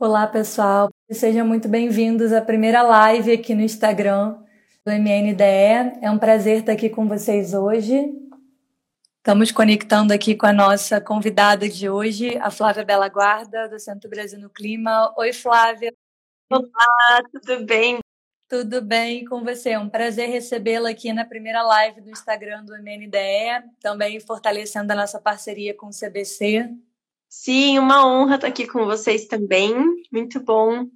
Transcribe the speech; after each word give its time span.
Olá, 0.00 0.26
pessoal. 0.26 0.88
Sejam 1.10 1.46
muito 1.46 1.68
bem-vindos 1.68 2.32
à 2.32 2.40
primeira 2.40 2.80
live 2.80 3.32
aqui 3.32 3.54
no 3.54 3.60
Instagram 3.60 4.32
do 4.82 4.90
MNDE. 4.90 5.98
É 6.00 6.10
um 6.10 6.18
prazer 6.18 6.60
estar 6.60 6.72
aqui 6.72 6.88
com 6.88 7.06
vocês 7.06 7.52
hoje. 7.52 8.10
Estamos 9.18 9.52
conectando 9.52 10.14
aqui 10.14 10.34
com 10.34 10.46
a 10.46 10.54
nossa 10.54 11.02
convidada 11.02 11.68
de 11.68 11.90
hoje, 11.90 12.38
a 12.38 12.50
Flávia 12.50 12.82
Bela 12.82 13.10
Guarda, 13.10 13.68
do 13.68 13.78
Centro 13.78 14.08
Brasil 14.08 14.40
no 14.40 14.48
Clima. 14.48 15.12
Oi, 15.18 15.34
Flávia. 15.34 15.92
Olá, 16.50 17.22
tudo 17.30 17.66
bem? 17.66 17.98
Tudo 18.48 18.80
bem 18.80 19.26
com 19.26 19.44
você? 19.44 19.72
É 19.72 19.78
um 19.78 19.90
prazer 19.90 20.30
recebê-la 20.30 20.88
aqui 20.88 21.12
na 21.12 21.26
primeira 21.26 21.62
live 21.62 22.00
do 22.00 22.08
Instagram 22.08 22.64
do 22.64 22.72
MNDE, 22.72 23.68
também 23.82 24.18
fortalecendo 24.18 24.94
a 24.94 24.96
nossa 24.96 25.20
parceria 25.20 25.74
com 25.74 25.88
o 25.88 25.92
CBC. 25.92 26.70
Sim, 27.30 27.78
uma 27.78 28.04
honra 28.04 28.34
estar 28.34 28.48
aqui 28.48 28.66
com 28.66 28.84
vocês 28.84 29.26
também. 29.26 29.72
Muito 30.12 30.40
bom. 30.40 30.86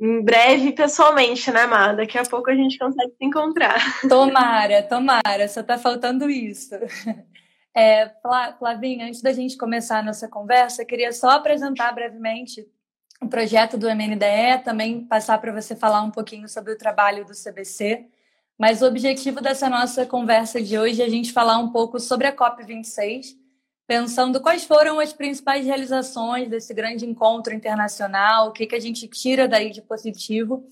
Em 0.00 0.20
breve, 0.22 0.72
pessoalmente, 0.72 1.52
né, 1.52 1.66
Má? 1.66 1.92
Daqui 1.92 2.18
a 2.18 2.24
pouco 2.24 2.50
a 2.50 2.54
gente 2.54 2.76
consegue 2.76 3.12
se 3.16 3.24
encontrar. 3.24 3.78
Tomara, 4.08 4.82
tomara, 4.82 5.48
só 5.48 5.60
está 5.60 5.78
faltando 5.78 6.28
isso. 6.28 6.74
É, 7.72 8.10
Flavinha, 8.58 9.06
antes 9.06 9.22
da 9.22 9.32
gente 9.32 9.56
começar 9.56 10.00
a 10.00 10.02
nossa 10.02 10.26
conversa, 10.26 10.84
queria 10.84 11.12
só 11.12 11.30
apresentar 11.30 11.92
brevemente 11.92 12.66
o 13.20 13.28
projeto 13.28 13.78
do 13.78 13.88
MNDE, 13.88 14.64
também 14.64 15.04
passar 15.04 15.38
para 15.38 15.52
você 15.52 15.76
falar 15.76 16.02
um 16.02 16.10
pouquinho 16.10 16.48
sobre 16.48 16.72
o 16.72 16.78
trabalho 16.78 17.24
do 17.24 17.32
CBC. 17.34 18.04
Mas 18.58 18.82
o 18.82 18.86
objetivo 18.86 19.40
dessa 19.40 19.68
nossa 19.70 20.04
conversa 20.04 20.60
de 20.60 20.76
hoje 20.76 21.02
é 21.02 21.04
a 21.04 21.08
gente 21.08 21.32
falar 21.32 21.58
um 21.58 21.70
pouco 21.70 22.00
sobre 22.00 22.26
a 22.26 22.34
COP26, 22.34 23.36
pensando 23.88 24.38
quais 24.42 24.64
foram 24.64 25.00
as 25.00 25.14
principais 25.14 25.64
realizações 25.64 26.50
desse 26.50 26.74
grande 26.74 27.06
encontro 27.06 27.54
internacional, 27.54 28.48
o 28.48 28.52
que, 28.52 28.66
que 28.66 28.74
a 28.74 28.80
gente 28.80 29.08
tira 29.08 29.48
daí 29.48 29.70
de 29.70 29.80
positivo, 29.80 30.62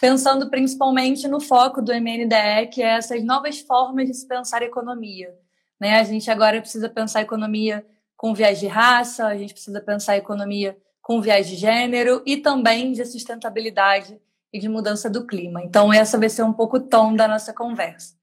pensando 0.00 0.50
principalmente 0.50 1.28
no 1.28 1.38
foco 1.38 1.80
do 1.80 1.92
MNDE, 1.92 2.66
que 2.72 2.82
é 2.82 2.96
essas 2.96 3.22
novas 3.22 3.60
formas 3.60 4.08
de 4.08 4.14
se 4.14 4.26
pensar 4.26 4.60
economia. 4.60 5.32
Né? 5.80 6.00
A 6.00 6.02
gente 6.02 6.28
agora 6.28 6.60
precisa 6.60 6.88
pensar 6.88 7.22
economia 7.22 7.86
com 8.16 8.34
viés 8.34 8.58
de 8.58 8.66
raça, 8.66 9.24
a 9.28 9.36
gente 9.36 9.54
precisa 9.54 9.80
pensar 9.80 10.16
economia 10.16 10.76
com 11.00 11.20
viés 11.20 11.46
de 11.46 11.54
gênero 11.54 12.24
e 12.26 12.38
também 12.38 12.90
de 12.90 13.04
sustentabilidade 13.04 14.20
e 14.52 14.58
de 14.58 14.68
mudança 14.68 15.08
do 15.08 15.24
clima. 15.24 15.62
Então, 15.62 15.92
essa 15.92 16.18
vai 16.18 16.28
ser 16.28 16.42
um 16.42 16.52
pouco 16.52 16.78
o 16.78 16.80
tom 16.80 17.14
da 17.14 17.28
nossa 17.28 17.52
conversa. 17.52 18.16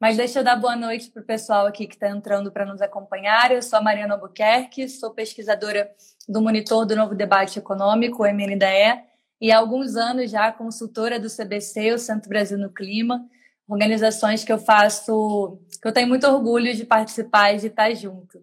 Mas 0.00 0.16
deixa 0.16 0.38
eu 0.38 0.44
dar 0.44 0.56
boa 0.56 0.74
noite 0.74 1.10
para 1.10 1.20
o 1.20 1.26
pessoal 1.26 1.66
aqui 1.66 1.86
que 1.86 1.92
está 1.92 2.08
entrando 2.08 2.50
para 2.50 2.64
nos 2.64 2.80
acompanhar. 2.80 3.52
Eu 3.52 3.60
sou 3.60 3.78
a 3.78 3.82
Mariana 3.82 4.14
Albuquerque, 4.14 4.88
sou 4.88 5.10
pesquisadora 5.10 5.90
do 6.26 6.40
Monitor 6.40 6.86
do 6.86 6.96
Novo 6.96 7.14
Debate 7.14 7.58
Econômico, 7.58 8.22
o 8.22 8.26
MNDE, 8.26 8.98
e 9.38 9.52
há 9.52 9.58
alguns 9.58 9.96
anos 9.96 10.30
já 10.30 10.50
consultora 10.50 11.20
do 11.20 11.28
CBC, 11.28 11.92
o 11.92 11.98
Centro 11.98 12.30
Brasil 12.30 12.56
no 12.56 12.70
Clima, 12.70 13.28
organizações 13.68 14.42
que 14.42 14.50
eu 14.50 14.56
faço, 14.56 15.58
que 15.82 15.86
eu 15.86 15.92
tenho 15.92 16.08
muito 16.08 16.26
orgulho 16.26 16.74
de 16.74 16.86
participar 16.86 17.52
e 17.52 17.58
de 17.58 17.66
estar 17.66 17.92
junto. 17.92 18.42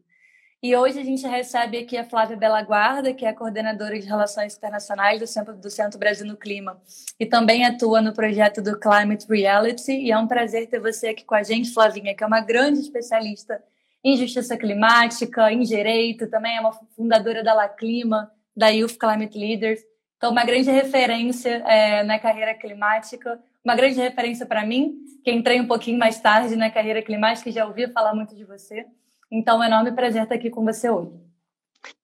E 0.62 0.76
hoje 0.76 1.00
a 1.00 1.04
gente 1.04 1.26
recebe 1.28 1.78
aqui 1.78 1.96
a 1.96 2.04
Flávia 2.04 2.36
Bela 2.36 2.64
Guarda, 2.64 3.14
que 3.14 3.24
é 3.24 3.32
coordenadora 3.32 4.00
de 4.00 4.08
Relações 4.08 4.58
Internacionais 4.58 5.20
do 5.20 5.28
Centro, 5.28 5.56
do 5.56 5.70
Centro 5.70 6.00
Brasil 6.00 6.26
no 6.26 6.36
Clima 6.36 6.82
e 7.20 7.28
também 7.28 7.64
atua 7.64 8.02
no 8.02 8.12
projeto 8.12 8.60
do 8.60 8.80
Climate 8.80 9.28
Reality. 9.30 9.92
E 9.92 10.12
é 10.12 10.18
um 10.18 10.28
prazer 10.28 10.68
ter 10.68 10.80
você 10.80 11.10
aqui 11.10 11.24
com 11.24 11.36
a 11.36 11.44
gente, 11.44 11.72
Flavinha, 11.72 12.16
que 12.16 12.24
é 12.24 12.28
uma 12.28 12.42
grande 12.42 12.80
especialista 12.80 13.64
em 14.04 14.18
justiça 14.18 14.58
climática, 14.58 15.52
em 15.52 15.62
direito, 15.62 16.28
também 16.28 16.58
é 16.58 16.60
uma 16.60 16.74
fundadora 16.96 17.44
da 17.44 17.54
La 17.54 17.70
Clima, 17.70 18.32
da 18.56 18.70
Youth 18.70 18.98
Climate 18.98 19.38
Leaders. 19.38 19.82
Então, 20.18 20.32
uma 20.32 20.44
grande 20.44 20.72
referência 20.72 21.62
é, 21.68 22.04
na 22.04 22.18
carreira 22.18 22.56
climática, 22.56 23.40
uma 23.64 23.76
grande 23.76 24.00
referência 24.00 24.46
para 24.46 24.66
mim, 24.66 24.96
que 25.24 25.32
entrei 25.32 25.62
um 25.62 25.68
pouquinho 25.68 26.00
mais 26.00 26.20
tarde 26.20 26.56
na 26.56 26.72
carreira 26.72 27.04
climática 27.04 27.48
e 27.48 27.52
já 27.52 27.64
ouvi 27.68 27.88
falar 27.90 28.16
muito 28.16 28.36
de 28.36 28.44
você. 28.44 28.88
Então, 29.32 29.62
é 29.62 29.66
um 29.66 29.70
enorme 29.70 29.92
prazer 29.92 30.24
estar 30.24 30.36
aqui 30.36 30.50
com 30.50 30.64
você 30.64 30.90
hoje. 30.90 31.12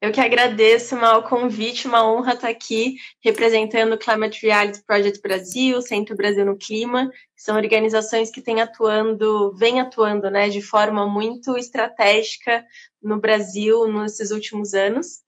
Eu 0.02 0.12
que 0.12 0.22
agradeço 0.22 0.96
mal 0.96 1.20
o 1.20 1.24
convite, 1.24 1.88
uma 1.88 2.06
honra 2.06 2.34
estar 2.34 2.50
aqui 2.50 2.96
representando 3.24 3.94
o 3.94 3.98
Climate 3.98 4.46
Reality 4.46 4.84
Project 4.86 5.22
Brasil, 5.22 5.82
Centro 5.82 6.16
Brasil 6.16 6.46
no 6.46 6.58
Clima, 6.58 7.10
que 7.10 7.42
são 7.42 7.56
organizações 7.56 8.30
que 8.30 8.42
têm 8.42 8.62
atuando, 8.62 9.54
vêm 9.56 9.80
atuando, 9.82 10.30
né, 10.30 10.50
de 10.50 10.62
forma 10.62 11.08
muito 11.08 11.58
estratégica 11.58 12.66
no 13.02 13.20
Brasil 13.20 13.88
nesses 13.88 14.32
últimos 14.32 14.74
anos. 14.74 15.24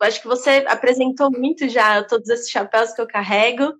Eu 0.00 0.08
acho 0.08 0.20
que 0.20 0.28
você 0.28 0.64
apresentou 0.66 1.30
muito 1.30 1.68
já 1.68 2.02
todos 2.02 2.28
esses 2.28 2.50
chapéus 2.50 2.92
que 2.92 3.00
eu 3.00 3.06
carrego, 3.06 3.74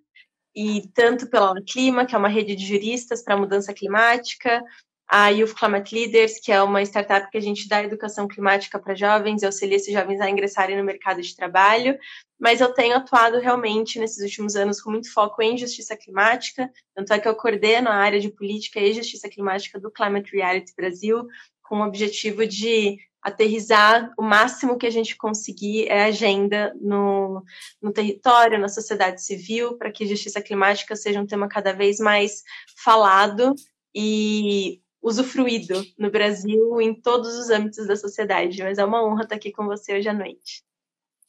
e 0.55 0.89
tanto 0.95 1.29
pela 1.29 1.55
Clima, 1.67 2.05
que 2.05 2.15
é 2.15 2.19
uma 2.19 2.29
rede 2.29 2.55
de 2.55 2.67
juristas 2.67 3.23
para 3.23 3.35
a 3.35 3.39
mudança 3.39 3.73
climática, 3.73 4.63
a 5.15 5.29
Youth 5.29 5.53
Climate 5.53 5.95
Leaders, 5.95 6.41
que 6.41 6.51
é 6.51 6.63
uma 6.63 6.81
startup 6.81 7.31
que 7.31 7.37
a 7.37 7.41
gente 7.41 7.69
dá 7.69 7.85
educação 7.85 8.27
climática 8.27 8.79
para 8.79 8.95
jovens 8.95 9.43
e 9.43 9.47
auxilia 9.47 9.77
esses 9.77 9.93
jovens 9.93 10.23
a 10.23 10.31
ingressarem 10.31 10.75
no 10.75 10.83
mercado 10.83 11.21
de 11.21 11.37
trabalho. 11.37 11.99
Mas 12.41 12.63
eu 12.63 12.73
tenho 12.73 12.97
atuado 12.97 13.39
realmente 13.39 13.99
nesses 13.99 14.25
últimos 14.25 14.57
anos 14.57 14.81
com 14.81 14.91
muito 14.91 15.13
foco 15.13 15.43
em 15.43 15.59
justiça 15.59 15.95
climática, 15.95 16.71
tanto 16.95 17.13
é 17.13 17.19
que 17.19 17.29
eu 17.29 17.35
coordeno 17.35 17.91
a 17.91 17.95
área 17.95 18.19
de 18.19 18.31
política 18.31 18.81
e 18.81 18.95
justiça 18.95 19.29
climática 19.29 19.79
do 19.79 19.91
Climate 19.91 20.35
Reality 20.35 20.73
Brasil, 20.75 21.27
com 21.63 21.81
o 21.81 21.87
objetivo 21.87 22.47
de 22.47 22.97
aterrizar 23.21 24.11
o 24.19 24.23
máximo 24.23 24.79
que 24.79 24.87
a 24.87 24.91
gente 24.91 25.15
conseguir 25.15 25.89
é 25.89 26.05
agenda 26.05 26.75
no, 26.81 27.45
no 27.83 27.93
território, 27.93 28.59
na 28.59 28.69
sociedade 28.69 29.23
civil, 29.23 29.77
para 29.77 29.93
que 29.93 30.07
justiça 30.07 30.41
climática 30.41 30.97
seja 30.97 31.21
um 31.21 31.27
tema 31.27 31.49
cada 31.49 31.75
vez 31.75 31.99
mais 31.99 32.43
falado 32.83 33.55
e 33.95 34.81
usufruído 35.03 35.83
no 35.99 36.11
Brasil 36.11 36.81
em 36.81 36.95
todos 36.95 37.37
os 37.37 37.51
âmbitos 37.51 37.87
da 37.87 37.97
sociedade. 37.97 38.63
Mas 38.63 38.79
é 38.79 38.85
uma 38.85 39.05
honra 39.05 39.25
estar 39.25 39.35
aqui 39.35 39.51
com 39.51 39.67
você 39.67 39.97
hoje 39.97 40.09
à 40.09 40.13
noite. 40.13 40.63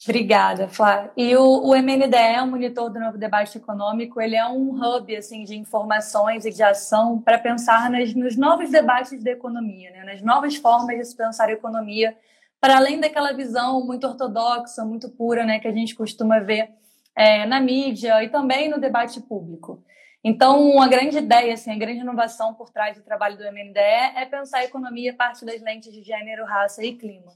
Obrigada, 0.04 0.68
Flá. 0.68 1.10
E 1.16 1.34
o, 1.34 1.42
o 1.42 1.74
MNDE, 1.74 2.40
o 2.42 2.46
Monitor 2.46 2.90
do 2.90 3.00
Novo 3.00 3.16
Debate 3.16 3.56
Econômico, 3.56 4.20
ele 4.20 4.36
é 4.36 4.46
um 4.46 4.70
hub 4.74 5.16
assim, 5.16 5.44
de 5.44 5.56
informações 5.56 6.44
e 6.44 6.50
de 6.50 6.62
ação 6.62 7.20
para 7.20 7.38
pensar 7.38 7.90
nas, 7.90 8.14
nos 8.14 8.36
novos 8.36 8.70
debates 8.70 9.24
da 9.24 9.30
economia, 9.30 9.90
né? 9.90 10.04
nas 10.04 10.20
novas 10.20 10.56
formas 10.56 10.98
de 10.98 11.04
se 11.04 11.16
pensar 11.16 11.48
a 11.48 11.52
economia, 11.52 12.14
para 12.60 12.76
além 12.76 13.00
daquela 13.00 13.32
visão 13.32 13.84
muito 13.84 14.06
ortodoxa, 14.06 14.84
muito 14.84 15.08
pura, 15.10 15.44
né, 15.44 15.58
que 15.58 15.68
a 15.68 15.72
gente 15.72 15.94
costuma 15.94 16.38
ver 16.38 16.70
é, 17.14 17.46
na 17.46 17.60
mídia 17.60 18.22
e 18.24 18.28
também 18.28 18.70
no 18.70 18.80
debate 18.80 19.20
público. 19.20 19.82
Então, 20.26 20.70
uma 20.70 20.88
grande 20.88 21.18
ideia, 21.18 21.52
assim, 21.52 21.70
a 21.70 21.76
grande 21.76 22.00
inovação 22.00 22.54
por 22.54 22.70
trás 22.70 22.96
do 22.96 23.02
trabalho 23.02 23.36
do 23.36 23.44
MNDE 23.44 23.78
é 23.78 24.24
pensar 24.24 24.60
a 24.60 24.64
economia 24.64 25.12
a 25.12 25.14
partir 25.14 25.44
das 25.44 25.60
lentes 25.60 25.92
de 25.92 26.02
gênero, 26.02 26.46
raça 26.46 26.82
e 26.82 26.94
clima. 26.94 27.30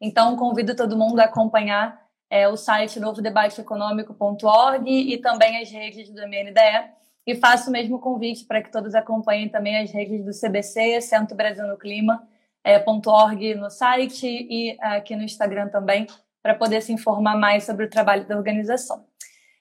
Então, 0.00 0.34
convido 0.36 0.74
todo 0.74 0.96
mundo 0.96 1.20
a 1.20 1.24
acompanhar 1.24 2.00
é, 2.30 2.48
o 2.48 2.56
site 2.56 2.98
novodebateeconômico.org 2.98 4.90
e 4.90 5.18
também 5.18 5.60
as 5.60 5.70
redes 5.70 6.08
do 6.08 6.22
MNDE. 6.22 6.90
E 7.26 7.34
faço 7.34 7.68
o 7.68 7.72
mesmo 7.72 7.98
convite 7.98 8.46
para 8.46 8.62
que 8.62 8.72
todos 8.72 8.94
acompanhem 8.94 9.50
também 9.50 9.76
as 9.76 9.90
redes 9.90 10.24
do 10.24 10.30
CBC, 10.32 11.02
Centro 11.02 11.36
Brasil 11.36 11.66
no 11.66 11.76
Clima, 11.76 12.26
é, 12.64 12.82
.org 12.82 13.54
no 13.54 13.68
site 13.68 14.26
e 14.26 14.78
aqui 14.80 15.14
no 15.14 15.22
Instagram 15.22 15.68
também, 15.68 16.06
para 16.42 16.54
poder 16.54 16.80
se 16.80 16.90
informar 16.90 17.36
mais 17.36 17.64
sobre 17.64 17.84
o 17.84 17.90
trabalho 17.90 18.26
da 18.26 18.34
organização. 18.34 19.09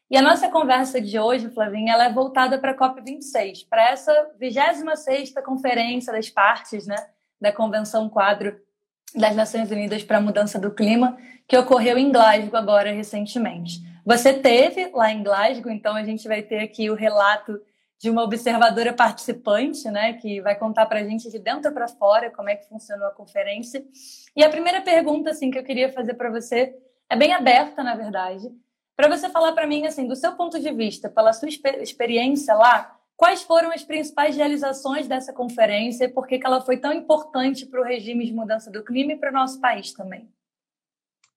E 0.09 0.17
a 0.17 0.23
nossa 0.23 0.49
conversa 0.49 0.99
de 0.99 1.19
hoje, 1.19 1.51
Flavinha, 1.51 1.93
ela 1.93 2.05
é 2.05 2.11
voltada 2.11 2.57
para 2.57 2.71
a 2.71 2.75
COP26, 2.75 3.67
para 3.69 3.91
essa 3.91 4.11
26ª 4.41 5.39
Conferência 5.43 6.11
das 6.11 6.27
Partes 6.31 6.87
né, 6.87 6.95
da 7.39 7.51
Convenção 7.51 8.09
Quadro 8.09 8.59
das 9.13 9.35
Nações 9.35 9.69
Unidas 9.69 10.03
para 10.03 10.17
a 10.17 10.21
Mudança 10.21 10.57
do 10.57 10.71
Clima, 10.71 11.15
que 11.47 11.55
ocorreu 11.55 11.95
em 11.95 12.11
Glasgow 12.11 12.57
agora 12.57 12.91
recentemente. 12.91 13.81
Você 14.03 14.33
teve 14.33 14.89
lá 14.95 15.11
em 15.11 15.21
Glasgow, 15.21 15.71
então 15.71 15.95
a 15.95 16.03
gente 16.03 16.27
vai 16.27 16.41
ter 16.41 16.57
aqui 16.57 16.89
o 16.89 16.95
relato 16.95 17.61
de 17.99 18.09
uma 18.09 18.23
observadora 18.23 18.93
participante, 18.93 19.91
né, 19.91 20.13
que 20.13 20.41
vai 20.41 20.55
contar 20.55 20.87
para 20.87 21.01
a 21.01 21.03
gente 21.03 21.29
de 21.29 21.37
dentro 21.37 21.71
para 21.71 21.87
fora 21.87 22.31
como 22.31 22.49
é 22.49 22.55
que 22.55 22.67
funcionou 22.67 23.07
a 23.07 23.13
conferência. 23.13 23.85
E 24.35 24.43
a 24.43 24.49
primeira 24.49 24.81
pergunta 24.81 25.29
assim 25.29 25.51
que 25.51 25.59
eu 25.59 25.63
queria 25.63 25.93
fazer 25.93 26.15
para 26.15 26.31
você 26.31 26.75
é 27.07 27.15
bem 27.15 27.31
aberta, 27.31 27.83
na 27.83 27.93
verdade, 27.95 28.49
para 28.99 29.17
você 29.17 29.29
falar 29.29 29.53
para 29.53 29.65
mim, 29.65 29.87
assim, 29.87 30.05
do 30.05 30.13
seu 30.13 30.33
ponto 30.33 30.59
de 30.59 30.73
vista, 30.73 31.07
pela 31.07 31.31
sua 31.31 31.47
experiência 31.47 32.53
lá, 32.53 32.99
quais 33.15 33.41
foram 33.43 33.71
as 33.71 33.81
principais 33.81 34.35
realizações 34.35 35.07
dessa 35.07 35.31
conferência 35.31 36.03
e 36.03 36.09
por 36.09 36.27
que, 36.27 36.37
que 36.37 36.45
ela 36.45 36.59
foi 36.59 36.75
tão 36.75 36.91
importante 36.91 37.65
para 37.65 37.79
o 37.79 37.83
regime 37.85 38.25
de 38.25 38.33
mudança 38.33 38.69
do 38.69 38.83
clima 38.83 39.13
e 39.13 39.15
para 39.15 39.29
o 39.29 39.33
nosso 39.33 39.61
país 39.61 39.93
também? 39.93 40.29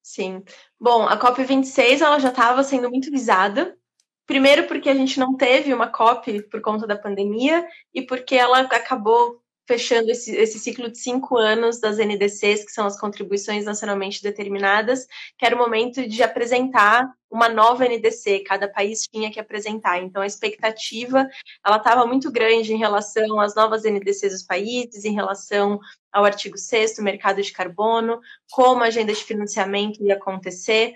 Sim. 0.02 0.42
Bom, 0.80 1.06
a 1.06 1.16
COP26 1.16 2.00
ela 2.00 2.18
já 2.18 2.30
estava 2.30 2.64
sendo 2.64 2.90
muito 2.90 3.12
visada. 3.12 3.78
Primeiro 4.26 4.66
porque 4.66 4.88
a 4.88 4.94
gente 4.94 5.20
não 5.20 5.36
teve 5.36 5.72
uma 5.72 5.86
COP 5.86 6.42
por 6.48 6.60
conta 6.60 6.84
da 6.84 6.96
pandemia 6.96 7.64
e 7.94 8.02
porque 8.02 8.34
ela 8.34 8.62
acabou 8.62 9.40
fechando 9.66 10.10
esse, 10.10 10.34
esse 10.34 10.58
ciclo 10.58 10.90
de 10.90 10.98
cinco 10.98 11.36
anos 11.36 11.80
das 11.80 11.98
NDCs, 11.98 12.64
que 12.64 12.72
são 12.72 12.86
as 12.86 12.98
contribuições 12.98 13.64
nacionalmente 13.64 14.22
determinadas, 14.22 15.06
que 15.38 15.46
era 15.46 15.54
o 15.54 15.58
momento 15.58 16.06
de 16.06 16.22
apresentar 16.22 17.08
uma 17.30 17.48
nova 17.48 17.86
NDC, 17.86 18.40
cada 18.40 18.68
país 18.68 19.02
tinha 19.02 19.30
que 19.30 19.40
apresentar. 19.40 20.02
Então, 20.02 20.20
a 20.20 20.26
expectativa 20.26 21.26
ela 21.64 21.76
estava 21.76 22.06
muito 22.06 22.30
grande 22.30 22.74
em 22.74 22.78
relação 22.78 23.40
às 23.40 23.54
novas 23.54 23.84
NDCs 23.84 24.32
dos 24.32 24.42
países, 24.42 25.04
em 25.04 25.14
relação 25.14 25.80
ao 26.12 26.24
artigo 26.24 26.58
6 26.58 26.98
mercado 26.98 27.40
de 27.40 27.52
carbono, 27.52 28.20
como 28.50 28.82
a 28.82 28.88
agenda 28.88 29.12
de 29.12 29.24
financiamento 29.24 30.04
ia 30.04 30.14
acontecer. 30.14 30.94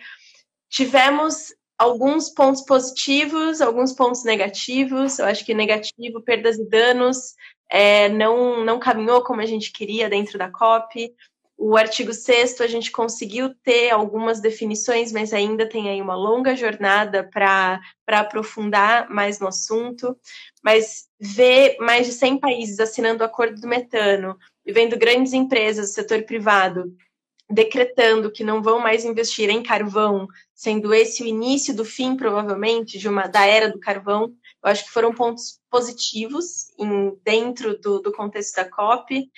Tivemos 0.69 1.55
alguns 1.79 2.31
pontos 2.31 2.63
positivos, 2.63 3.61
alguns 3.61 3.93
pontos 3.93 4.25
negativos. 4.25 5.19
Eu 5.19 5.27
acho 5.27 5.45
que 5.45 5.55
negativo, 5.55 6.23
perdas 6.23 6.59
e 6.59 6.69
danos, 6.69 7.35
é, 7.69 8.09
não, 8.09 8.65
não 8.65 8.79
caminhou 8.79 9.23
como 9.23 9.41
a 9.41 9.47
gente 9.47 9.73
queria 9.73 10.09
dentro 10.09 10.39
da 10.39 10.51
COP. 10.51 11.13
O 11.59 11.77
artigo 11.77 12.13
6 12.13 12.61
a 12.61 12.67
gente 12.67 12.93
conseguiu 12.93 13.55
ter 13.63 13.91
algumas 13.91 14.41
definições, 14.41 15.11
mas 15.11 15.33
ainda 15.33 15.67
tem 15.67 15.89
aí 15.89 16.03
uma 16.03 16.15
longa 16.15 16.55
jornada 16.55 17.25
para 17.25 17.81
aprofundar 18.07 19.09
mais 19.09 19.41
no 19.41 19.49
assunto. 19.49 20.17
Mas 20.63 21.09
ver 21.19 21.77
mais 21.81 22.07
de 22.07 22.13
100 22.13 22.39
países 22.39 22.79
assinando 22.79 23.23
o 23.23 23.27
acordo 23.27 23.61
do 23.61 23.67
metano 23.67 24.37
e 24.65 24.73
vendo 24.73 24.99
grandes 24.99 25.33
empresas 25.33 25.91
do 25.91 25.95
setor 25.95 26.23
privado 26.25 26.95
decretando 27.49 28.31
que 28.31 28.43
não 28.43 28.63
vão 28.63 28.81
mais 28.81 29.05
investir 29.05 29.49
em 29.49 29.63
carvão, 29.63 30.27
sendo 30.55 30.93
esse 30.93 31.23
o 31.23 31.27
início 31.27 31.75
do 31.75 31.85
fim, 31.85 32.17
provavelmente, 32.17 32.99
de 32.99 33.09
uma 33.09 33.27
da 33.27 33.47
era 33.47 33.71
do 33.71 33.79
carvão, 33.79 34.33
eu 34.67 34.73
acho 34.73 34.85
que 34.85 34.91
foram 34.91 35.15
pontos 35.15 35.61
positivos 35.71 36.73
em, 36.77 37.17
dentro 37.25 37.79
do, 37.79 38.01
do 38.01 38.13
contexto 38.13 38.57
da 38.57 38.69
COP. 38.69 39.31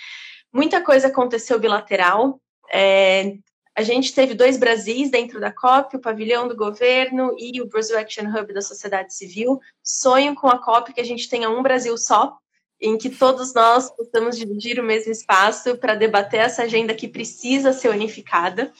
Muita 0.51 0.81
coisa 0.81 1.09
aconteceu 1.09 1.61
bilateral. 1.61 2.41
É, 2.73 3.37
a 3.77 3.83
gente 3.83 4.15
teve 4.15 4.33
dois 4.33 4.57
Brasis 4.57 5.11
dentro 5.11 5.39
da 5.39 5.53
COP, 5.53 5.97
o 5.97 6.01
pavilhão 6.01 6.49
do 6.49 6.57
governo 6.57 7.37
e 7.39 7.61
o 7.61 7.69
Brazil 7.69 7.99
Action 7.99 8.25
Hub 8.25 8.55
da 8.55 8.63
sociedade 8.63 9.15
civil. 9.15 9.61
Sonho 9.85 10.35
com 10.35 10.49
a 10.49 10.57
COP 10.59 10.95
que 10.95 11.01
a 11.01 11.05
gente 11.05 11.29
tenha 11.29 11.51
um 11.51 11.63
Brasil 11.63 11.97
só, 11.99 12.39
em 12.81 12.97
que 12.97 13.11
todos 13.11 13.53
nós 13.53 13.91
possamos 13.91 14.35
dividir 14.35 14.81
o 14.81 14.85
mesmo 14.85 15.13
espaço 15.13 15.77
para 15.77 15.95
debater 15.95 16.41
essa 16.41 16.63
agenda 16.63 16.95
que 16.95 17.07
precisa 17.07 17.75
ser 17.75 17.91
unificada. 17.91 18.73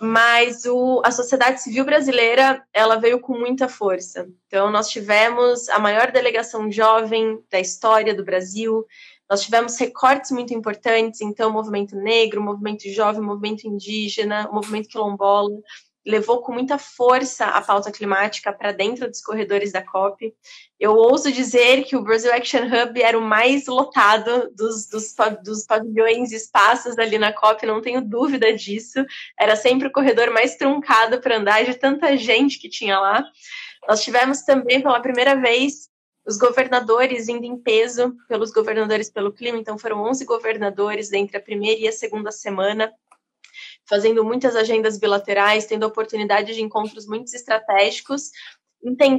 Mas 0.00 0.64
o, 0.66 1.00
a 1.04 1.10
sociedade 1.10 1.62
civil 1.62 1.84
brasileira 1.84 2.62
ela 2.72 2.96
veio 2.96 3.20
com 3.20 3.38
muita 3.38 3.68
força. 3.68 4.28
Então, 4.46 4.70
nós 4.70 4.88
tivemos 4.88 5.68
a 5.70 5.78
maior 5.78 6.12
delegação 6.12 6.70
jovem 6.70 7.42
da 7.50 7.58
história 7.58 8.14
do 8.14 8.24
Brasil, 8.24 8.84
nós 9.28 9.42
tivemos 9.42 9.76
recortes 9.78 10.30
muito 10.30 10.54
importantes, 10.54 11.20
então, 11.20 11.50
movimento 11.50 11.96
negro, 11.96 12.40
movimento 12.40 12.88
jovem, 12.90 13.20
movimento 13.20 13.66
indígena, 13.66 14.48
movimento 14.52 14.88
quilombola, 14.88 15.50
levou 16.06 16.40
com 16.40 16.52
muita 16.52 16.78
força 16.78 17.46
a 17.46 17.60
pauta 17.60 17.90
climática 17.90 18.52
para 18.52 18.70
dentro 18.70 19.08
dos 19.08 19.20
corredores 19.20 19.72
da 19.72 19.82
COP. 19.82 20.32
Eu 20.78 20.92
ouso 20.92 21.32
dizer 21.32 21.82
que 21.82 21.96
o 21.96 22.02
Brazil 22.02 22.32
Action 22.32 22.62
Hub 22.62 23.02
era 23.02 23.18
o 23.18 23.22
mais 23.22 23.66
lotado 23.66 24.48
dos, 24.54 24.88
dos, 24.88 25.14
dos 25.42 25.66
pavilhões 25.66 26.30
e 26.30 26.36
espaços 26.36 26.96
ali 26.96 27.18
na 27.18 27.32
COP, 27.32 27.66
não 27.66 27.82
tenho 27.82 28.00
dúvida 28.00 28.54
disso. 28.54 29.04
Era 29.38 29.56
sempre 29.56 29.88
o 29.88 29.92
corredor 29.92 30.30
mais 30.30 30.54
truncado 30.54 31.20
para 31.20 31.38
andar 31.38 31.64
de 31.64 31.74
tanta 31.74 32.16
gente 32.16 32.60
que 32.60 32.68
tinha 32.68 33.00
lá. 33.00 33.24
Nós 33.88 34.02
tivemos 34.02 34.42
também, 34.42 34.80
pela 34.80 35.00
primeira 35.00 35.34
vez, 35.34 35.88
os 36.24 36.38
governadores 36.38 37.28
indo 37.28 37.44
em 37.44 37.56
peso 37.56 38.16
pelos 38.28 38.52
governadores 38.52 39.10
pelo 39.10 39.32
clima, 39.32 39.58
então 39.58 39.78
foram 39.78 40.02
11 40.02 40.24
governadores 40.24 41.12
entre 41.12 41.36
a 41.36 41.40
primeira 41.40 41.80
e 41.80 41.88
a 41.88 41.92
segunda 41.92 42.30
semana 42.30 42.92
fazendo 43.88 44.24
muitas 44.24 44.56
agendas 44.56 44.98
bilaterais, 44.98 45.66
tendo 45.66 45.86
oportunidade 45.86 46.54
de 46.54 46.62
encontros 46.62 47.06
muito 47.06 47.34
estratégicos, 47.34 48.30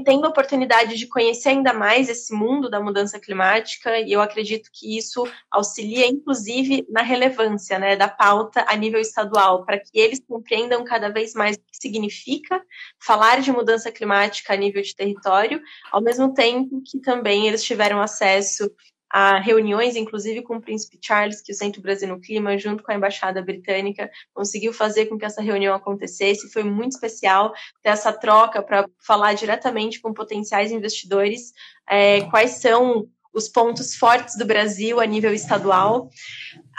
tendo 0.05 0.25
a 0.25 0.29
oportunidade 0.29 0.95
de 0.95 1.07
conhecer 1.07 1.49
ainda 1.49 1.73
mais 1.73 2.07
esse 2.07 2.33
mundo 2.33 2.69
da 2.69 2.79
mudança 2.79 3.19
climática, 3.19 3.99
e 3.99 4.13
eu 4.13 4.21
acredito 4.21 4.69
que 4.71 4.97
isso 4.97 5.27
auxilia, 5.51 6.07
inclusive, 6.07 6.85
na 6.89 7.01
relevância 7.01 7.77
né, 7.77 7.95
da 7.95 8.07
pauta 8.07 8.63
a 8.67 8.75
nível 8.75 9.01
estadual, 9.01 9.65
para 9.65 9.79
que 9.79 9.99
eles 9.99 10.21
compreendam 10.25 10.83
cada 10.83 11.09
vez 11.09 11.33
mais 11.33 11.57
o 11.57 11.59
que 11.59 11.77
significa 11.81 12.61
falar 12.99 13.41
de 13.41 13.51
mudança 13.51 13.91
climática 13.91 14.53
a 14.53 14.57
nível 14.57 14.81
de 14.81 14.95
território, 14.95 15.61
ao 15.91 16.01
mesmo 16.01 16.33
tempo 16.33 16.81
que 16.85 16.99
também 16.99 17.47
eles 17.47 17.63
tiveram 17.63 17.99
acesso 17.99 18.71
a 19.09 19.39
reuniões, 19.39 19.95
inclusive 19.95 20.41
com 20.41 20.57
o 20.57 20.61
príncipe 20.61 20.99
Charles, 21.01 21.41
que 21.41 21.51
o 21.51 21.55
Centro 21.55 21.81
Brasil 21.81 22.07
no 22.07 22.19
Clima, 22.19 22.57
junto 22.57 22.83
com 22.83 22.91
a 22.91 22.95
Embaixada 22.95 23.41
Britânica, 23.41 24.09
conseguiu 24.33 24.73
fazer 24.73 25.05
com 25.05 25.17
que 25.17 25.25
essa 25.25 25.41
reunião 25.41 25.73
acontecesse. 25.73 26.51
Foi 26.51 26.63
muito 26.63 26.93
especial 26.93 27.53
ter 27.81 27.89
essa 27.89 28.11
troca 28.11 28.61
para 28.61 28.87
falar 29.05 29.33
diretamente 29.33 30.01
com 30.01 30.13
potenciais 30.13 30.71
investidores 30.71 31.53
é, 31.89 32.21
quais 32.29 32.51
são 32.51 33.07
os 33.33 33.47
pontos 33.47 33.95
fortes 33.95 34.35
do 34.37 34.45
Brasil 34.45 34.99
a 34.99 35.05
nível 35.05 35.33
estadual. 35.33 36.09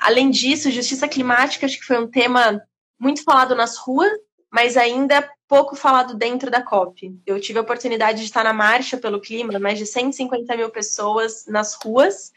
Além 0.01 0.31
disso, 0.31 0.71
justiça 0.71 1.09
climática, 1.09 1.67
acho 1.67 1.79
que 1.79 1.87
foi 1.87 1.99
um 1.99 2.11
tema 2.11 2.61
muito 2.99 3.23
falado 3.23 3.55
nas 3.55 3.79
ruas, 3.79 4.11
mas 4.51 4.77
ainda 4.77 5.29
pouco 5.49 5.75
falado 5.75 6.15
dentro 6.15 6.51
da 6.51 6.63
COP. 6.63 7.19
Eu 7.27 7.41
tive 7.41 7.59
a 7.59 7.63
oportunidade 7.63 8.19
de 8.19 8.27
estar 8.27 8.45
na 8.45 8.53
marcha 8.53 8.99
pelo 8.99 9.21
clima, 9.21 9.59
mais 9.59 9.79
de 9.79 9.87
150 9.87 10.57
mil 10.57 10.69
pessoas 10.69 11.47
nas 11.47 11.75
ruas, 11.75 12.33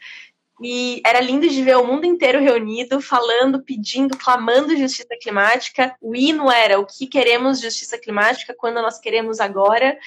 e 0.60 1.02
era 1.04 1.20
lindo 1.20 1.48
de 1.48 1.62
ver 1.62 1.76
o 1.76 1.86
mundo 1.86 2.06
inteiro 2.06 2.40
reunido, 2.40 3.00
falando, 3.00 3.62
pedindo, 3.62 4.16
clamando 4.16 4.76
justiça 4.76 5.16
climática. 5.20 5.94
O 6.00 6.14
hino 6.14 6.50
era 6.50 6.78
o 6.78 6.86
que 6.86 7.06
queremos 7.06 7.60
justiça 7.60 7.98
climática, 7.98 8.54
quando 8.56 8.80
nós 8.80 8.98
queremos 8.98 9.40
agora 9.40 9.98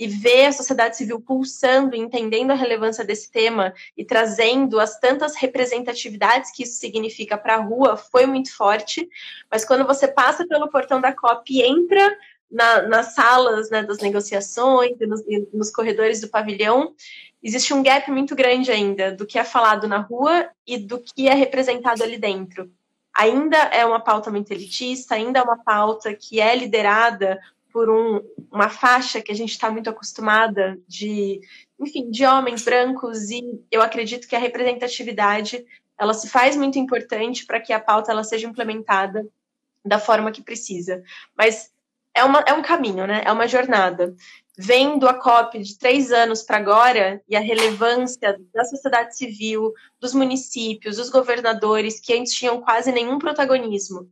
e 0.00 0.08
ver 0.08 0.46
a 0.46 0.52
sociedade 0.52 0.96
civil 0.96 1.20
pulsando, 1.20 1.94
entendendo 1.94 2.50
a 2.50 2.54
relevância 2.54 3.04
desse 3.04 3.30
tema 3.30 3.74
e 3.94 4.02
trazendo 4.02 4.80
as 4.80 4.98
tantas 4.98 5.36
representatividades 5.36 6.50
que 6.50 6.62
isso 6.62 6.80
significa 6.80 7.36
para 7.36 7.56
a 7.56 7.60
rua 7.60 7.98
foi 7.98 8.24
muito 8.24 8.50
forte. 8.56 9.06
Mas 9.50 9.62
quando 9.62 9.86
você 9.86 10.08
passa 10.08 10.46
pelo 10.46 10.70
portão 10.70 11.02
da 11.02 11.12
COP 11.12 11.52
e 11.52 11.62
entra 11.62 12.16
na, 12.50 12.82
nas 12.82 13.14
salas 13.14 13.70
né, 13.70 13.82
das 13.82 13.98
negociações 13.98 14.96
nos, 15.00 15.22
nos 15.52 15.70
corredores 15.70 16.20
do 16.20 16.28
pavilhão, 16.28 16.94
existe 17.42 17.72
um 17.72 17.82
gap 17.82 18.10
muito 18.10 18.34
grande 18.34 18.70
ainda 18.70 19.12
do 19.12 19.26
que 19.26 19.38
é 19.38 19.44
falado 19.44 19.86
na 19.86 19.98
rua 19.98 20.48
e 20.66 20.76
do 20.78 20.98
que 20.98 21.28
é 21.28 21.34
representado 21.34 22.02
ali 22.02 22.18
dentro. 22.18 22.70
Ainda 23.14 23.56
é 23.56 23.84
uma 23.84 24.00
pauta 24.00 24.30
muito 24.30 24.50
elitista, 24.52 25.14
ainda 25.14 25.40
é 25.40 25.42
uma 25.42 25.58
pauta 25.58 26.14
que 26.14 26.40
é 26.40 26.54
liderada 26.54 27.40
por 27.72 27.88
um, 27.88 28.20
uma 28.50 28.68
faixa 28.68 29.20
que 29.20 29.30
a 29.30 29.34
gente 29.34 29.50
está 29.50 29.70
muito 29.70 29.88
acostumada 29.88 30.78
de, 30.88 31.40
enfim, 31.78 32.10
de 32.10 32.24
homens 32.24 32.64
brancos 32.64 33.30
e 33.30 33.60
eu 33.70 33.80
acredito 33.80 34.26
que 34.26 34.34
a 34.34 34.40
representatividade 34.40 35.64
ela 35.96 36.14
se 36.14 36.28
faz 36.28 36.56
muito 36.56 36.78
importante 36.78 37.44
para 37.46 37.60
que 37.60 37.72
a 37.72 37.80
pauta 37.80 38.10
ela 38.10 38.24
seja 38.24 38.46
implementada 38.46 39.26
da 39.84 39.98
forma 39.98 40.32
que 40.32 40.42
precisa. 40.42 41.02
Mas 41.36 41.70
é, 42.14 42.24
uma, 42.24 42.40
é 42.40 42.52
um 42.52 42.62
caminho, 42.62 43.06
né? 43.06 43.22
É 43.24 43.32
uma 43.32 43.46
jornada. 43.48 44.14
Vendo 44.58 45.08
a 45.08 45.14
COP 45.14 45.58
de 45.58 45.78
três 45.78 46.12
anos 46.12 46.42
para 46.42 46.58
agora 46.58 47.22
e 47.28 47.34
a 47.34 47.40
relevância 47.40 48.38
da 48.52 48.64
sociedade 48.64 49.16
civil, 49.16 49.72
dos 49.98 50.12
municípios, 50.12 50.96
dos 50.96 51.08
governadores, 51.08 52.00
que 52.00 52.12
antes 52.12 52.34
tinham 52.34 52.60
quase 52.60 52.92
nenhum 52.92 53.18
protagonismo, 53.18 54.10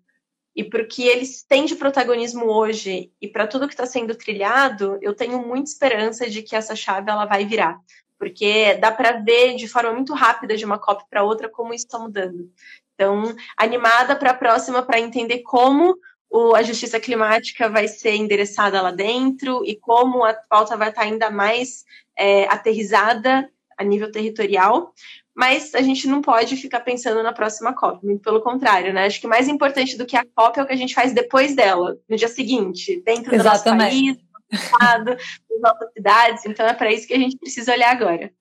e 0.59 0.65
porque 0.65 1.03
eles 1.03 1.45
têm 1.45 1.67
de 1.67 1.77
protagonismo 1.77 2.47
hoje 2.47 3.13
e 3.21 3.29
para 3.29 3.47
tudo 3.47 3.69
que 3.69 3.75
está 3.75 3.87
sendo 3.87 4.15
trilhado, 4.17 4.99
eu 5.01 5.15
tenho 5.15 5.39
muita 5.47 5.71
esperança 5.71 6.29
de 6.29 6.43
que 6.43 6.57
essa 6.57 6.75
chave 6.75 7.09
ela 7.09 7.27
vai 7.27 7.45
virar, 7.45 7.79
porque 8.19 8.75
dá 8.75 8.91
para 8.91 9.21
ver 9.21 9.55
de 9.55 9.69
forma 9.69 9.93
muito 9.93 10.13
rápida 10.15 10.57
de 10.57 10.65
uma 10.65 10.77
COP 10.77 11.05
para 11.09 11.23
outra 11.23 11.49
como 11.49 11.73
isso 11.73 11.87
está 11.87 11.97
mudando. 11.97 12.51
Então, 12.95 13.37
animada 13.57 14.17
para 14.17 14.33
a 14.33 14.35
próxima 14.35 14.83
para 14.83 14.99
entender 14.99 15.43
como 15.43 15.97
o, 16.31 16.55
a 16.55 16.63
justiça 16.63 17.01
climática 17.01 17.69
vai 17.69 17.89
ser 17.89 18.15
endereçada 18.15 18.81
lá 18.83 18.91
dentro 18.91 19.65
e 19.65 19.77
como 19.77 20.25
a 20.25 20.35
pauta 20.35 20.77
vai 20.77 20.91
estar 20.91 21.03
ainda 21.03 21.31
mais 21.31 21.85
é, 22.17 22.45
aterrizada 22.49 23.49
a 23.77 23.85
nível 23.85 24.11
territorial, 24.11 24.93
mas 25.35 25.75
a 25.75 25.81
gente 25.81 26.09
não 26.09 26.21
pode 26.21 26.57
ficar 26.57 26.81
pensando 26.81 27.23
na 27.23 27.33
próxima 27.33 27.73
COP, 27.73 28.05
muito 28.05 28.23
pelo 28.23 28.41
contrário, 28.41 28.93
né? 28.93 29.07
Acho 29.07 29.21
que 29.21 29.27
mais 29.29 29.49
importante 29.49 29.97
do 29.97 30.05
que 30.05 30.17
a 30.17 30.25
COP 30.35 30.59
é 30.59 30.63
o 30.63 30.67
que 30.67 30.73
a 30.73 30.77
gente 30.77 30.95
faz 30.95 31.13
depois 31.13 31.55
dela, 31.55 31.97
no 32.09 32.17
dia 32.17 32.29
seguinte, 32.29 33.01
dentro 33.07 33.33
Exatamente. 33.35 33.95
do 33.95 34.07
nosso 34.07 34.17
país, 34.17 34.17
do 34.17 34.57
estado, 34.57 35.05
das 35.05 35.61
nossas 35.61 35.93
cidades, 35.93 36.47
então 36.47 36.67
é 36.67 36.75
para 36.75 36.93
isso 36.93 37.07
que 37.07 37.15
a 37.15 37.19
gente 37.19 37.39
precisa 37.39 37.73
olhar 37.73 37.93
agora. 37.93 38.33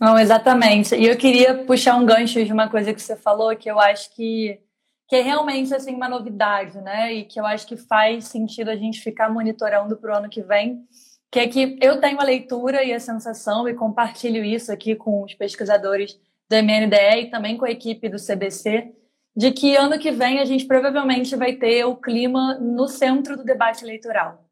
Não, 0.00 0.16
exatamente. 0.16 0.94
E 0.94 1.06
eu 1.06 1.16
queria 1.16 1.64
puxar 1.64 1.96
um 1.96 2.06
gancho 2.06 2.44
de 2.44 2.52
uma 2.52 2.68
coisa 2.68 2.94
que 2.94 3.02
você 3.02 3.16
falou, 3.16 3.56
que 3.56 3.68
eu 3.68 3.80
acho 3.80 4.14
que, 4.14 4.60
que 5.08 5.16
é 5.16 5.22
realmente 5.22 5.74
assim, 5.74 5.94
uma 5.94 6.08
novidade, 6.08 6.78
né? 6.82 7.14
E 7.14 7.24
que 7.24 7.40
eu 7.40 7.46
acho 7.46 7.66
que 7.66 7.76
faz 7.76 8.26
sentido 8.26 8.68
a 8.68 8.76
gente 8.76 9.00
ficar 9.00 9.30
monitorando 9.30 9.96
para 9.96 10.12
o 10.12 10.16
ano 10.18 10.28
que 10.28 10.42
vem, 10.42 10.84
que 11.30 11.38
é 11.38 11.48
que 11.48 11.78
eu 11.80 11.98
tenho 11.98 12.20
a 12.20 12.24
leitura 12.24 12.84
e 12.84 12.92
a 12.92 13.00
sensação, 13.00 13.66
e 13.66 13.74
compartilho 13.74 14.44
isso 14.44 14.70
aqui 14.70 14.94
com 14.94 15.24
os 15.24 15.34
pesquisadores 15.34 16.20
do 16.48 16.56
MNDE 16.56 17.22
e 17.22 17.30
também 17.30 17.56
com 17.56 17.64
a 17.64 17.70
equipe 17.70 18.08
do 18.08 18.16
CBC, 18.16 18.92
de 19.34 19.50
que 19.50 19.76
ano 19.76 19.98
que 19.98 20.10
vem 20.10 20.40
a 20.40 20.44
gente 20.44 20.66
provavelmente 20.66 21.34
vai 21.36 21.54
ter 21.54 21.84
o 21.84 21.96
clima 21.96 22.58
no 22.58 22.86
centro 22.86 23.36
do 23.36 23.44
debate 23.44 23.84
eleitoral. 23.84 24.44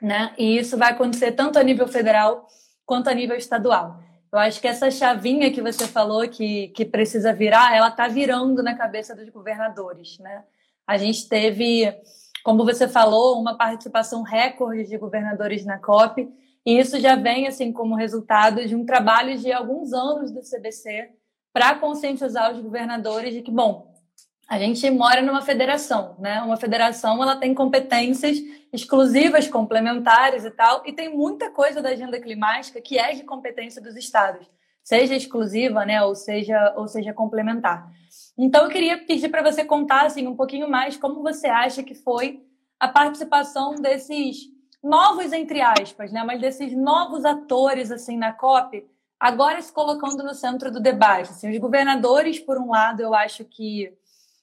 Né? 0.00 0.32
E 0.38 0.56
isso 0.56 0.78
vai 0.78 0.92
acontecer 0.92 1.32
tanto 1.32 1.58
a 1.58 1.62
nível 1.62 1.88
federal 1.88 2.46
quanto 2.86 3.08
a 3.08 3.14
nível 3.14 3.36
estadual. 3.36 4.00
Eu 4.30 4.38
acho 4.38 4.60
que 4.60 4.68
essa 4.68 4.90
chavinha 4.90 5.50
que 5.50 5.62
você 5.62 5.86
falou 5.86 6.28
que, 6.28 6.68
que 6.68 6.84
precisa 6.84 7.32
virar, 7.32 7.74
ela 7.74 7.88
está 7.88 8.06
virando 8.08 8.62
na 8.62 8.76
cabeça 8.76 9.14
dos 9.14 9.28
governadores. 9.30 10.18
Né? 10.18 10.44
A 10.86 10.98
gente 10.98 11.28
teve, 11.28 11.90
como 12.44 12.64
você 12.64 12.86
falou, 12.86 13.40
uma 13.40 13.56
participação 13.56 14.22
recorde 14.22 14.84
de 14.84 14.98
governadores 14.98 15.64
na 15.64 15.78
COP, 15.78 16.28
e 16.66 16.78
isso 16.78 17.00
já 17.00 17.16
vem 17.16 17.46
assim 17.46 17.72
como 17.72 17.94
resultado 17.94 18.66
de 18.66 18.76
um 18.76 18.84
trabalho 18.84 19.38
de 19.38 19.50
alguns 19.50 19.94
anos 19.94 20.30
do 20.30 20.40
CBC 20.42 21.10
para 21.50 21.76
conscientizar 21.76 22.52
os 22.52 22.60
governadores 22.60 23.32
de 23.32 23.40
que, 23.40 23.50
bom, 23.50 23.87
a 24.48 24.58
gente 24.58 24.90
mora 24.90 25.20
numa 25.20 25.42
federação, 25.42 26.16
né? 26.18 26.40
Uma 26.40 26.56
federação 26.56 27.22
ela 27.22 27.36
tem 27.36 27.54
competências 27.54 28.38
exclusivas, 28.72 29.46
complementares 29.46 30.44
e 30.44 30.50
tal, 30.50 30.82
e 30.86 30.92
tem 30.92 31.14
muita 31.14 31.50
coisa 31.50 31.82
da 31.82 31.90
agenda 31.90 32.18
climática 32.18 32.80
que 32.80 32.98
é 32.98 33.12
de 33.12 33.24
competência 33.24 33.80
dos 33.82 33.94
estados, 33.94 34.46
seja 34.82 35.14
exclusiva, 35.14 35.84
né, 35.84 36.02
ou 36.02 36.14
seja, 36.14 36.74
ou 36.76 36.88
seja 36.88 37.12
complementar. 37.12 37.90
Então 38.38 38.64
eu 38.64 38.70
queria 38.70 38.96
pedir 38.96 39.28
para 39.28 39.42
você 39.42 39.64
contar 39.64 40.06
assim 40.06 40.26
um 40.26 40.36
pouquinho 40.36 40.68
mais 40.68 40.96
como 40.96 41.22
você 41.22 41.46
acha 41.46 41.82
que 41.82 41.94
foi 41.94 42.42
a 42.80 42.88
participação 42.88 43.74
desses 43.74 44.46
novos 44.82 45.32
entre 45.32 45.60
aspas, 45.60 46.10
né, 46.10 46.24
mas 46.24 46.40
desses 46.40 46.74
novos 46.74 47.24
atores 47.24 47.90
assim 47.90 48.16
na 48.16 48.32
COP, 48.32 48.86
agora 49.20 49.60
se 49.60 49.72
colocando 49.72 50.22
no 50.22 50.32
centro 50.32 50.70
do 50.70 50.80
debate. 50.80 51.30
Assim, 51.30 51.50
os 51.50 51.58
governadores, 51.58 52.38
por 52.38 52.58
um 52.58 52.70
lado, 52.70 53.02
eu 53.02 53.14
acho 53.14 53.44
que 53.44 53.92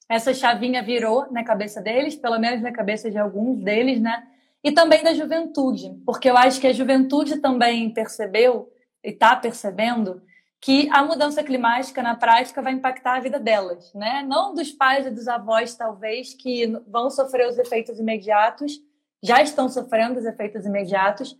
essa 0.07 0.33
chavinha 0.33 0.83
virou 0.83 1.31
na 1.31 1.43
cabeça 1.43 1.81
deles, 1.81 2.15
pelo 2.15 2.39
menos 2.39 2.61
na 2.61 2.71
cabeça 2.71 3.09
de 3.09 3.17
alguns 3.17 3.63
deles, 3.63 3.99
né? 3.99 4.27
E 4.63 4.71
também 4.71 5.03
da 5.03 5.13
juventude, 5.13 5.91
porque 6.05 6.29
eu 6.29 6.37
acho 6.37 6.59
que 6.59 6.67
a 6.67 6.73
juventude 6.73 7.37
também 7.37 7.89
percebeu 7.91 8.71
e 9.03 9.09
está 9.09 9.35
percebendo 9.35 10.21
que 10.59 10.89
a 10.91 11.03
mudança 11.03 11.43
climática 11.43 12.01
na 12.01 12.15
prática 12.15 12.61
vai 12.61 12.73
impactar 12.73 13.17
a 13.17 13.19
vida 13.19 13.39
delas, 13.39 13.93
né? 13.93 14.23
Não 14.27 14.53
dos 14.53 14.71
pais 14.71 15.05
e 15.05 15.11
dos 15.11 15.27
avós, 15.27 15.75
talvez, 15.75 16.33
que 16.33 16.65
vão 16.87 17.09
sofrer 17.09 17.47
os 17.47 17.57
efeitos 17.59 17.99
imediatos, 17.99 18.81
já 19.21 19.41
estão 19.41 19.69
sofrendo 19.69 20.19
os 20.19 20.25
efeitos 20.25 20.65
imediatos, 20.65 21.37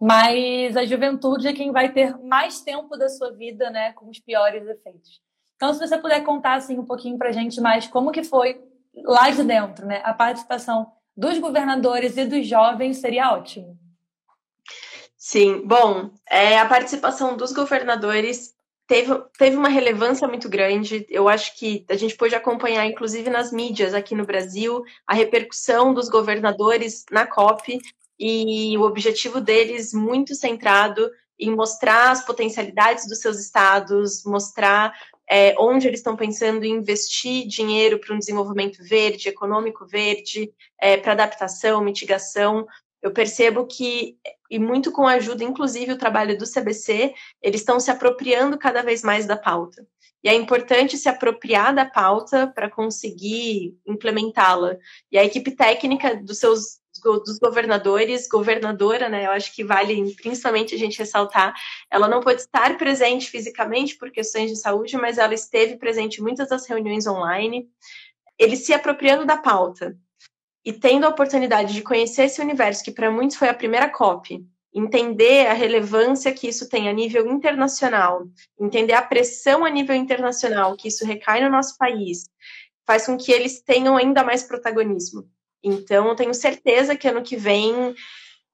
mas 0.00 0.76
a 0.76 0.84
juventude 0.84 1.48
é 1.48 1.52
quem 1.52 1.72
vai 1.72 1.92
ter 1.92 2.16
mais 2.18 2.60
tempo 2.60 2.96
da 2.96 3.08
sua 3.08 3.32
vida, 3.32 3.70
né, 3.70 3.92
com 3.92 4.08
os 4.08 4.18
piores 4.18 4.66
efeitos. 4.66 5.20
Então, 5.58 5.74
se 5.74 5.80
você 5.80 5.98
puder 5.98 6.22
contar 6.22 6.54
assim 6.54 6.78
um 6.78 6.84
pouquinho 6.84 7.18
para 7.18 7.30
a 7.30 7.32
gente 7.32 7.60
mais 7.60 7.88
como 7.88 8.12
que 8.12 8.22
foi 8.22 8.62
lá 9.04 9.28
de 9.28 9.42
dentro, 9.42 9.84
né, 9.84 10.00
a 10.04 10.14
participação 10.14 10.86
dos 11.16 11.36
governadores 11.38 12.16
e 12.16 12.24
dos 12.24 12.46
jovens 12.46 12.98
seria 12.98 13.32
ótimo. 13.32 13.76
Sim, 15.16 15.66
bom, 15.66 16.12
é, 16.30 16.60
a 16.60 16.66
participação 16.66 17.36
dos 17.36 17.52
governadores 17.52 18.54
teve, 18.86 19.12
teve 19.36 19.56
uma 19.56 19.68
relevância 19.68 20.28
muito 20.28 20.48
grande. 20.48 21.04
Eu 21.10 21.28
acho 21.28 21.58
que 21.58 21.84
a 21.90 21.96
gente 21.96 22.16
pôde 22.16 22.36
acompanhar, 22.36 22.86
inclusive 22.86 23.28
nas 23.28 23.50
mídias 23.50 23.94
aqui 23.94 24.14
no 24.14 24.24
Brasil, 24.24 24.84
a 25.04 25.12
repercussão 25.12 25.92
dos 25.92 26.08
governadores 26.08 27.04
na 27.10 27.26
COP 27.26 27.80
e 28.16 28.78
o 28.78 28.82
objetivo 28.82 29.40
deles 29.40 29.92
muito 29.92 30.36
centrado 30.36 31.10
em 31.36 31.54
mostrar 31.54 32.12
as 32.12 32.24
potencialidades 32.24 33.08
dos 33.08 33.20
seus 33.20 33.40
estados, 33.40 34.24
mostrar 34.24 34.92
é, 35.30 35.54
onde 35.58 35.86
eles 35.86 36.00
estão 36.00 36.16
pensando 36.16 36.64
em 36.64 36.72
investir 36.72 37.46
dinheiro 37.46 37.98
para 37.98 38.14
um 38.14 38.18
desenvolvimento 38.18 38.82
verde, 38.82 39.28
econômico 39.28 39.86
verde, 39.86 40.52
é, 40.80 40.96
para 40.96 41.12
adaptação, 41.12 41.82
mitigação. 41.82 42.66
Eu 43.02 43.12
percebo 43.12 43.66
que 43.66 44.16
e 44.50 44.58
muito 44.58 44.90
com 44.90 45.06
a 45.06 45.12
ajuda, 45.12 45.44
inclusive, 45.44 45.92
o 45.92 45.98
trabalho 45.98 46.36
do 46.38 46.50
CBC, 46.50 47.14
eles 47.42 47.60
estão 47.60 47.78
se 47.78 47.90
apropriando 47.90 48.56
cada 48.56 48.82
vez 48.82 49.02
mais 49.02 49.26
da 49.26 49.36
pauta. 49.36 49.86
E 50.24 50.28
é 50.28 50.34
importante 50.34 50.96
se 50.96 51.08
apropriar 51.08 51.74
da 51.74 51.84
pauta 51.84 52.46
para 52.46 52.70
conseguir 52.70 53.76
implementá-la. 53.86 54.76
E 55.12 55.18
a 55.18 55.24
equipe 55.24 55.52
técnica 55.52 56.16
dos 56.16 56.38
seus 56.38 56.80
dos 57.00 57.38
governadores, 57.38 58.28
governadora, 58.28 59.08
né? 59.08 59.26
Eu 59.26 59.30
acho 59.32 59.54
que 59.54 59.64
vale 59.64 60.14
principalmente 60.14 60.74
a 60.74 60.78
gente 60.78 60.98
ressaltar, 60.98 61.54
ela 61.90 62.08
não 62.08 62.20
pode 62.20 62.42
estar 62.42 62.76
presente 62.76 63.30
fisicamente 63.30 63.96
por 63.96 64.10
questões 64.10 64.50
de 64.50 64.56
saúde, 64.56 64.96
mas 64.96 65.18
ela 65.18 65.34
esteve 65.34 65.76
presente 65.76 66.18
em 66.18 66.22
muitas 66.22 66.48
das 66.48 66.66
reuniões 66.66 67.06
online. 67.06 67.68
Eles 68.38 68.64
se 68.64 68.72
apropriando 68.72 69.24
da 69.24 69.36
pauta, 69.36 69.96
e 70.68 70.72
tendo 70.72 71.06
a 71.06 71.08
oportunidade 71.08 71.72
de 71.72 71.80
conhecer 71.80 72.24
esse 72.24 72.42
universo, 72.42 72.84
que 72.84 72.90
para 72.90 73.10
muitos 73.10 73.36
foi 73.36 73.48
a 73.48 73.54
primeira 73.54 73.88
COP, 73.88 74.44
entender 74.74 75.46
a 75.46 75.54
relevância 75.54 76.30
que 76.30 76.46
isso 76.46 76.68
tem 76.68 76.90
a 76.90 76.92
nível 76.92 77.26
internacional, 77.26 78.26
entender 78.60 78.92
a 78.92 79.00
pressão 79.00 79.64
a 79.64 79.70
nível 79.70 79.96
internacional 79.96 80.76
que 80.76 80.88
isso 80.88 81.06
recai 81.06 81.42
no 81.42 81.48
nosso 81.48 81.78
país, 81.78 82.24
faz 82.86 83.06
com 83.06 83.16
que 83.16 83.32
eles 83.32 83.62
tenham 83.62 83.96
ainda 83.96 84.22
mais 84.22 84.42
protagonismo. 84.42 85.26
Então, 85.62 86.08
eu 86.08 86.14
tenho 86.14 86.34
certeza 86.34 86.96
que 86.96 87.08
ano 87.08 87.22
que 87.22 87.36
vem 87.36 87.94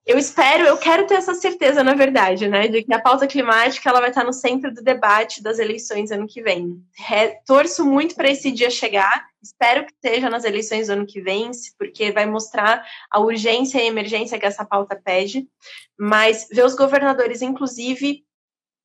eu 0.07 0.19
espero, 0.19 0.65
eu 0.65 0.77
quero 0.77 1.07
ter 1.07 1.15
essa 1.15 1.35
certeza, 1.35 1.83
na 1.83 1.95
verdade, 1.95 2.47
né, 2.47 2.69
de 2.69 2.83
que 2.83 2.93
a 2.93 3.01
pauta 3.01 3.27
climática 3.27 3.89
ela 3.89 4.01
vai 4.01 4.11
estar 4.11 4.23
no 4.23 4.35
centro 4.35 4.73
do 4.73 4.83
debate 4.83 5.43
das 5.43 5.59
eleições 5.59 6.11
ano 6.11 6.27
que 6.27 6.43
vem. 6.43 6.79
Re, 6.95 7.39
torço 7.47 7.87
muito 7.87 8.15
para 8.15 8.31
esse 8.31 8.51
dia 8.51 8.69
chegar, 8.69 9.27
espero 9.43 9.87
que 9.87 9.95
seja 10.05 10.29
nas 10.29 10.45
eleições 10.45 10.89
do 10.89 10.93
ano 10.93 11.07
que 11.07 11.23
vem, 11.23 11.51
porque 11.79 12.13
vai 12.13 12.27
mostrar 12.27 12.85
a 13.11 13.19
urgência 13.19 13.79
e 13.79 13.83
a 13.83 13.87
emergência 13.87 14.39
que 14.39 14.45
essa 14.45 14.65
pauta 14.65 14.95
pede, 14.95 15.49
mas 15.99 16.49
ver 16.53 16.67
os 16.67 16.75
governadores, 16.75 17.41
inclusive, 17.41 18.23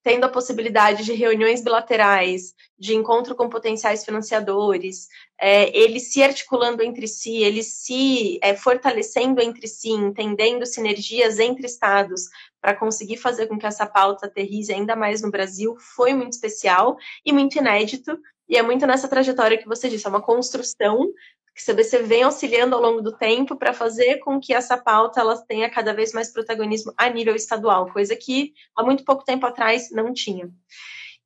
tendo 0.04 0.24
a 0.24 0.30
possibilidade 0.30 1.04
de 1.04 1.14
reuniões 1.14 1.62
bilaterais, 1.62 2.54
de 2.78 2.96
encontro 2.96 3.36
com 3.36 3.50
potenciais 3.50 4.06
financiadores, 4.06 5.08
é, 5.40 5.78
eles 5.78 6.12
se 6.12 6.24
articulando 6.24 6.82
entre 6.82 7.08
si, 7.08 7.38
eles 7.38 7.68
se 7.68 8.40
é, 8.42 8.56
fortalecendo 8.56 9.42
entre 9.42 9.68
si, 9.68 9.90
entendendo 9.90 10.66
sinergias 10.66 11.40
entre 11.40 11.66
estados 11.66 12.24
para 12.62 12.76
conseguir 12.76 13.18
fazer 13.18 13.48
com 13.48 13.58
que 13.58 13.66
essa 13.66 13.86
pauta 13.86 14.26
aterrize 14.26 14.74
ainda 14.74 14.96
mais 14.96 15.22
no 15.22 15.32
Brasil, 15.32 15.76
foi 15.78 16.14
muito 16.14 16.34
especial 16.34 16.98
e 17.26 17.34
muito 17.34 17.58
inédito. 17.58 18.18
E 18.48 18.58
é 18.58 18.64
muito 18.64 18.88
nessa 18.88 19.08
trajetória 19.08 19.58
que 19.58 19.68
você 19.68 19.88
disse, 19.88 20.08
é 20.08 20.10
uma 20.10 20.22
construção 20.22 21.08
que 21.56 21.66
CBC 21.66 22.04
vem 22.04 22.24
auxiliando 22.24 22.76
ao 22.76 22.82
longo 22.82 23.02
do 23.02 23.16
tempo 23.16 23.56
para 23.56 23.74
fazer 23.74 24.18
com 24.18 24.40
que 24.40 24.54
essa 24.54 24.78
pauta 24.78 25.20
ela 25.20 25.38
tenha 25.38 25.70
cada 25.70 25.94
vez 25.94 26.14
mais 26.14 26.32
protagonismo 26.32 26.94
a 26.98 27.10
nível 27.10 27.36
estadual, 27.36 27.92
coisa 27.92 28.16
que 28.16 28.54
há 28.76 28.84
muito 28.84 29.04
pouco 29.04 29.24
tempo 29.24 29.46
atrás 29.46 29.90
não 29.92 30.14
tinha. 30.14 30.50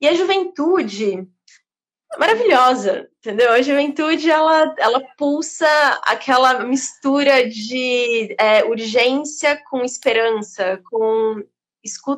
E 0.02 0.08
a 0.08 0.14
juventude 0.14 1.28
maravilhosa, 2.18 3.10
entendeu? 3.20 3.52
A 3.52 3.62
juventude 3.62 4.30
ela, 4.30 4.76
ela 4.78 5.02
pulsa 5.18 5.68
aquela 6.04 6.64
mistura 6.64 7.48
de 7.48 8.36
é, 8.40 8.64
urgência 8.66 9.62
com 9.70 9.84
esperança, 9.84 10.82
com 10.90 11.44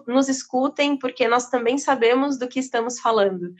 nos 0.07 0.29
escutem, 0.29 0.95
porque 0.97 1.27
nós 1.27 1.49
também 1.49 1.77
sabemos 1.77 2.37
do 2.37 2.47
que 2.47 2.59
estamos 2.59 2.99
falando. 2.99 3.55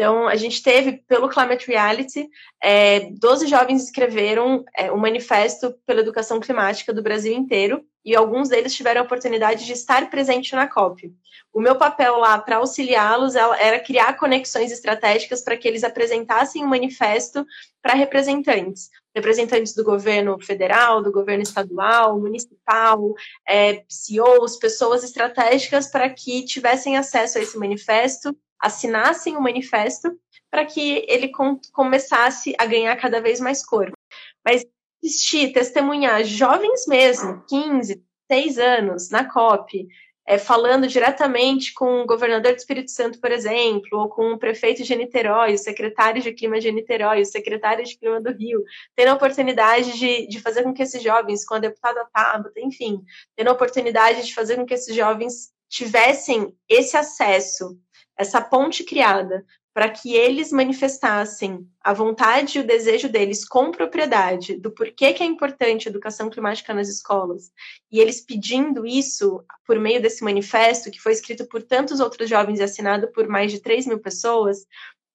Então, 0.00 0.26
a 0.26 0.34
gente 0.34 0.62
teve, 0.62 0.92
pelo 1.06 1.28
Climate 1.28 1.66
Reality, 1.66 2.26
é, 2.58 3.10
12 3.10 3.46
jovens 3.46 3.84
escreveram 3.84 4.64
é, 4.74 4.90
um 4.90 4.96
manifesto 4.96 5.74
pela 5.84 6.00
educação 6.00 6.40
climática 6.40 6.90
do 6.90 7.02
Brasil 7.02 7.34
inteiro, 7.34 7.84
e 8.04 8.16
alguns 8.16 8.48
deles 8.48 8.74
tiveram 8.74 9.02
a 9.02 9.04
oportunidade 9.04 9.66
de 9.66 9.72
estar 9.72 10.08
presente 10.08 10.54
na 10.54 10.66
COP. 10.66 11.12
O 11.52 11.60
meu 11.60 11.76
papel 11.76 12.16
lá 12.16 12.38
para 12.38 12.56
auxiliá-los 12.56 13.34
era 13.34 13.80
criar 13.80 14.16
conexões 14.16 14.70
estratégicas 14.70 15.42
para 15.42 15.56
que 15.56 15.66
eles 15.66 15.82
apresentassem 15.82 16.64
um 16.64 16.68
manifesto 16.68 17.44
para 17.82 17.94
representantes, 17.94 18.88
representantes 19.14 19.74
do 19.74 19.82
governo 19.82 20.38
federal, 20.40 21.02
do 21.02 21.10
governo 21.10 21.42
estadual, 21.42 22.18
municipal, 22.20 23.12
é, 23.48 23.84
CEOs, 23.88 24.58
pessoas 24.58 25.02
estratégicas 25.02 25.90
para 25.90 26.08
que 26.08 26.44
tivessem 26.44 26.96
acesso 26.96 27.38
a 27.38 27.40
esse 27.42 27.58
manifesto 27.58 28.36
assinassem 28.60 29.36
o 29.36 29.40
manifesto 29.40 30.16
para 30.50 30.64
que 30.66 31.04
ele 31.08 31.28
com, 31.28 31.58
começasse 31.72 32.54
a 32.58 32.66
ganhar 32.66 32.94
cada 32.96 33.20
vez 33.20 33.40
mais 33.40 33.64
corpo. 33.64 33.96
Mas 34.44 34.64
assistir, 35.04 35.52
testemunhar 35.52 36.24
jovens 36.24 36.86
mesmo, 36.86 37.44
15, 37.48 38.02
6 38.30 38.58
anos, 38.58 39.10
na 39.10 39.24
COP, 39.24 39.88
é, 40.26 40.38
falando 40.38 40.86
diretamente 40.86 41.74
com 41.74 42.02
o 42.02 42.06
governador 42.06 42.52
do 42.52 42.58
Espírito 42.58 42.90
Santo, 42.90 43.20
por 43.20 43.32
exemplo, 43.32 43.98
ou 43.98 44.08
com 44.08 44.32
o 44.32 44.38
prefeito 44.38 44.84
de 44.84 44.94
Niterói, 44.94 45.54
o 45.54 45.58
secretário 45.58 46.22
de 46.22 46.32
Clima 46.32 46.60
de 46.60 46.70
Niterói, 46.70 47.22
o 47.22 47.26
secretário 47.26 47.84
de 47.84 47.98
Clima 47.98 48.20
do 48.20 48.30
Rio, 48.30 48.62
tendo 48.94 49.08
a 49.08 49.14
oportunidade 49.14 49.98
de, 49.98 50.28
de 50.28 50.40
fazer 50.40 50.62
com 50.62 50.72
que 50.72 50.82
esses 50.82 51.02
jovens, 51.02 51.44
com 51.44 51.54
a 51.54 51.58
deputada 51.58 52.06
Tabata, 52.12 52.52
enfim, 52.58 53.02
tendo 53.34 53.48
a 53.48 53.54
oportunidade 53.54 54.24
de 54.24 54.34
fazer 54.34 54.56
com 54.56 54.64
que 54.64 54.74
esses 54.74 54.94
jovens 54.94 55.50
tivessem 55.68 56.54
esse 56.68 56.96
acesso 56.96 57.76
essa 58.20 58.38
ponte 58.38 58.84
criada 58.84 59.42
para 59.72 59.88
que 59.88 60.14
eles 60.14 60.50
manifestassem 60.50 61.66
a 61.80 61.92
vontade 61.92 62.58
e 62.58 62.60
o 62.60 62.66
desejo 62.66 63.08
deles 63.08 63.46
com 63.46 63.70
propriedade 63.70 64.56
do 64.56 64.70
porquê 64.70 65.12
que 65.12 65.22
é 65.22 65.26
importante 65.26 65.86
a 65.86 65.90
educação 65.90 66.28
climática 66.28 66.74
nas 66.74 66.88
escolas, 66.88 67.52
e 67.90 68.00
eles 68.00 68.20
pedindo 68.20 68.86
isso 68.86 69.44
por 69.64 69.78
meio 69.78 70.02
desse 70.02 70.24
manifesto, 70.24 70.90
que 70.90 71.00
foi 71.00 71.12
escrito 71.12 71.46
por 71.46 71.62
tantos 71.62 72.00
outros 72.00 72.28
jovens 72.28 72.58
e 72.58 72.64
assinado 72.64 73.08
por 73.12 73.28
mais 73.28 73.52
de 73.52 73.60
3 73.60 73.86
mil 73.86 74.00
pessoas, 74.00 74.66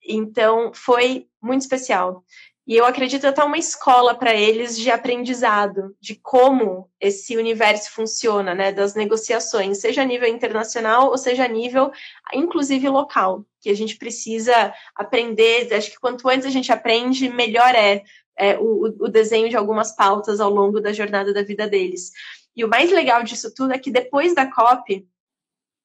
então 0.01 0.71
foi 0.73 1.27
muito 1.41 1.61
especial. 1.61 2.23
E 2.67 2.75
eu 2.75 2.83
acredito 2.83 3.27
até 3.27 3.43
uma 3.43 3.59
escola 3.59 4.15
para 4.15 4.33
eles 4.33 4.75
de 4.75 4.89
aprendizado, 4.89 5.95
de 6.01 6.15
como 6.15 6.89
esse 6.99 7.37
universo 7.37 7.91
funciona, 7.91 8.55
né, 8.55 8.71
das 8.71 8.95
negociações, 8.95 9.79
seja 9.79 10.01
a 10.01 10.05
nível 10.05 10.27
internacional 10.27 11.09
ou 11.09 11.17
seja 11.17 11.45
a 11.45 11.47
nível, 11.47 11.91
inclusive, 12.33 12.89
local, 12.89 13.45
que 13.61 13.69
a 13.69 13.75
gente 13.75 13.97
precisa 13.97 14.73
aprender. 14.95 15.71
Acho 15.75 15.91
que 15.91 15.99
quanto 15.99 16.27
antes 16.27 16.47
a 16.47 16.49
gente 16.49 16.71
aprende, 16.71 17.29
melhor 17.29 17.75
é, 17.75 18.03
é 18.35 18.57
o, 18.57 18.85
o 18.99 19.07
desenho 19.07 19.47
de 19.47 19.55
algumas 19.55 19.95
pautas 19.95 20.39
ao 20.39 20.49
longo 20.49 20.81
da 20.81 20.91
jornada 20.91 21.31
da 21.31 21.43
vida 21.43 21.67
deles. 21.67 22.11
E 22.55 22.65
o 22.65 22.67
mais 22.67 22.91
legal 22.91 23.21
disso 23.21 23.53
tudo 23.53 23.73
é 23.73 23.77
que 23.77 23.91
depois 23.91 24.33
da 24.33 24.49
COP, 24.49 25.07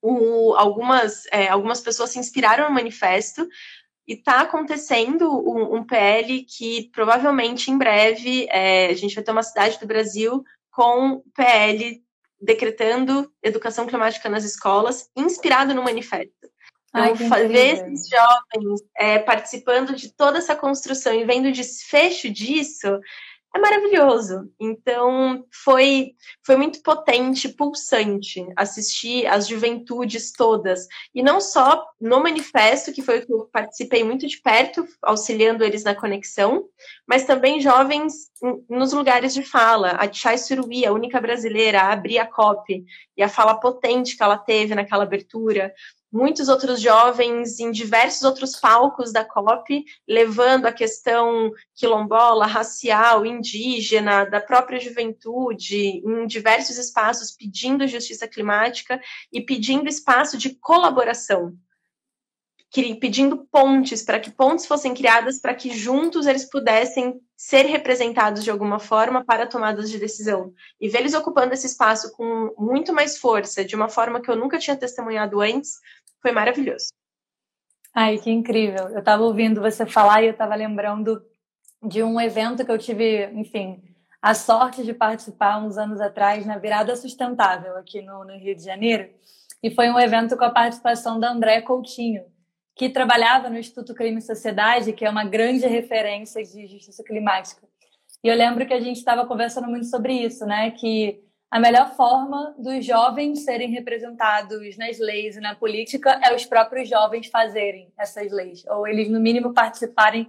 o, 0.01 0.55
algumas, 0.55 1.27
é, 1.31 1.49
algumas 1.49 1.83
pessoas 1.83 2.11
se 2.11 2.19
inspiraram 2.19 2.69
no 2.69 2.75
manifesto 2.75 3.47
e 4.11 4.15
está 4.15 4.41
acontecendo 4.41 5.31
um, 5.31 5.77
um, 5.77 5.85
PL 5.85 6.43
que 6.43 6.91
provavelmente 6.93 7.71
em 7.71 7.79
breve 7.79 8.49
é, 8.51 8.87
a 8.87 8.95
gente 8.95 9.15
vai 9.15 9.23
ter 9.23 9.31
uma 9.31 9.45
cidade 9.45 9.79
do 9.79 9.87
Brasil 9.87 10.43
com 10.69 11.23
PL 11.33 12.03
decretando 12.41 13.33
educação 13.41 13.87
climática 13.87 14.29
nas 14.29 14.43
escolas, 14.43 15.09
inspirado 15.17 15.73
no 15.77 15.85
manifesto. 15.85 16.51
Então, 16.89 17.05
Ai, 17.05 17.47
ver 17.47 17.75
esses 17.75 18.09
jovens 18.09 18.81
é, 18.97 19.21
participando 19.21 19.95
de 19.95 20.13
toda 20.13 20.39
essa 20.39 20.57
construção 20.57 21.15
e 21.15 21.25
vendo 21.25 21.47
o 21.47 21.53
desfecho 21.53 22.29
disso 22.29 22.99
é 23.55 23.59
maravilhoso. 23.59 24.53
Então, 24.61 25.45
foi, 25.51 26.13
foi 26.45 26.57
muito 26.57 26.83
potente, 26.83 27.49
pulsante 27.49 28.47
assistir 28.57 29.27
as 29.27 29.49
juventudes 29.49 30.33
todas. 30.33 30.87
E 31.15 31.23
não 31.23 31.41
só 31.41 31.85
no 32.01 32.23
manifesto, 32.23 32.93
que 32.93 33.03
foi 33.03 33.19
o 33.19 33.27
que 33.27 33.33
eu 33.33 33.49
participei 33.53 34.05
muito 34.05 34.27
de 34.27 34.41
perto, 34.41 34.87
auxiliando 35.03 35.65
eles 35.65 35.83
na 35.83 35.95
conexão, 35.95 36.65
mas 37.07 37.25
também 37.25 37.61
jovens 37.61 38.31
nos 38.69 38.93
lugares 38.93 39.35
de 39.35 39.43
fala. 39.43 39.97
A 39.99 40.11
Chay 40.11 40.39
Suruí, 40.39 40.87
a 40.87 40.93
única 40.93 41.21
brasileira 41.21 41.83
a 41.83 41.93
abrir 41.93 42.19
a 42.19 42.27
COP, 42.27 42.85
e 43.17 43.23
a 43.23 43.29
fala 43.29 43.59
potente 43.59 44.17
que 44.17 44.23
ela 44.23 44.39
teve 44.39 44.75
naquela 44.75 45.03
abertura 45.03 45.75
muitos 46.13 46.49
outros 46.49 46.81
jovens 46.81 47.61
em 47.61 47.71
diversos 47.71 48.23
outros 48.23 48.57
palcos 48.57 49.13
da 49.13 49.25
COP, 49.25 49.85
levando 50.09 50.67
a 50.67 50.73
questão 50.73 51.53
quilombola, 51.75 52.47
racial, 52.47 53.25
indígena, 53.25 54.25
da 54.25 54.41
própria 54.41 54.81
juventude, 54.81 56.03
em 56.05 56.27
diversos 56.27 56.79
espaços, 56.79 57.31
pedindo 57.31 57.87
justiça 57.87 58.27
climática 58.27 59.01
e 59.33 59.41
pedindo 59.41 59.89
espaço 59.89 60.37
de 60.37 60.51
colaboração. 60.51 61.57
Pedindo 63.01 63.49
pontes, 63.51 64.01
para 64.01 64.21
que 64.21 64.31
pontes 64.31 64.65
fossem 64.65 64.95
criadas, 64.95 65.41
para 65.41 65.55
que 65.55 65.77
juntos 65.77 66.27
eles 66.27 66.45
pudessem 66.49 67.21
ser 67.37 67.65
representados 67.65 68.45
de 68.45 68.51
alguma 68.51 68.79
forma 68.79 69.25
para 69.25 69.47
tomadas 69.47 69.91
de 69.91 69.99
decisão. 69.99 70.53
E 70.81 70.89
ver 70.89 70.99
eles 70.99 71.15
ocupando 71.15 71.53
esse 71.53 71.67
espaço 71.67 72.13
com 72.13 72.55
muito 72.59 72.93
mais 72.93 73.19
força, 73.19 73.65
de 73.65 73.75
uma 73.75 73.89
forma 73.89 74.21
que 74.21 74.31
eu 74.31 74.37
nunca 74.37 74.59
tinha 74.59 74.77
testemunhado 74.77 75.41
antes, 75.41 75.81
foi 76.21 76.33
maravilhoso. 76.33 76.89
Ai, 77.95 78.19
que 78.19 78.31
incrível. 78.31 78.89
Eu 78.91 79.01
estava 79.01 79.23
ouvindo 79.23 79.61
você 79.61 79.85
falar 79.85 80.23
e 80.23 80.27
eu 80.27 80.33
estava 80.33 80.55
lembrando 80.55 81.23
de 81.83 82.03
um 82.03 82.21
evento 82.21 82.65
que 82.65 82.71
eu 82.71 82.79
tive, 82.79 83.27
enfim, 83.33 83.83
a 84.23 84.35
sorte 84.35 84.85
de 84.85 84.93
participar 84.93 85.59
uns 85.59 85.79
anos 85.79 86.01
atrás 86.01 86.45
na 86.45 86.59
Virada 86.59 86.95
Sustentável 86.95 87.77
aqui 87.77 88.03
no, 88.03 88.25
no 88.25 88.37
Rio 88.37 88.55
de 88.55 88.63
Janeiro. 88.63 89.11
E 89.63 89.71
foi 89.71 89.91
um 89.91 89.99
evento 89.99 90.37
com 90.37 90.45
a 90.45 90.51
participação 90.51 91.19
da 91.19 91.31
André 91.31 91.61
Coutinho, 91.63 92.25
que 92.77 92.89
trabalhava 92.89 93.51
no 93.51 93.59
Instituto 93.59 93.95
Crime 93.95 94.19
e 94.19 94.23
Sociedade, 94.23 94.93
que 94.93 95.05
é 95.05 95.11
uma 95.11 95.25
grande 95.25 95.67
referência 95.67 96.43
de 96.43 96.67
justiça 96.67 97.03
climática. 97.03 97.67
E 98.23 98.29
eu 98.29 98.37
lembro 98.37 98.67
que 98.67 98.75
a 98.75 98.81
gente 98.81 98.97
estava 98.97 99.27
conversando 99.27 99.67
muito 99.69 99.87
sobre 99.87 100.13
isso, 100.13 100.45
né? 100.47 100.71
Que 100.71 101.23
a 101.51 101.59
melhor 101.59 101.95
forma 101.97 102.55
dos 102.57 102.85
jovens 102.85 103.45
serem 103.45 103.71
representados 103.71 104.77
nas 104.77 104.99
leis 105.01 105.37
e 105.37 105.41
na 105.41 105.55
política 105.57 106.21
é 106.23 106.33
os 106.35 106.47
próprios 106.47 106.89
jovens 106.89 107.27
fazerem 107.27 107.93
essas 107.99 108.31
leis, 108.31 108.65
ou 108.69 108.87
eles, 108.87 109.11
no 109.11 109.19
mínimo, 109.19 109.53
participarem 109.53 110.29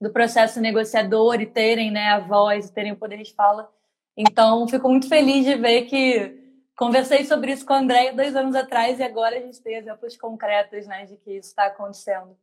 do 0.00 0.10
processo 0.10 0.60
negociador 0.60 1.40
e 1.40 1.46
terem 1.46 1.90
né, 1.90 2.08
a 2.08 2.20
voz, 2.20 2.68
e 2.68 2.72
terem 2.72 2.92
o 2.92 2.96
poder 2.96 3.22
de 3.22 3.34
fala. 3.34 3.70
Então, 4.16 4.66
fico 4.66 4.88
muito 4.88 5.08
feliz 5.08 5.44
de 5.44 5.54
ver 5.56 5.82
que 5.82 6.40
conversei 6.74 7.24
sobre 7.26 7.52
isso 7.52 7.66
com 7.66 7.74
a 7.74 7.78
Andréia 7.78 8.14
dois 8.14 8.34
anos 8.34 8.56
atrás 8.56 8.98
e 8.98 9.02
agora 9.02 9.36
a 9.36 9.40
gente 9.40 9.60
tem 9.62 9.76
exemplos 9.76 10.16
concretos 10.16 10.86
né, 10.86 11.04
de 11.04 11.18
que 11.18 11.32
isso 11.32 11.50
está 11.50 11.66
acontecendo. 11.66 12.36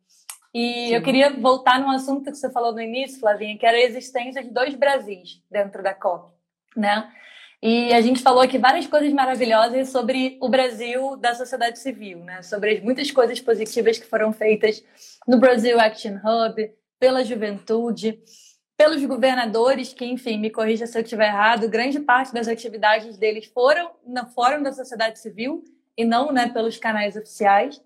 E 0.54 0.88
Sim. 0.88 0.94
eu 0.94 1.02
queria 1.02 1.32
voltar 1.32 1.80
num 1.80 1.90
assunto 1.90 2.32
que 2.32 2.38
você 2.38 2.50
falou 2.52 2.74
no 2.74 2.82
início, 2.82 3.20
Flavinha, 3.20 3.58
que 3.58 3.66
era 3.66 3.78
a 3.78 3.82
existência 3.82 4.44
de 4.44 4.52
dois 4.52 4.76
Brasis 4.76 5.44
dentro 5.50 5.82
da 5.82 5.94
COP, 5.94 6.32
né? 6.76 7.12
E 7.62 7.94
a 7.94 8.00
gente 8.00 8.22
falou 8.22 8.42
aqui 8.42 8.58
várias 8.58 8.88
coisas 8.88 9.12
maravilhosas 9.12 9.90
sobre 9.90 10.38
o 10.42 10.48
Brasil 10.48 11.18
da 11.18 11.36
sociedade 11.36 11.78
civil, 11.78 12.20
né? 12.20 12.42
Sobre 12.42 12.78
as 12.78 12.82
muitas 12.82 13.12
coisas 13.12 13.42
positivas 13.42 13.98
que 13.98 14.06
foram 14.06 14.32
feitas 14.32 14.82
no 15.28 15.38
Brasil 15.38 15.78
Action 15.78 16.16
Hub, 16.24 16.72
pela 16.98 17.24
juventude, 17.24 18.18
pelos 18.78 19.04
governadores, 19.04 19.92
que, 19.92 20.06
enfim, 20.06 20.38
me 20.40 20.50
corrija 20.50 20.88
se 20.88 20.98
eu 20.98 21.02
estiver 21.02 21.28
errado, 21.28 21.68
grande 21.68 22.00
parte 22.00 22.34
das 22.34 22.48
atividades 22.48 23.18
deles 23.18 23.46
foram 23.48 23.92
no 24.08 24.26
Fórum 24.28 24.64
da 24.64 24.72
Sociedade 24.72 25.20
Civil 25.20 25.62
e 25.98 26.06
não 26.06 26.32
né, 26.32 26.48
pelos 26.48 26.78
canais 26.78 27.18
oficiais. 27.18 27.82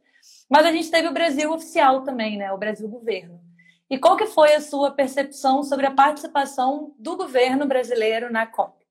Mas 0.48 0.68
a 0.68 0.72
gente 0.72 0.92
teve 0.92 1.08
o 1.08 1.14
Brasil 1.14 1.52
oficial 1.52 2.04
também, 2.04 2.38
né? 2.38 2.52
O 2.52 2.60
Brasil 2.60 2.88
governo. 2.88 3.42
E 3.90 3.98
qual 3.98 4.16
que 4.16 4.28
foi 4.28 4.54
a 4.54 4.62
sua 4.62 4.92
percepção 4.92 5.64
sobre 5.64 5.88
a 5.88 5.92
participação 5.92 6.94
do 7.00 7.18
governo 7.18 7.66
brasileiro 7.66 8.32
na 8.32 8.46
COP? 8.46 8.83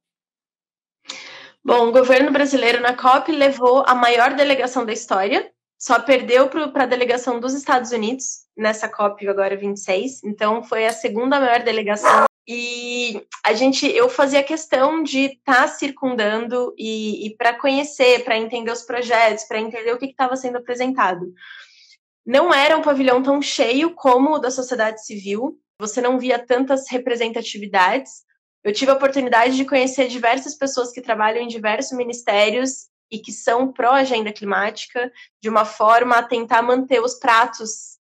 Bom, 1.64 1.88
o 1.88 1.92
governo 1.92 2.33
brasileiro 2.33 2.81
na 2.81 2.96
COP 2.96 3.31
levou 3.31 3.85
a 3.87 3.94
maior 3.94 4.35
delegação 4.35 4.85
da 4.85 4.92
história, 4.92 5.48
só 5.79 6.01
perdeu 6.01 6.48
para 6.48 6.83
a 6.83 6.87
delegação 6.87 7.38
dos 7.38 7.55
Estados 7.55 7.92
Unidos 7.92 8.42
nessa 8.57 8.88
COP 8.88 9.29
agora 9.29 9.57
26, 9.57 10.25
então 10.25 10.64
foi 10.64 10.87
a 10.87 10.92
segunda 10.92 11.38
maior 11.38 11.62
delegação. 11.62 12.25
E 12.48 13.25
a 13.46 13.53
gente, 13.53 13.87
eu 13.87 14.09
fazia 14.09 14.42
questão 14.42 15.05
de 15.05 15.27
estar 15.27 15.62
tá 15.62 15.68
circundando 15.68 16.75
e, 16.77 17.29
e 17.29 17.37
para 17.37 17.55
conhecer, 17.55 18.25
para 18.25 18.37
entender 18.37 18.72
os 18.72 18.83
projetos, 18.83 19.44
para 19.44 19.61
entender 19.61 19.92
o 19.92 19.98
que 19.98 20.07
estava 20.07 20.35
sendo 20.35 20.59
apresentado. 20.59 21.33
Não 22.27 22.53
era 22.53 22.77
um 22.77 22.83
pavilhão 22.83 23.22
tão 23.22 23.40
cheio 23.40 23.94
como 23.94 24.35
o 24.35 24.38
da 24.38 24.51
sociedade 24.51 25.05
civil, 25.05 25.57
você 25.79 26.01
não 26.01 26.18
via 26.18 26.44
tantas 26.44 26.90
representatividades, 26.90 28.25
eu 28.64 28.72
tive 28.72 28.90
a 28.90 28.94
oportunidade 28.94 29.57
de 29.57 29.64
conhecer 29.64 30.09
diversas 30.09 30.55
pessoas 30.55 30.92
que 30.92 31.01
trabalham 31.01 31.42
em 31.42 31.48
diversos 31.48 31.96
ministérios 31.96 32.88
e 33.11 33.18
que 33.18 33.33
são 33.33 33.72
pró-agenda 33.72 34.33
climática, 34.33 35.12
de 35.40 35.48
uma 35.48 35.64
forma 35.64 36.16
a 36.16 36.22
tentar 36.22 36.62
manter 36.62 37.01
os 37.01 37.14
pratos 37.14 38.01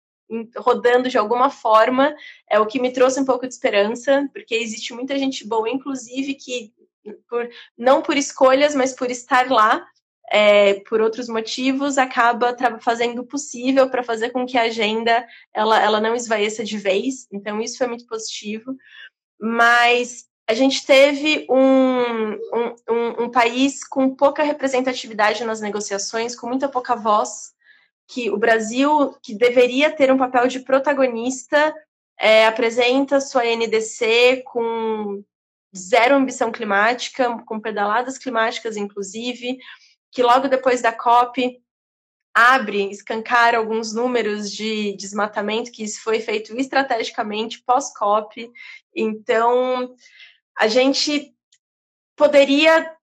rodando 0.57 1.09
de 1.09 1.17
alguma 1.17 1.49
forma, 1.49 2.13
é 2.49 2.59
o 2.59 2.65
que 2.65 2.81
me 2.81 2.91
trouxe 2.91 3.19
um 3.19 3.25
pouco 3.25 3.47
de 3.47 3.53
esperança, 3.53 4.29
porque 4.33 4.55
existe 4.55 4.93
muita 4.93 5.17
gente 5.17 5.47
boa, 5.47 5.69
inclusive, 5.69 6.35
que 6.35 6.73
por, 7.29 7.49
não 7.77 8.01
por 8.01 8.17
escolhas, 8.17 8.75
mas 8.75 8.93
por 8.93 9.09
estar 9.09 9.49
lá, 9.49 9.87
é, 10.29 10.81
por 10.81 10.99
outros 10.99 11.29
motivos, 11.29 11.97
acaba 11.97 12.55
fazendo 12.81 13.21
o 13.21 13.25
possível 13.25 13.89
para 13.89 14.03
fazer 14.03 14.31
com 14.31 14.45
que 14.45 14.57
a 14.57 14.63
agenda 14.63 15.25
ela, 15.53 15.81
ela 15.81 16.01
não 16.01 16.13
esvaeça 16.13 16.65
de 16.65 16.77
vez. 16.77 17.27
Então, 17.31 17.61
isso 17.61 17.77
foi 17.77 17.87
muito 17.87 18.05
positivo. 18.05 18.75
Mas 19.39 20.25
a 20.49 20.53
gente 20.53 20.85
teve 20.85 21.45
um, 21.49 22.31
um, 22.89 23.23
um, 23.23 23.29
país 23.29 23.83
com 23.85 24.15
pouca 24.15 24.43
representatividade 24.43 25.43
nas 25.43 25.59
negociações, 25.59 26.35
com 26.35 26.47
muita 26.47 26.69
pouca 26.69 26.95
voz, 26.95 27.53
que 28.07 28.31
o 28.31 28.37
Brasil, 28.37 29.13
que 29.21 29.35
deveria 29.35 29.91
ter 29.91 30.09
um 30.09 30.17
papel 30.17 30.47
de 30.47 30.61
protagonista, 30.61 31.75
é, 32.17 32.47
apresenta 32.47 33.19
sua 33.19 33.43
NDC 33.43 34.43
com 34.45 35.21
zero 35.75 36.15
ambição 36.15 36.49
climática, 36.49 37.37
com 37.45 37.59
pedaladas 37.59 38.17
climáticas, 38.17 38.77
inclusive, 38.77 39.57
que 40.11 40.23
logo 40.23 40.47
depois 40.47 40.81
da 40.81 40.93
COP 40.93 41.61
abre, 42.33 42.89
escancara 42.89 43.57
alguns 43.57 43.93
números 43.93 44.49
de 44.51 44.95
desmatamento, 44.95 45.71
que 45.71 45.83
isso 45.83 46.01
foi 46.01 46.21
feito 46.21 46.55
estrategicamente 46.57 47.61
pós-COP. 47.65 48.49
Então, 48.95 49.93
a 50.57 50.67
gente 50.67 51.33
poderia 52.15 52.93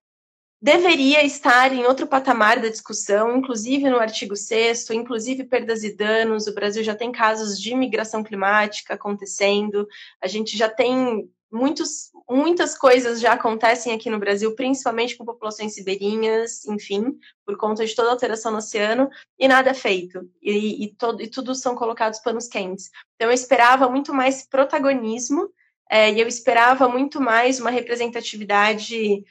deveria 0.61 1.23
estar 1.23 1.71
em 1.73 1.85
outro 1.85 2.07
patamar 2.07 2.59
da 2.59 2.69
discussão, 2.69 3.37
inclusive 3.37 3.87
no 3.87 3.99
artigo 3.99 4.35
6 4.35 4.89
inclusive 4.91 5.43
perdas 5.43 5.83
e 5.83 5.95
danos. 5.95 6.47
O 6.47 6.55
Brasil 6.55 6.83
já 6.83 6.95
tem 6.95 7.11
casos 7.11 7.59
de 7.59 7.75
migração 7.75 8.23
climática 8.23 8.95
acontecendo, 8.95 9.87
a 10.19 10.27
gente 10.27 10.57
já 10.57 10.67
tem 10.67 11.29
muitos, 11.51 12.11
muitas 12.29 12.77
coisas 12.77 13.19
já 13.19 13.33
acontecem 13.33 13.93
aqui 13.93 14.09
no 14.09 14.19
Brasil, 14.19 14.55
principalmente 14.55 15.15
com 15.15 15.23
populações 15.23 15.77
ribeirinhas, 15.77 16.65
enfim, 16.65 17.17
por 17.45 17.55
conta 17.57 17.85
de 17.85 17.95
toda 17.95 18.09
a 18.09 18.11
alteração 18.11 18.51
no 18.51 18.57
oceano, 18.57 19.09
e 19.39 19.47
nada 19.47 19.69
é 19.69 19.73
feito. 19.73 20.27
E, 20.41 20.83
e, 20.83 20.93
todo, 20.95 21.21
e 21.21 21.27
tudo 21.27 21.55
são 21.55 21.75
colocados 21.75 22.19
panos 22.19 22.47
quentes. 22.47 22.89
Então, 23.15 23.29
eu 23.29 23.33
esperava 23.33 23.87
muito 23.89 24.13
mais 24.13 24.47
protagonismo, 24.47 25.49
é, 25.89 26.11
e 26.11 26.19
eu 26.19 26.27
esperava 26.27 26.89
muito 26.89 27.21
mais 27.21 27.59
uma 27.59 27.69
representatividade 27.69 29.23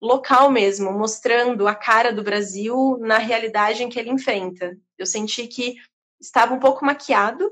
local 0.00 0.50
mesmo, 0.50 0.92
mostrando 0.92 1.68
a 1.68 1.74
cara 1.74 2.12
do 2.12 2.22
Brasil 2.22 2.96
na 3.00 3.18
realidade 3.18 3.82
em 3.82 3.88
que 3.88 3.98
ele 3.98 4.10
enfrenta. 4.10 4.76
Eu 4.98 5.06
senti 5.06 5.46
que 5.46 5.76
estava 6.20 6.54
um 6.54 6.58
pouco 6.58 6.84
maquiado 6.84 7.50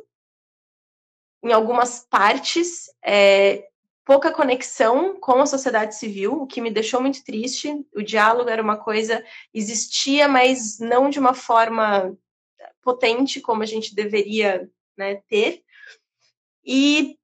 em 1.42 1.52
algumas 1.52 2.00
partes, 2.00 2.90
é, 3.04 3.68
pouca 4.04 4.32
conexão 4.32 5.20
com 5.20 5.40
a 5.40 5.46
sociedade 5.46 5.94
civil, 5.94 6.32
o 6.32 6.46
que 6.46 6.60
me 6.60 6.70
deixou 6.70 7.00
muito 7.00 7.22
triste. 7.22 7.72
O 7.94 8.02
diálogo 8.02 8.50
era 8.50 8.62
uma 8.62 8.76
coisa, 8.76 9.24
existia, 9.52 10.26
mas 10.26 10.78
não 10.80 11.10
de 11.10 11.20
uma 11.20 11.34
forma 11.34 12.16
potente 12.82 13.40
como 13.40 13.62
a 13.62 13.66
gente 13.66 13.94
deveria 13.94 14.68
né, 14.96 15.16
ter, 15.28 15.62
e 16.64 17.18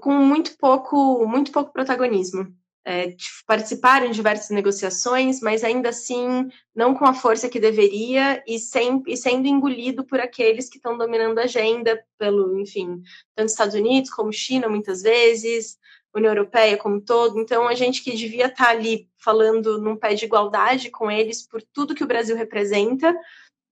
com 0.00 0.12
muito 0.12 0.56
pouco, 0.58 1.26
muito 1.26 1.52
pouco 1.52 1.72
protagonismo 1.72 2.54
é, 2.86 3.16
participaram 3.44 4.06
de 4.06 4.14
diversas 4.14 4.50
negociações, 4.50 5.40
mas 5.40 5.64
ainda 5.64 5.88
assim 5.88 6.48
não 6.72 6.94
com 6.94 7.04
a 7.04 7.12
força 7.12 7.48
que 7.48 7.58
deveria 7.58 8.40
e, 8.46 8.60
sem, 8.60 9.02
e 9.08 9.16
sendo 9.16 9.48
engolido 9.48 10.04
por 10.04 10.20
aqueles 10.20 10.68
que 10.68 10.76
estão 10.76 10.96
dominando 10.96 11.36
a 11.38 11.42
agenda, 11.42 12.00
pelo, 12.16 12.60
enfim, 12.60 13.02
tanto 13.34 13.48
Estados 13.48 13.74
Unidos 13.74 14.08
como 14.08 14.32
China, 14.32 14.68
muitas 14.68 15.02
vezes, 15.02 15.76
União 16.14 16.30
Europeia 16.30 16.76
como 16.76 17.00
todo. 17.00 17.40
Então, 17.40 17.66
a 17.66 17.74
gente 17.74 18.04
que 18.04 18.14
devia 18.14 18.46
estar 18.46 18.68
ali 18.68 19.10
falando 19.18 19.82
num 19.82 19.96
pé 19.96 20.14
de 20.14 20.24
igualdade 20.24 20.88
com 20.88 21.10
eles 21.10 21.44
por 21.44 21.60
tudo 21.60 21.94
que 21.94 22.04
o 22.04 22.08
Brasil 22.08 22.36
representa, 22.36 23.12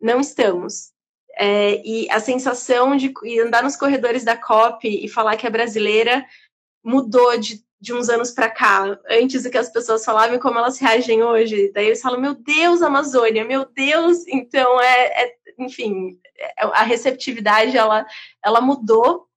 não 0.00 0.18
estamos. 0.18 0.93
É, 1.36 1.82
e 1.84 2.08
a 2.10 2.20
sensação 2.20 2.96
de 2.96 3.12
andar 3.40 3.62
nos 3.62 3.76
corredores 3.76 4.24
da 4.24 4.36
COP 4.36 4.88
e 4.88 5.08
falar 5.08 5.36
que 5.36 5.46
é 5.46 5.50
brasileira 5.50 6.24
mudou 6.82 7.36
de 7.38 7.64
de 7.84 7.92
uns 7.92 8.08
anos 8.08 8.30
para 8.30 8.48
cá, 8.48 8.98
antes 9.10 9.42
do 9.42 9.50
que 9.50 9.58
as 9.58 9.70
pessoas 9.70 10.02
falavam 10.02 10.36
e 10.36 10.40
como 10.40 10.58
elas 10.58 10.78
reagem 10.78 11.22
hoje. 11.22 11.70
Daí 11.74 11.86
eles 11.86 12.00
falam, 12.00 12.18
meu 12.18 12.34
Deus, 12.34 12.80
Amazônia, 12.80 13.44
meu 13.44 13.66
Deus. 13.66 14.26
Então, 14.26 14.80
é, 14.80 15.24
é 15.24 15.34
enfim, 15.58 16.18
é, 16.38 16.64
a 16.64 16.82
receptividade, 16.82 17.76
ela, 17.76 18.06
ela 18.42 18.60
mudou, 18.62 19.28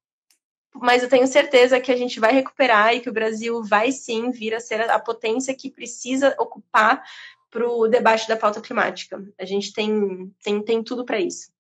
mas 0.74 1.04
eu 1.04 1.10
tenho 1.10 1.28
certeza 1.28 1.80
que 1.82 1.92
a 1.92 1.98
gente 1.98 2.22
vai 2.22 2.32
recuperar 2.32 2.96
e 2.96 3.02
que 3.02 3.10
o 3.10 3.14
Brasil 3.14 3.62
vai 3.66 3.92
sim 3.92 4.32
vir 4.32 4.56
a 4.56 4.62
ser 4.62 4.90
a 4.90 4.98
potência 4.98 5.54
que 5.54 5.70
precisa 5.70 6.34
ocupar 6.40 7.04
para 7.52 7.68
o 7.68 7.86
debate 7.88 8.30
da 8.30 8.38
pauta 8.38 8.62
climática. 8.62 9.22
A 9.38 9.44
gente 9.44 9.74
tem, 9.74 10.34
tem, 10.42 10.64
tem 10.64 10.82
tudo 10.82 11.04
para 11.04 11.20
isso. 11.20 11.52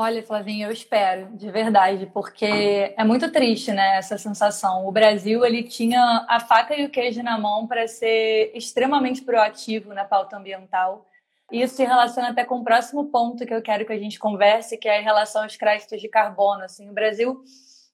Olha, 0.00 0.22
Flavinha, 0.22 0.68
eu 0.68 0.70
espero, 0.70 1.26
de 1.36 1.50
verdade, 1.50 2.06
porque 2.14 2.94
é 2.96 3.02
muito 3.02 3.32
triste, 3.32 3.72
né, 3.72 3.96
essa 3.96 4.16
sensação. 4.16 4.86
O 4.86 4.92
Brasil, 4.92 5.44
ele 5.44 5.64
tinha 5.64 6.24
a 6.28 6.38
faca 6.38 6.72
e 6.80 6.84
o 6.84 6.88
queijo 6.88 7.20
na 7.20 7.36
mão 7.36 7.66
para 7.66 7.88
ser 7.88 8.52
extremamente 8.54 9.22
proativo 9.22 9.92
na 9.92 10.04
pauta 10.04 10.36
ambiental. 10.36 11.04
Isso 11.50 11.74
se 11.74 11.84
relaciona 11.84 12.28
até 12.28 12.44
com 12.44 12.60
o 12.60 12.64
próximo 12.64 13.06
ponto 13.06 13.44
que 13.44 13.52
eu 13.52 13.60
quero 13.60 13.84
que 13.84 13.92
a 13.92 13.98
gente 13.98 14.20
converse, 14.20 14.78
que 14.78 14.88
é 14.88 15.00
em 15.00 15.04
relação 15.04 15.42
aos 15.42 15.56
créditos 15.56 16.00
de 16.00 16.08
carbono. 16.08 16.62
Assim, 16.62 16.88
o 16.88 16.92
Brasil, 16.92 17.42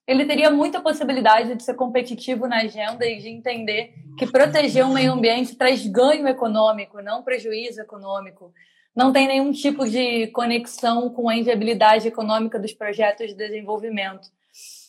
ele 0.05 0.25
teria 0.25 0.51
muita 0.51 0.79
possibilidade 0.79 1.55
de 1.55 1.63
ser 1.63 1.73
competitivo 1.73 2.45
na 2.45 2.57
agenda 2.57 3.03
e 3.03 3.17
de 3.17 3.29
entender 3.29 3.95
que 4.15 4.27
proteger 4.27 4.85
o 4.85 4.93
meio 4.93 5.11
ambiente 5.11 5.55
traz 5.55 5.83
ganho 5.87 6.27
econômico, 6.27 7.01
não 7.01 7.23
prejuízo 7.23 7.81
econômico 7.81 8.53
não 8.95 9.11
tem 9.11 9.27
nenhum 9.27 9.51
tipo 9.51 9.87
de 9.87 10.27
conexão 10.27 11.09
com 11.09 11.27
a 11.27 11.35
inviabilidade 11.35 12.07
econômica 12.07 12.57
dos 12.57 12.73
projetos 12.73 13.27
de 13.27 13.35
desenvolvimento. 13.35 14.29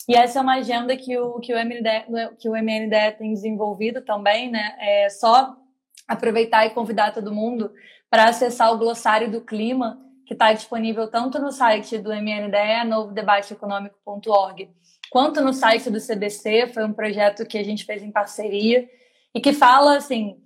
E 0.08 0.14
essa 0.14 0.38
é 0.38 0.42
uma 0.42 0.56
agenda 0.56 0.96
que 0.96 1.18
o, 1.18 1.40
que 1.40 1.52
o, 1.52 1.56
MNDE, 1.56 2.36
que 2.38 2.48
o 2.48 2.52
MNDE 2.52 3.16
tem 3.18 3.32
desenvolvido 3.32 4.00
também, 4.02 4.48
né? 4.48 4.76
É 4.78 5.08
só 5.10 5.56
aproveitar 6.06 6.64
e 6.64 6.70
convidar 6.70 7.12
todo 7.12 7.34
mundo 7.34 7.72
para 8.08 8.28
acessar 8.28 8.72
o 8.72 8.78
glossário 8.78 9.28
do 9.28 9.40
clima, 9.40 10.00
que 10.24 10.34
está 10.34 10.52
disponível 10.52 11.08
tanto 11.08 11.40
no 11.40 11.50
site 11.50 11.98
do 11.98 12.10
MNDE, 12.10 12.86
novodebateeconômico.org, 12.86 14.70
quanto 15.10 15.40
no 15.40 15.52
site 15.52 15.90
do 15.90 16.00
CBC. 16.00 16.68
Foi 16.68 16.84
um 16.84 16.92
projeto 16.92 17.44
que 17.44 17.58
a 17.58 17.64
gente 17.64 17.84
fez 17.84 18.00
em 18.04 18.12
parceria 18.12 18.88
e 19.34 19.40
que 19.40 19.52
fala, 19.52 19.96
assim, 19.96 20.36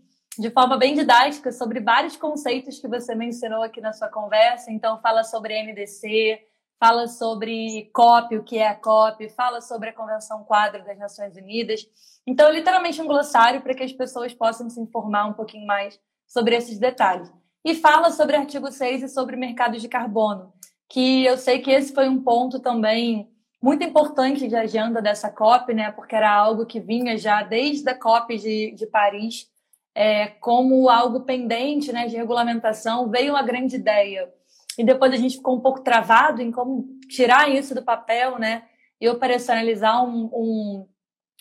de 0.41 0.51
forma 0.51 0.79
bem 0.79 0.95
didática 0.95 1.53
sobre 1.53 1.81
vários 1.81 2.17
conceitos 2.17 2.79
que 2.79 2.89
você 2.89 3.15
mencionou 3.15 3.63
aqui 3.63 3.79
na 3.79 3.93
sua 3.93 4.09
conversa. 4.09 4.73
Então, 4.73 4.99
fala 5.03 5.23
sobre 5.23 5.63
NDC, 5.63 6.41
fala 6.79 7.07
sobre 7.09 7.91
COP, 7.93 8.39
o 8.39 8.43
que 8.43 8.57
é 8.57 8.69
a 8.69 8.75
COP, 8.75 9.29
fala 9.29 9.61
sobre 9.61 9.91
a 9.91 9.93
Convenção 9.93 10.43
Quadro 10.43 10.83
das 10.83 10.99
Nações 10.99 11.37
Unidas. 11.37 11.87
Então, 12.27 12.51
literalmente 12.51 13.03
um 13.03 13.07
glossário 13.07 13.61
para 13.61 13.75
que 13.75 13.83
as 13.83 13.93
pessoas 13.93 14.33
possam 14.33 14.71
se 14.71 14.81
informar 14.81 15.27
um 15.27 15.35
pouquinho 15.35 15.67
mais 15.67 16.01
sobre 16.27 16.57
esses 16.57 16.79
detalhes. 16.79 17.31
E 17.63 17.75
fala 17.75 18.11
sobre 18.11 18.35
artigo 18.35 18.73
6 18.73 19.03
e 19.03 19.09
sobre 19.11 19.37
mercados 19.37 19.83
de 19.83 19.89
carbono, 19.89 20.55
que 20.89 21.23
eu 21.27 21.37
sei 21.37 21.59
que 21.59 21.71
esse 21.71 21.93
foi 21.93 22.09
um 22.09 22.23
ponto 22.23 22.59
também 22.61 23.31
muito 23.63 23.85
importante 23.85 24.49
de 24.49 24.57
agenda 24.57 25.03
dessa 25.03 25.29
COP, 25.29 25.75
né? 25.75 25.93
Porque 25.93 26.17
era 26.17 26.33
algo 26.33 26.65
que 26.65 26.81
vinha 26.81 27.19
já 27.19 27.43
desde 27.43 27.91
a 27.91 27.95
COP 27.95 28.39
de, 28.39 28.71
de 28.71 28.87
Paris, 28.87 29.51
é, 29.95 30.29
como 30.29 30.89
algo 30.89 31.21
pendente 31.21 31.93
né, 31.93 32.07
de 32.07 32.17
regulamentação, 32.17 33.11
veio 33.11 33.33
uma 33.33 33.43
grande 33.43 33.77
ideia. 33.77 34.33
E 34.79 34.85
depois 34.85 35.13
a 35.13 35.17
gente 35.17 35.37
ficou 35.37 35.57
um 35.57 35.61
pouco 35.61 35.83
travado 35.83 36.41
em 36.41 36.51
como 36.51 36.99
tirar 37.09 37.51
isso 37.51 37.75
do 37.75 37.83
papel 37.83 38.39
né, 38.39 38.65
e 39.01 39.09
operacionalizar 39.09 40.05
um, 40.05 40.31
um, 40.33 40.89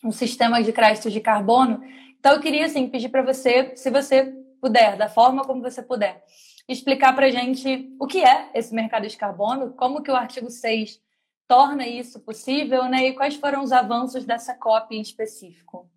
um 0.06 0.12
sistema 0.12 0.62
de 0.64 0.74
créditos 0.74 1.14
de 1.14 1.22
carbono. 1.22 1.82
Então, 2.20 2.34
eu 2.34 2.42
queria 2.42 2.66
assim, 2.66 2.88
pedir 2.88 3.10
para 3.10 3.22
você, 3.22 3.76
se 3.76 3.90
você 3.90 4.34
puder, 4.60 4.98
da 4.98 5.08
forma 5.08 5.44
como 5.44 5.62
você 5.62 5.82
puder, 5.82 6.24
explicar 6.68 7.16
para 7.16 7.28
a 7.28 7.32
gente 7.32 7.96
o 8.00 8.06
que 8.06 8.24
é 8.24 8.50
esse 8.54 8.74
mercado 8.74 9.08
de 9.08 9.16
carbono, 9.16 9.74
como 9.74 10.04
que 10.04 10.12
o 10.12 10.16
artigo 10.16 10.50
6 10.50 11.00
torna 11.48 11.88
isso 11.88 12.20
possível 12.20 12.86
né, 12.86 13.08
e 13.08 13.14
quais 13.14 13.36
foram 13.36 13.64
os 13.64 13.72
avanços 13.72 14.26
dessa 14.26 14.54
COP 14.54 14.96
em 14.96 15.02
específico 15.02 15.90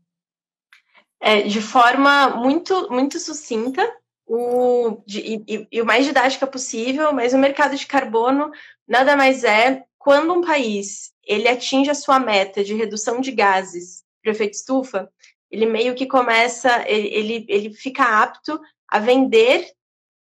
é, 1.22 1.42
de 1.42 1.62
forma 1.62 2.30
muito, 2.30 2.90
muito 2.90 3.20
sucinta 3.20 3.88
o, 4.26 5.00
de, 5.06 5.20
e, 5.46 5.68
e, 5.70 5.80
o 5.80 5.86
mais 5.86 6.04
didática 6.04 6.48
possível, 6.48 7.12
mas 7.12 7.32
o 7.32 7.38
mercado 7.38 7.76
de 7.76 7.86
carbono 7.86 8.50
nada 8.88 9.16
mais 9.16 9.44
é 9.44 9.84
quando 9.96 10.34
um 10.34 10.40
país 10.40 11.12
ele 11.24 11.46
atinge 11.46 11.88
a 11.88 11.94
sua 11.94 12.18
meta 12.18 12.64
de 12.64 12.74
redução 12.74 13.20
de 13.20 13.30
gases 13.30 14.02
para 14.20 14.32
efeito 14.32 14.54
estufa, 14.54 15.08
ele 15.48 15.64
meio 15.64 15.94
que 15.94 16.06
começa, 16.06 16.82
ele, 16.88 17.08
ele, 17.08 17.46
ele 17.48 17.72
fica 17.72 18.20
apto 18.20 18.60
a 18.88 18.98
vender 18.98 19.70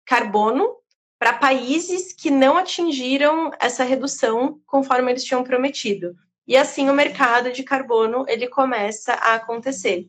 carbono 0.06 0.76
para 1.18 1.34
países 1.34 2.14
que 2.14 2.30
não 2.30 2.58
atingiram 2.58 3.52
essa 3.60 3.84
redução 3.84 4.60
conforme 4.68 5.12
eles 5.12 5.24
tinham 5.24 5.44
prometido. 5.44 6.16
E 6.48 6.56
assim 6.56 6.90
o 6.90 6.94
mercado 6.94 7.52
de 7.52 7.64
carbono 7.64 8.24
ele 8.28 8.48
começa 8.48 9.14
a 9.14 9.36
acontecer. 9.36 10.08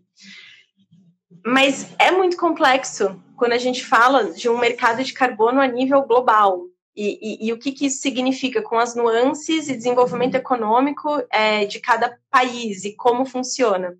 Mas 1.44 1.88
é 1.98 2.10
muito 2.10 2.36
complexo 2.36 3.20
quando 3.36 3.52
a 3.52 3.58
gente 3.58 3.84
fala 3.84 4.32
de 4.32 4.48
um 4.48 4.58
mercado 4.58 5.02
de 5.02 5.12
carbono 5.12 5.60
a 5.60 5.66
nível 5.66 6.02
global. 6.02 6.66
E, 6.94 7.18
e, 7.22 7.48
e 7.48 7.52
o 7.52 7.58
que, 7.58 7.72
que, 7.72 7.86
isso 7.86 8.02
significa 8.02 8.60
com 8.60 8.78
as 8.78 8.94
nuances 8.94 9.68
e 9.68 9.76
desenvolvimento 9.76 10.34
econômico 10.34 11.08
é, 11.30 11.64
de 11.64 11.80
cada 11.80 12.18
país 12.30 12.84
e 12.84 12.94
como 12.94 13.24
funciona. 13.24 13.96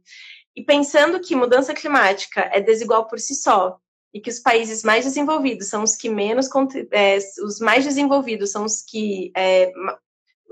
E 0.54 0.62
pensando 0.62 1.18
que 1.18 1.34
mudança 1.34 1.72
climática 1.72 2.50
é 2.52 2.60
desigual 2.60 3.06
por 3.06 3.18
si 3.18 3.34
só, 3.34 3.78
e 4.12 4.20
que 4.20 4.30
os 4.30 4.38
países 4.38 4.82
mais 4.82 5.04
desenvolvidos 5.04 5.68
são 5.68 5.82
os 5.82 5.96
que 5.96 6.08
menos 6.08 6.48
é, 6.90 7.18
os 7.42 7.58
mais 7.60 7.84
desenvolvidos 7.84 8.50
são 8.52 8.64
os 8.64 8.82
que 8.82 9.32
é, 9.34 9.72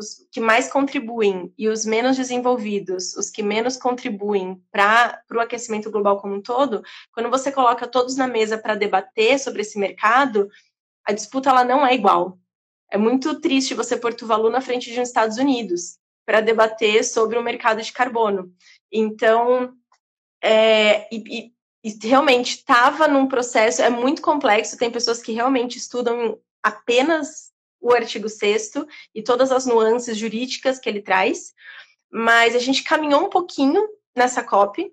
os 0.01 0.27
que 0.33 0.41
mais 0.41 0.73
contribuem 0.73 1.53
e 1.59 1.69
os 1.69 1.85
menos 1.85 2.17
desenvolvidos, 2.17 3.15
os 3.15 3.29
que 3.29 3.43
menos 3.43 3.77
contribuem 3.77 4.61
para 4.73 5.23
o 5.31 5.41
aquecimento 5.41 5.91
global 5.91 6.19
como 6.19 6.35
um 6.35 6.43
todo, 6.43 6.83
quando 7.13 7.29
você 7.29 7.53
coloca 7.53 7.87
todos 7.87 8.17
na 8.17 8.27
mesa 8.27 8.57
para 8.57 8.75
debater 8.75 9.39
sobre 9.39 9.61
esse 9.61 9.79
mercado, 9.79 10.49
a 11.05 11.13
disputa 11.13 11.51
ela 11.51 11.65
não 11.65 11.87
é 11.87 11.95
igual. 11.95 12.39
É 12.91 12.97
muito 12.97 13.41
triste 13.41 13.75
você 13.75 13.97
pôr 13.97 14.15
Tuvalu 14.15 14.49
na 14.51 14.63
frente 14.63 14.91
de 14.91 14.99
um 14.99 15.03
Estados 15.03 15.37
Unidos 15.37 15.99
para 16.27 16.41
debater 16.41 17.05
sobre 17.05 17.39
o 17.39 17.43
mercado 17.43 17.83
de 17.83 17.93
carbono. 17.93 18.53
Então, 18.91 19.75
é, 20.43 21.15
e, 21.15 21.53
realmente 22.03 22.57
estava 22.57 23.07
num 23.07 23.29
processo, 23.29 23.83
é 23.83 23.91
muito 23.91 24.23
complexo, 24.23 24.79
tem 24.79 24.91
pessoas 24.91 25.23
que 25.23 25.33
realmente 25.33 25.77
estudam 25.77 26.39
apenas 26.63 27.50
o 27.81 27.93
artigo 27.93 28.29
6 28.29 28.73
e 29.15 29.23
todas 29.23 29.51
as 29.51 29.67
nuances 29.67 30.17
jurídicas 30.17 30.79
que 30.79 30.89
ele 30.89 31.01
traz, 31.01 31.55
mas 32.11 32.55
a 32.55 32.59
gente 32.59 32.83
caminhou 32.83 33.25
um 33.25 33.31
pouquinho 33.31 33.89
nessa 34.15 34.43
COP. 34.43 34.93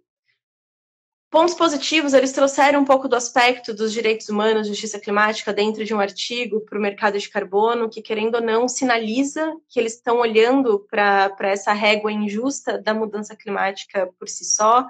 Pontos 1.30 1.56
positivos, 1.56 2.14
eles 2.14 2.32
trouxeram 2.32 2.80
um 2.80 2.86
pouco 2.86 3.10
do 3.10 3.16
aspecto 3.16 3.74
dos 3.74 3.92
direitos 3.92 4.30
humanos, 4.30 4.68
justiça 4.68 4.98
climática, 4.98 5.52
dentro 5.52 5.84
de 5.84 5.94
um 5.94 6.00
artigo 6.00 6.62
para 6.62 6.80
o 6.80 6.82
mercado 6.82 7.20
de 7.20 7.30
carbono, 7.30 7.90
que, 7.90 8.02
querendo 8.02 8.36
ou 8.36 8.42
não, 8.42 8.66
sinaliza 8.66 9.54
que 9.68 9.78
eles 9.78 9.96
estão 9.96 10.20
olhando 10.20 10.88
para 10.90 11.36
essa 11.42 11.74
régua 11.74 12.14
injusta 12.14 12.78
da 12.78 12.94
mudança 12.94 13.36
climática 13.36 14.10
por 14.18 14.30
si 14.30 14.46
só. 14.46 14.88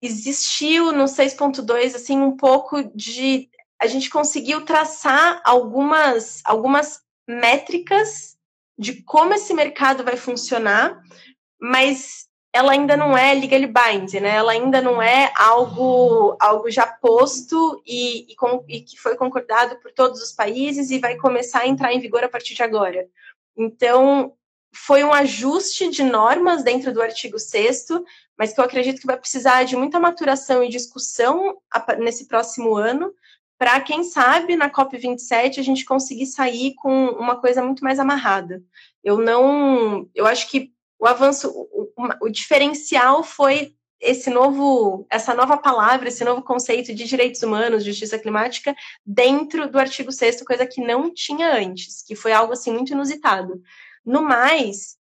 Existiu 0.00 0.92
no 0.92 1.04
6.2, 1.04 1.96
assim, 1.96 2.20
um 2.20 2.36
pouco 2.36 2.84
de 2.94 3.50
a 3.80 3.86
gente 3.86 4.10
conseguiu 4.10 4.64
traçar 4.64 5.40
algumas, 5.44 6.40
algumas 6.44 7.02
métricas 7.28 8.36
de 8.78 9.02
como 9.02 9.34
esse 9.34 9.54
mercado 9.54 10.04
vai 10.04 10.16
funcionar, 10.16 11.00
mas 11.60 12.28
ela 12.52 12.72
ainda 12.72 12.96
não 12.96 13.18
é 13.18 13.34
legally 13.34 13.66
bind, 13.66 14.14
né? 14.20 14.36
Ela 14.36 14.52
ainda 14.52 14.80
não 14.80 15.02
é 15.02 15.32
algo, 15.36 16.36
algo 16.40 16.70
já 16.70 16.86
posto 16.86 17.82
e, 17.84 18.32
e, 18.32 18.36
com, 18.36 18.64
e, 18.68 18.80
que 18.80 18.96
foi 18.96 19.16
concordado 19.16 19.76
por 19.80 19.90
todos 19.92 20.22
os 20.22 20.30
países 20.30 20.90
e 20.90 21.00
vai 21.00 21.16
começar 21.16 21.60
a 21.60 21.66
entrar 21.66 21.92
em 21.92 21.98
vigor 21.98 22.22
a 22.22 22.28
partir 22.28 22.54
de 22.54 22.62
agora. 22.62 23.08
Então, 23.56 24.34
foi 24.72 25.02
um 25.02 25.12
ajuste 25.12 25.88
de 25.88 26.04
normas 26.04 26.62
dentro 26.62 26.92
do 26.92 27.02
artigo 27.02 27.38
6 27.38 27.86
mas 28.36 28.52
que 28.52 28.60
eu 28.60 28.64
acredito 28.64 29.00
que 29.00 29.06
vai 29.06 29.16
precisar 29.16 29.64
de 29.64 29.76
muita 29.76 30.00
maturação 30.00 30.62
e 30.62 30.68
discussão 30.68 31.56
nesse 31.98 32.26
próximo 32.26 32.76
ano, 32.76 33.12
para 33.58 33.80
quem 33.80 34.02
sabe 34.02 34.56
na 34.56 34.70
COP27 34.70 35.58
a 35.58 35.62
gente 35.62 35.84
conseguir 35.84 36.26
sair 36.26 36.74
com 36.74 37.08
uma 37.10 37.40
coisa 37.40 37.62
muito 37.62 37.84
mais 37.84 37.98
amarrada. 37.98 38.62
Eu 39.02 39.18
não, 39.18 40.08
eu 40.14 40.26
acho 40.26 40.50
que 40.50 40.72
o 40.98 41.06
avanço, 41.06 41.50
o, 41.50 41.92
o, 42.22 42.28
diferencial 42.28 43.22
foi 43.22 43.74
esse 44.00 44.28
novo, 44.28 45.06
essa 45.10 45.34
nova 45.34 45.56
palavra, 45.56 46.08
esse 46.08 46.24
novo 46.24 46.42
conceito 46.42 46.94
de 46.94 47.04
direitos 47.04 47.42
humanos, 47.42 47.84
justiça 47.84 48.18
climática, 48.18 48.74
dentro 49.04 49.70
do 49.70 49.78
artigo 49.78 50.12
6 50.12 50.42
coisa 50.42 50.66
que 50.66 50.80
não 50.80 51.12
tinha 51.12 51.54
antes, 51.54 52.02
que 52.02 52.14
foi 52.14 52.32
algo 52.32 52.52
assim 52.52 52.72
muito 52.72 52.92
inusitado. 52.92 53.62
No 54.04 54.22
mais, 54.22 54.96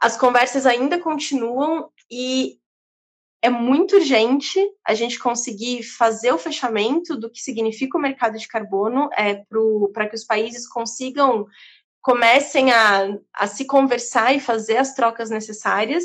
as 0.00 0.16
conversas 0.16 0.66
ainda 0.66 0.98
continuam 0.98 1.90
e 2.10 2.58
é 3.42 3.50
muito 3.50 3.96
urgente 3.96 4.58
a 4.84 4.94
gente 4.94 5.18
conseguir 5.18 5.82
fazer 5.82 6.32
o 6.32 6.38
fechamento 6.38 7.16
do 7.16 7.30
que 7.30 7.40
significa 7.40 7.98
o 7.98 8.00
mercado 8.00 8.38
de 8.38 8.48
carbono 8.48 9.08
é, 9.12 9.42
para 9.92 10.08
que 10.08 10.16
os 10.16 10.24
países 10.24 10.68
consigam 10.68 11.46
comecem 12.06 12.70
a, 12.70 13.18
a 13.34 13.48
se 13.48 13.64
conversar 13.64 14.32
e 14.32 14.38
fazer 14.38 14.76
as 14.76 14.94
trocas 14.94 15.28
necessárias, 15.28 16.04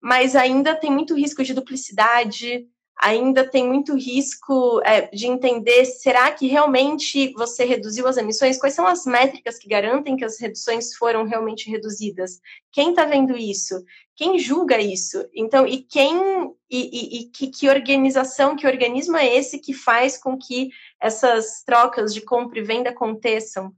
mas 0.00 0.36
ainda 0.36 0.72
tem 0.72 0.88
muito 0.88 1.16
risco 1.16 1.42
de 1.42 1.52
duplicidade, 1.52 2.64
ainda 3.02 3.44
tem 3.44 3.66
muito 3.66 3.96
risco 3.96 4.80
é, 4.84 5.08
de 5.08 5.26
entender 5.26 5.84
será 5.84 6.30
que 6.30 6.46
realmente 6.46 7.32
você 7.32 7.64
reduziu 7.64 8.06
as 8.06 8.16
emissões? 8.16 8.60
Quais 8.60 8.74
são 8.74 8.86
as 8.86 9.04
métricas 9.04 9.58
que 9.58 9.68
garantem 9.68 10.16
que 10.16 10.24
as 10.24 10.38
reduções 10.38 10.94
foram 10.94 11.24
realmente 11.24 11.68
reduzidas? 11.68 12.40
Quem 12.70 12.90
está 12.90 13.04
vendo 13.04 13.36
isso? 13.36 13.84
Quem 14.14 14.38
julga 14.38 14.80
isso? 14.80 15.28
Então, 15.34 15.66
e 15.66 15.82
quem 15.82 16.54
e, 16.70 16.78
e, 16.92 17.20
e 17.20 17.24
que, 17.30 17.48
que, 17.48 17.68
organização, 17.68 18.54
que 18.54 18.68
organismo 18.68 19.16
é 19.16 19.36
esse 19.36 19.58
que 19.58 19.74
faz 19.74 20.16
com 20.16 20.38
que 20.38 20.70
essas 21.00 21.64
trocas 21.64 22.14
de 22.14 22.20
compra 22.20 22.60
e 22.60 22.62
venda 22.62 22.90
aconteçam? 22.90 23.74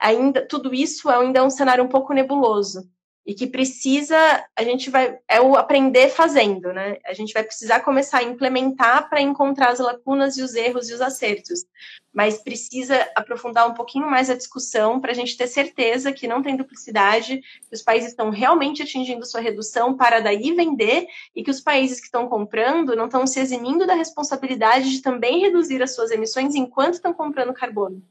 Ainda 0.00 0.44
tudo 0.48 0.74
isso 0.74 1.08
ainda 1.08 1.38
é 1.38 1.42
um 1.42 1.50
cenário 1.50 1.84
um 1.84 1.88
pouco 1.88 2.12
nebuloso 2.12 2.90
e 3.26 3.32
que 3.32 3.46
precisa, 3.46 4.16
a 4.54 4.62
gente 4.62 4.90
vai, 4.90 5.18
é 5.26 5.40
o 5.40 5.56
aprender 5.56 6.10
fazendo, 6.10 6.72
né? 6.74 6.98
A 7.06 7.14
gente 7.14 7.32
vai 7.32 7.42
precisar 7.42 7.80
começar 7.80 8.18
a 8.18 8.22
implementar 8.22 9.08
para 9.08 9.20
encontrar 9.20 9.70
as 9.70 9.78
lacunas 9.78 10.36
e 10.36 10.42
os 10.42 10.54
erros 10.54 10.90
e 10.90 10.94
os 10.94 11.00
acertos, 11.00 11.64
mas 12.12 12.42
precisa 12.42 13.08
aprofundar 13.16 13.66
um 13.68 13.72
pouquinho 13.72 14.10
mais 14.10 14.28
a 14.28 14.36
discussão 14.36 15.00
para 15.00 15.12
a 15.12 15.14
gente 15.14 15.38
ter 15.38 15.46
certeza 15.46 16.12
que 16.12 16.28
não 16.28 16.42
tem 16.42 16.54
duplicidade, 16.54 17.38
que 17.38 17.74
os 17.74 17.80
países 17.80 18.10
estão 18.10 18.28
realmente 18.28 18.82
atingindo 18.82 19.24
sua 19.24 19.40
redução 19.40 19.96
para 19.96 20.20
daí 20.20 20.52
vender 20.52 21.06
e 21.34 21.42
que 21.42 21.50
os 21.50 21.60
países 21.60 22.00
que 22.00 22.06
estão 22.06 22.28
comprando 22.28 22.94
não 22.94 23.06
estão 23.06 23.26
se 23.26 23.40
eximindo 23.40 23.86
da 23.86 23.94
responsabilidade 23.94 24.90
de 24.90 25.00
também 25.00 25.40
reduzir 25.40 25.82
as 25.82 25.94
suas 25.94 26.10
emissões 26.10 26.54
enquanto 26.54 26.94
estão 26.94 27.14
comprando 27.14 27.54
carbono. 27.54 28.02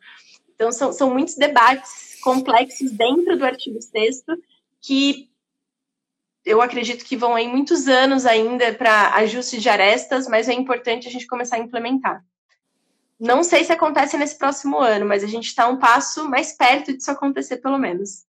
Então, 0.56 0.72
são, 0.72 0.92
são 0.92 1.12
muitos 1.12 1.36
debates 1.36 2.20
complexos 2.22 2.92
dentro 2.92 3.38
do 3.38 3.46
artigo 3.46 3.80
6 3.82 4.24
que 4.84 5.32
eu 6.46 6.62
acredito 6.62 7.06
que 7.06 7.16
vão 7.16 7.36
aí 7.36 7.48
muitos 7.48 7.88
anos 7.88 8.26
ainda 8.26 8.74
para 8.74 9.16
ajuste 9.16 9.60
de 9.60 9.70
arestas, 9.70 10.28
mas 10.28 10.50
é 10.50 10.54
importante 10.54 11.08
a 11.08 11.12
gente 11.12 11.26
começar 11.26 11.56
a 11.56 11.60
implementar. 11.60 12.24
Não 13.18 13.44
sei 13.44 13.64
se 13.64 13.72
acontece 13.72 14.18
nesse 14.18 14.38
próximo 14.38 14.80
ano, 14.80 15.06
mas 15.06 15.24
a 15.24 15.28
gente 15.28 15.48
está 15.48 15.68
um 15.70 15.78
passo 15.78 16.30
mais 16.30 16.52
perto 16.52 16.92
disso 16.92 17.10
acontecer, 17.10 17.58
pelo 17.58 17.78
menos. 17.78 18.26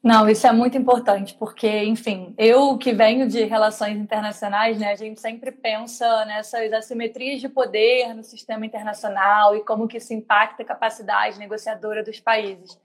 Não, 0.00 0.28
isso 0.28 0.46
é 0.46 0.52
muito 0.52 0.78
importante, 0.78 1.34
porque, 1.34 1.82
enfim, 1.82 2.32
eu 2.38 2.78
que 2.78 2.92
venho 2.92 3.28
de 3.28 3.42
relações 3.42 3.98
internacionais, 3.98 4.78
né, 4.78 4.92
a 4.92 4.94
gente 4.94 5.20
sempre 5.20 5.50
pensa 5.50 6.24
nessas 6.24 6.72
assimetrias 6.72 7.40
de 7.40 7.48
poder 7.48 8.14
no 8.14 8.22
sistema 8.22 8.64
internacional 8.64 9.56
e 9.56 9.64
como 9.64 9.88
que 9.88 9.96
isso 9.96 10.14
impacta 10.14 10.62
a 10.62 10.66
capacidade 10.66 11.36
negociadora 11.36 12.04
dos 12.04 12.20
países. 12.20 12.78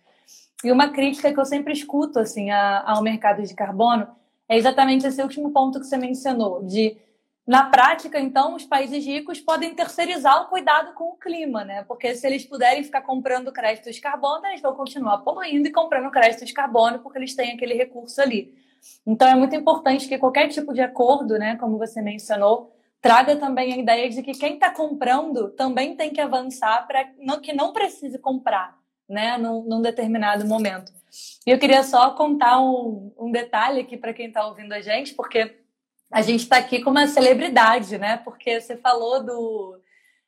E 0.63 0.71
uma 0.71 0.89
crítica 0.89 1.33
que 1.33 1.39
eu 1.39 1.45
sempre 1.45 1.73
escuto 1.73 2.19
assim 2.19 2.49
ao 2.51 3.01
mercado 3.01 3.43
de 3.43 3.53
carbono 3.53 4.07
é 4.47 4.57
exatamente 4.57 5.05
esse 5.05 5.21
último 5.21 5.51
ponto 5.51 5.79
que 5.79 5.85
você 5.85 5.97
mencionou, 5.97 6.63
de 6.63 6.97
na 7.45 7.65
prática, 7.65 8.17
então, 8.21 8.55
os 8.55 8.63
países 8.63 9.05
ricos 9.05 9.41
podem 9.41 9.75
terceirizar 9.75 10.43
o 10.43 10.47
cuidado 10.47 10.93
com 10.93 11.09
o 11.09 11.17
clima, 11.17 11.65
né? 11.65 11.83
Porque 11.83 12.15
se 12.15 12.25
eles 12.25 12.45
puderem 12.45 12.85
ficar 12.85 13.01
comprando 13.01 13.51
créditos 13.51 13.95
de 13.95 14.01
carbono, 14.01 14.45
eles 14.45 14.61
vão 14.61 14.73
continuar 14.73 15.17
poluindo 15.17 15.67
e 15.67 15.71
comprando 15.71 16.09
créditos 16.09 16.47
de 16.47 16.53
carbono 16.53 16.99
porque 16.99 17.19
eles 17.19 17.35
têm 17.35 17.51
aquele 17.51 17.73
recurso 17.73 18.21
ali. 18.21 18.53
Então, 19.05 19.27
é 19.27 19.35
muito 19.35 19.53
importante 19.57 20.07
que 20.07 20.17
qualquer 20.17 20.47
tipo 20.47 20.73
de 20.73 20.79
acordo, 20.79 21.37
né, 21.37 21.57
como 21.57 21.77
você 21.77 22.01
mencionou, 22.01 22.73
traga 23.01 23.35
também 23.35 23.73
a 23.73 23.77
ideia 23.77 24.09
de 24.09 24.23
que 24.23 24.31
quem 24.31 24.53
está 24.53 24.69
comprando 24.69 25.49
também 25.49 25.97
tem 25.97 26.11
que 26.13 26.21
avançar 26.21 26.87
para 26.87 27.03
que 27.41 27.53
não 27.53 27.73
precise 27.73 28.17
comprar 28.19 28.81
né, 29.13 29.37
num, 29.37 29.63
num 29.63 29.81
determinado 29.81 30.45
momento. 30.45 30.91
E 31.45 31.51
eu 31.51 31.59
queria 31.59 31.83
só 31.83 32.11
contar 32.11 32.59
um, 32.59 33.13
um 33.17 33.31
detalhe 33.31 33.79
aqui 33.79 33.95
para 33.95 34.13
quem 34.13 34.27
está 34.27 34.45
ouvindo 34.45 34.73
a 34.73 34.81
gente, 34.81 35.13
porque 35.13 35.55
a 36.11 36.21
gente 36.21 36.41
está 36.41 36.57
aqui 36.57 36.81
com 36.81 36.89
uma 36.89 37.07
celebridade, 37.07 37.97
né? 37.97 38.17
Porque 38.17 38.59
você 38.59 38.75
falou 38.77 39.23
do, 39.23 39.79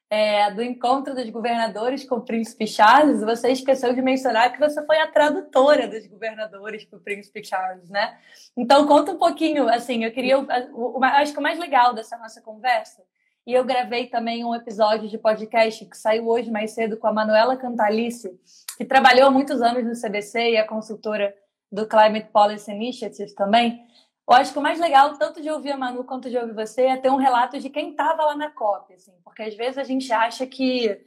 é, 0.09 0.51
do 0.51 0.61
encontro 0.61 1.15
dos 1.15 1.29
governadores 1.29 2.07
com 2.07 2.15
o 2.15 2.21
príncipe 2.21 2.67
Charles, 2.67 3.21
você 3.21 3.51
esqueceu 3.51 3.93
de 3.93 4.01
mencionar 4.01 4.51
que 4.51 4.59
você 4.59 4.85
foi 4.85 4.99
a 4.99 5.07
tradutora 5.07 5.87
dos 5.87 6.05
governadores 6.07 6.85
para 6.85 6.97
o 6.97 7.01
príncipe 7.01 7.43
Charles, 7.43 7.89
né? 7.89 8.17
Então 8.55 8.85
conta 8.87 9.11
um 9.11 9.17
pouquinho, 9.17 9.67
assim, 9.67 10.03
eu 10.03 10.11
queria, 10.11 10.37
acho 10.37 11.33
que 11.33 11.39
o 11.39 11.43
mais 11.43 11.59
legal 11.59 11.93
dessa 11.93 12.17
nossa 12.17 12.41
conversa 12.41 13.03
e 13.45 13.53
eu 13.53 13.63
gravei 13.63 14.07
também 14.07 14.43
um 14.43 14.55
episódio 14.55 15.07
de 15.07 15.17
podcast 15.17 15.85
que 15.85 15.97
saiu 15.97 16.27
hoje 16.27 16.49
mais 16.49 16.71
cedo 16.71 16.97
com 16.97 17.05
a 17.07 17.13
Manuela 17.13 17.55
Cantalice, 17.55 18.39
que 18.75 18.83
trabalhou 18.83 19.27
há 19.27 19.31
muitos 19.31 19.61
anos 19.61 19.83
no 19.83 19.93
CBC 19.93 20.51
e 20.51 20.55
é 20.55 20.63
consultora 20.63 21.35
do 21.71 21.87
Climate 21.87 22.29
Policy 22.33 22.71
Initiative 22.71 23.35
também. 23.35 23.85
Eu 24.27 24.35
acho 24.35 24.51
que 24.51 24.57
o 24.57 24.61
mais 24.61 24.79
legal, 24.79 25.15
tanto 25.19 25.41
de 25.41 25.51
ouvir 25.51 25.71
a 25.71 25.77
Manu 25.77 26.03
quanto 26.03 26.29
de 26.29 26.37
ouvir 26.37 26.55
você, 26.55 26.83
é 26.83 26.97
ter 26.97 27.11
um 27.11 27.17
relato 27.17 27.59
de 27.59 27.69
quem 27.69 27.91
estava 27.91 28.25
lá 28.25 28.35
na 28.35 28.49
COP, 28.49 28.93
assim, 28.93 29.13
porque 29.23 29.43
às 29.43 29.55
vezes 29.55 29.77
a 29.77 29.83
gente 29.83 30.11
acha 30.11 30.47
que 30.47 30.99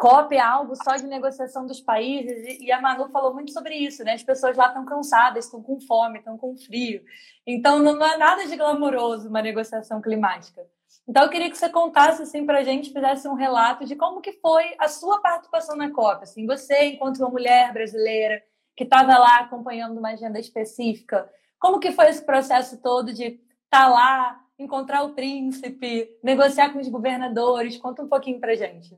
COP 0.00 0.34
é 0.34 0.40
algo 0.40 0.74
só 0.82 0.96
de 0.96 1.06
negociação 1.06 1.66
dos 1.66 1.78
países, 1.78 2.58
e 2.58 2.72
a 2.72 2.80
Manu 2.80 3.10
falou 3.10 3.34
muito 3.34 3.52
sobre 3.52 3.74
isso, 3.74 4.02
né? 4.02 4.14
As 4.14 4.22
pessoas 4.22 4.56
lá 4.56 4.68
estão 4.68 4.86
cansadas, 4.86 5.44
estão 5.44 5.62
com 5.62 5.78
fome, 5.78 6.20
estão 6.20 6.38
com 6.38 6.56
frio. 6.56 7.04
Então 7.46 7.78
não 7.78 8.02
é 8.02 8.16
nada 8.16 8.46
de 8.46 8.56
glamouroso 8.56 9.28
uma 9.28 9.42
negociação 9.42 10.00
climática. 10.00 10.66
Então, 11.06 11.24
eu 11.24 11.28
queria 11.28 11.50
que 11.50 11.58
você 11.58 11.68
contasse 11.68 12.22
assim, 12.22 12.46
para 12.46 12.60
a 12.60 12.64
gente, 12.64 12.92
fizesse 12.92 13.28
um 13.28 13.34
relato 13.34 13.84
de 13.84 13.94
como 13.94 14.22
que 14.22 14.32
foi 14.32 14.74
a 14.78 14.88
sua 14.88 15.20
participação 15.20 15.76
na 15.76 15.90
COP. 15.90 16.22
Assim, 16.22 16.46
você, 16.46 16.84
enquanto 16.84 17.18
uma 17.18 17.28
mulher 17.28 17.70
brasileira 17.72 18.42
que 18.74 18.84
estava 18.84 19.18
lá 19.18 19.40
acompanhando 19.40 19.98
uma 19.98 20.12
agenda 20.12 20.38
específica, 20.38 21.30
como 21.58 21.78
que 21.78 21.92
foi 21.92 22.08
esse 22.08 22.24
processo 22.24 22.80
todo 22.80 23.12
de 23.12 23.24
estar 23.24 23.40
tá 23.70 23.88
lá, 23.88 24.40
encontrar 24.58 25.02
o 25.02 25.10
príncipe, 25.10 26.08
negociar 26.22 26.70
com 26.72 26.78
os 26.78 26.88
governadores? 26.88 27.76
Conta 27.76 28.02
um 28.02 28.08
pouquinho 28.08 28.40
para 28.40 28.52
a 28.52 28.56
gente. 28.56 28.96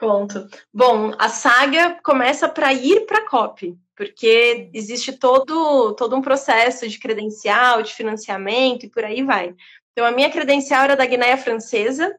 Conto. 0.00 0.48
Bom, 0.72 1.12
a 1.18 1.28
saga 1.28 2.00
começa 2.02 2.48
para 2.48 2.72
ir 2.72 3.04
para 3.04 3.18
a 3.18 3.28
COP, 3.28 3.78
porque 3.94 4.70
existe 4.72 5.12
todo, 5.12 5.94
todo 5.94 6.16
um 6.16 6.22
processo 6.22 6.88
de 6.88 6.98
credencial, 6.98 7.82
de 7.82 7.92
financiamento 7.92 8.86
e 8.86 8.88
por 8.88 9.04
aí 9.04 9.22
vai. 9.22 9.54
Então, 9.92 10.06
a 10.06 10.10
minha 10.10 10.30
credencial 10.30 10.84
era 10.84 10.96
da 10.96 11.04
Guiné 11.04 11.36
Francesa, 11.36 12.18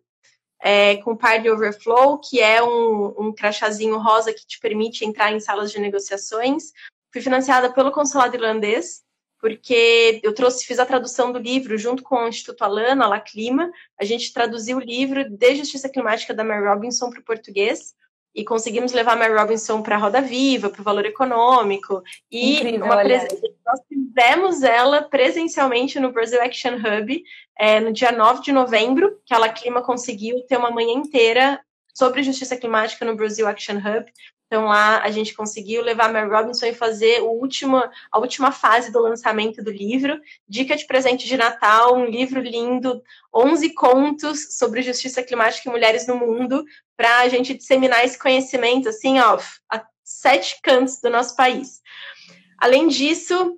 é, 0.62 0.98
com 0.98 1.18
Party 1.18 1.50
Overflow, 1.50 2.20
que 2.20 2.40
é 2.40 2.62
um, 2.62 3.16
um 3.18 3.34
crachazinho 3.34 3.98
rosa 3.98 4.32
que 4.32 4.46
te 4.46 4.60
permite 4.60 5.04
entrar 5.04 5.32
em 5.32 5.40
salas 5.40 5.72
de 5.72 5.80
negociações. 5.80 6.72
Fui 7.12 7.20
financiada 7.20 7.74
pelo 7.74 7.92
consulado 7.92 8.36
irlandês, 8.36 9.02
porque 9.42 10.22
eu 10.22 10.34
trouxe, 10.34 10.66
fiz 10.66 10.78
a 10.78 10.86
tradução 10.86 11.32
do 11.32 11.40
livro 11.40 11.76
junto 11.76 12.04
com 12.04 12.16
o 12.16 12.28
Instituto 12.28 12.62
Alana, 12.64 13.08
La 13.08 13.20
Clima. 13.20 13.72
A 14.00 14.06
gente 14.06 14.32
traduziu 14.32 14.78
o 14.78 14.82
livro 14.82 15.28
de 15.28 15.56
Justiça 15.56 15.90
Climática 15.90 16.32
da 16.32 16.44
Mary 16.44 16.64
Robinson 16.64 17.10
para 17.10 17.20
o 17.20 17.24
português 17.24 17.96
e 18.36 18.46
conseguimos 18.46 18.94
levar 18.94 19.14
a 19.14 19.16
Mary 19.16 19.34
Robinson 19.34 19.82
para 19.82 19.96
a 19.96 20.00
Roda 20.00 20.22
Viva, 20.22 20.70
para 20.70 20.80
o 20.80 20.84
Valor 20.84 21.06
Econômico. 21.06 22.04
E 22.32 22.58
Incrível, 22.58 22.88
pres... 22.88 23.28
nós 23.66 23.80
fizemos 23.90 24.62
ela 24.62 25.02
presencialmente 25.02 26.00
no 26.00 26.12
Brasil 26.12 26.40
Action 26.40 26.76
Hub 26.76 27.24
é, 27.58 27.80
no 27.80 27.92
dia 27.92 28.12
9 28.12 28.44
de 28.44 28.52
novembro, 28.52 29.20
que 29.26 29.34
a 29.34 29.40
La 29.40 29.50
Clima 29.50 29.82
conseguiu 29.82 30.46
ter 30.48 30.58
uma 30.58 30.70
manhã 30.70 30.94
inteira 30.94 31.60
sobre 31.94 32.22
justiça 32.22 32.56
climática 32.56 33.04
no 33.04 33.16
Brasil 33.16 33.48
Action 33.48 33.78
Hub. 33.78 34.06
Então 34.52 34.66
lá 34.66 35.02
a 35.02 35.10
gente 35.10 35.34
conseguiu 35.34 35.82
levar 35.82 36.10
a 36.10 36.12
Mary 36.12 36.30
Robinson 36.30 36.66
e 36.66 36.74
fazer 36.74 37.20
a 37.20 38.20
última 38.20 38.52
fase 38.52 38.92
do 38.92 39.00
lançamento 39.00 39.64
do 39.64 39.72
livro. 39.72 40.20
Dica 40.46 40.76
de 40.76 40.86
presente 40.86 41.26
de 41.26 41.38
Natal, 41.38 41.96
um 41.96 42.04
livro 42.04 42.42
lindo, 42.42 43.02
11 43.34 43.74
contos 43.74 44.58
sobre 44.58 44.82
justiça 44.82 45.24
climática 45.24 45.70
e 45.70 45.72
mulheres 45.72 46.06
no 46.06 46.18
mundo, 46.18 46.66
para 46.98 47.20
a 47.20 47.30
gente 47.30 47.54
disseminar 47.54 48.04
esse 48.04 48.20
conhecimento 48.20 48.90
assim, 48.90 49.22
ó, 49.22 49.40
a 49.70 49.86
sete 50.04 50.60
cantos 50.62 51.00
do 51.00 51.10
nosso 51.10 51.34
país. 51.38 51.82
Além 52.58 52.90
disso, 52.90 53.58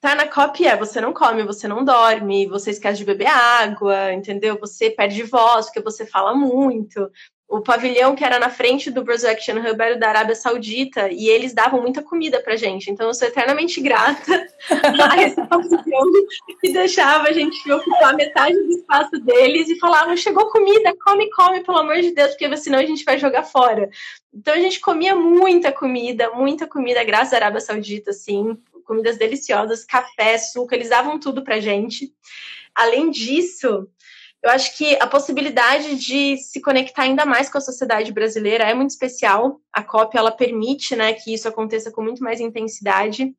tá 0.00 0.14
na 0.14 0.26
cópia, 0.26 0.78
você 0.78 0.98
não 0.98 1.12
come, 1.12 1.42
você 1.42 1.68
não 1.68 1.84
dorme, 1.84 2.46
você 2.46 2.70
esquece 2.70 2.96
de 2.96 3.04
beber 3.04 3.28
água, 3.28 4.14
entendeu? 4.14 4.58
Você 4.60 4.88
perde 4.88 5.22
voz 5.24 5.66
porque 5.66 5.82
você 5.82 6.06
fala 6.06 6.34
muito 6.34 7.10
o 7.50 7.60
pavilhão 7.60 8.14
que 8.14 8.24
era 8.24 8.38
na 8.38 8.48
frente 8.48 8.92
do 8.92 9.02
Brazil 9.02 9.28
Action 9.28 9.56
Hub 9.56 9.82
era 9.82 9.96
da 9.96 10.08
Arábia 10.08 10.36
Saudita 10.36 11.10
e 11.10 11.28
eles 11.28 11.52
davam 11.52 11.82
muita 11.82 12.00
comida 12.00 12.40
pra 12.40 12.54
gente. 12.54 12.88
Então 12.92 13.08
eu 13.08 13.12
sou 13.14 13.26
eternamente 13.26 13.80
grata 13.80 14.46
a 15.10 15.20
esse 15.20 15.34
pavilhão 15.34 16.12
que 16.60 16.72
deixava 16.72 17.26
a 17.26 17.32
gente 17.32 17.70
ocupar 17.72 18.14
metade 18.14 18.54
do 18.54 18.70
espaço 18.70 19.18
deles 19.18 19.68
e 19.68 19.80
falavam: 19.80 20.16
chegou 20.16 20.48
comida, 20.48 20.94
come, 21.04 21.28
come, 21.30 21.64
pelo 21.64 21.78
amor 21.78 21.96
de 21.96 22.12
Deus, 22.12 22.30
porque 22.36 22.56
senão 22.56 22.78
a 22.78 22.86
gente 22.86 23.04
vai 23.04 23.18
jogar 23.18 23.42
fora. 23.42 23.90
Então 24.32 24.54
a 24.54 24.60
gente 24.60 24.78
comia 24.78 25.16
muita 25.16 25.72
comida, 25.72 26.30
muita 26.30 26.68
comida, 26.68 27.02
graças 27.02 27.32
à 27.32 27.36
Arábia 27.36 27.60
Saudita, 27.60 28.10
assim, 28.10 28.56
comidas 28.84 29.18
deliciosas, 29.18 29.84
café, 29.84 30.38
suco, 30.38 30.72
eles 30.72 30.90
davam 30.90 31.18
tudo 31.18 31.42
pra 31.42 31.58
gente. 31.58 32.12
Além 32.76 33.10
disso, 33.10 33.88
eu 34.42 34.50
acho 34.50 34.76
que 34.76 34.96
a 35.00 35.06
possibilidade 35.06 35.96
de 35.96 36.38
se 36.38 36.60
conectar 36.60 37.02
ainda 37.02 37.26
mais 37.26 37.50
com 37.50 37.58
a 37.58 37.60
sociedade 37.60 38.10
brasileira 38.10 38.64
é 38.64 38.72
muito 38.72 38.90
especial. 38.90 39.60
A 39.72 39.82
COP 39.82 40.16
ela 40.16 40.30
permite, 40.30 40.96
né, 40.96 41.12
que 41.12 41.34
isso 41.34 41.46
aconteça 41.46 41.90
com 41.90 42.02
muito 42.02 42.24
mais 42.24 42.40
intensidade. 42.40 43.34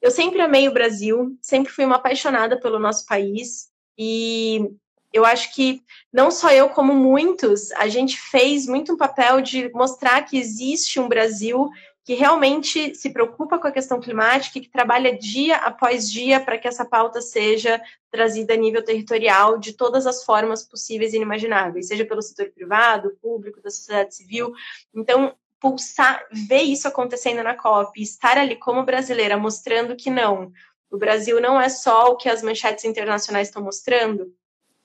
Eu 0.00 0.10
sempre 0.10 0.42
amei 0.42 0.68
o 0.68 0.72
Brasil, 0.72 1.36
sempre 1.40 1.72
fui 1.72 1.84
uma 1.84 1.96
apaixonada 1.96 2.60
pelo 2.60 2.78
nosso 2.78 3.06
país 3.06 3.70
e 3.96 4.70
eu 5.12 5.24
acho 5.24 5.54
que 5.54 5.82
não 6.12 6.30
só 6.30 6.50
eu 6.50 6.68
como 6.70 6.94
muitos, 6.94 7.70
a 7.72 7.86
gente 7.88 8.18
fez 8.18 8.66
muito 8.66 8.94
um 8.94 8.96
papel 8.96 9.40
de 9.40 9.70
mostrar 9.72 10.22
que 10.22 10.38
existe 10.38 10.98
um 10.98 11.08
Brasil 11.08 11.68
que 12.04 12.14
realmente 12.14 12.94
se 12.94 13.10
preocupa 13.10 13.58
com 13.58 13.68
a 13.68 13.72
questão 13.72 14.00
climática 14.00 14.58
e 14.58 14.60
que 14.60 14.68
trabalha 14.68 15.16
dia 15.16 15.56
após 15.56 16.10
dia 16.10 16.40
para 16.40 16.58
que 16.58 16.66
essa 16.66 16.84
pauta 16.84 17.20
seja 17.20 17.80
trazida 18.10 18.54
a 18.54 18.56
nível 18.56 18.84
territorial 18.84 19.58
de 19.58 19.72
todas 19.72 20.06
as 20.06 20.24
formas 20.24 20.62
possíveis 20.62 21.12
e 21.12 21.16
inimagináveis, 21.16 21.86
seja 21.86 22.04
pelo 22.04 22.20
setor 22.20 22.50
privado, 22.50 23.16
público, 23.22 23.62
da 23.62 23.70
sociedade 23.70 24.14
civil. 24.14 24.52
Então, 24.92 25.34
pulsar, 25.60 26.26
ver 26.32 26.62
isso 26.62 26.88
acontecendo 26.88 27.42
na 27.42 27.54
COP, 27.54 28.02
estar 28.02 28.36
ali 28.36 28.56
como 28.56 28.82
brasileira, 28.84 29.36
mostrando 29.36 29.94
que 29.94 30.10
não, 30.10 30.52
o 30.90 30.98
Brasil 30.98 31.40
não 31.40 31.60
é 31.60 31.68
só 31.68 32.10
o 32.10 32.16
que 32.16 32.28
as 32.28 32.42
manchetes 32.42 32.84
internacionais 32.84 33.48
estão 33.48 33.62
mostrando, 33.62 34.34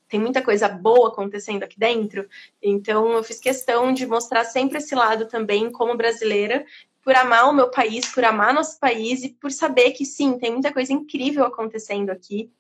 tem 0.08 0.20
muita 0.20 0.42
coisa 0.42 0.70
boa 0.70 1.10
acontecendo 1.10 1.64
aqui 1.64 1.78
dentro. 1.78 2.30
Então, 2.62 3.12
eu 3.12 3.24
fiz 3.24 3.40
questão 3.40 3.92
de 3.92 4.06
mostrar 4.06 4.46
sempre 4.46 4.78
esse 4.78 4.96
lado 4.96 5.28
também, 5.28 5.70
como 5.70 5.98
brasileira, 5.98 6.66
por 7.08 7.15
amar 7.15 7.50
o 7.50 7.54
meu 7.54 7.72
país, 7.72 8.06
por 8.13 8.26
amar 8.26 8.54
nosso 8.54 8.78
país 8.82 9.24
e 9.24 9.30
por 9.30 9.50
saber 9.50 9.91
que 9.91 10.04
sim, 10.04 10.38
tem 10.38 10.52
muita 10.52 10.74
coisa 10.74 10.91
incrível 10.91 11.46
acontecendo 11.46 12.10
aqui. 12.10 12.52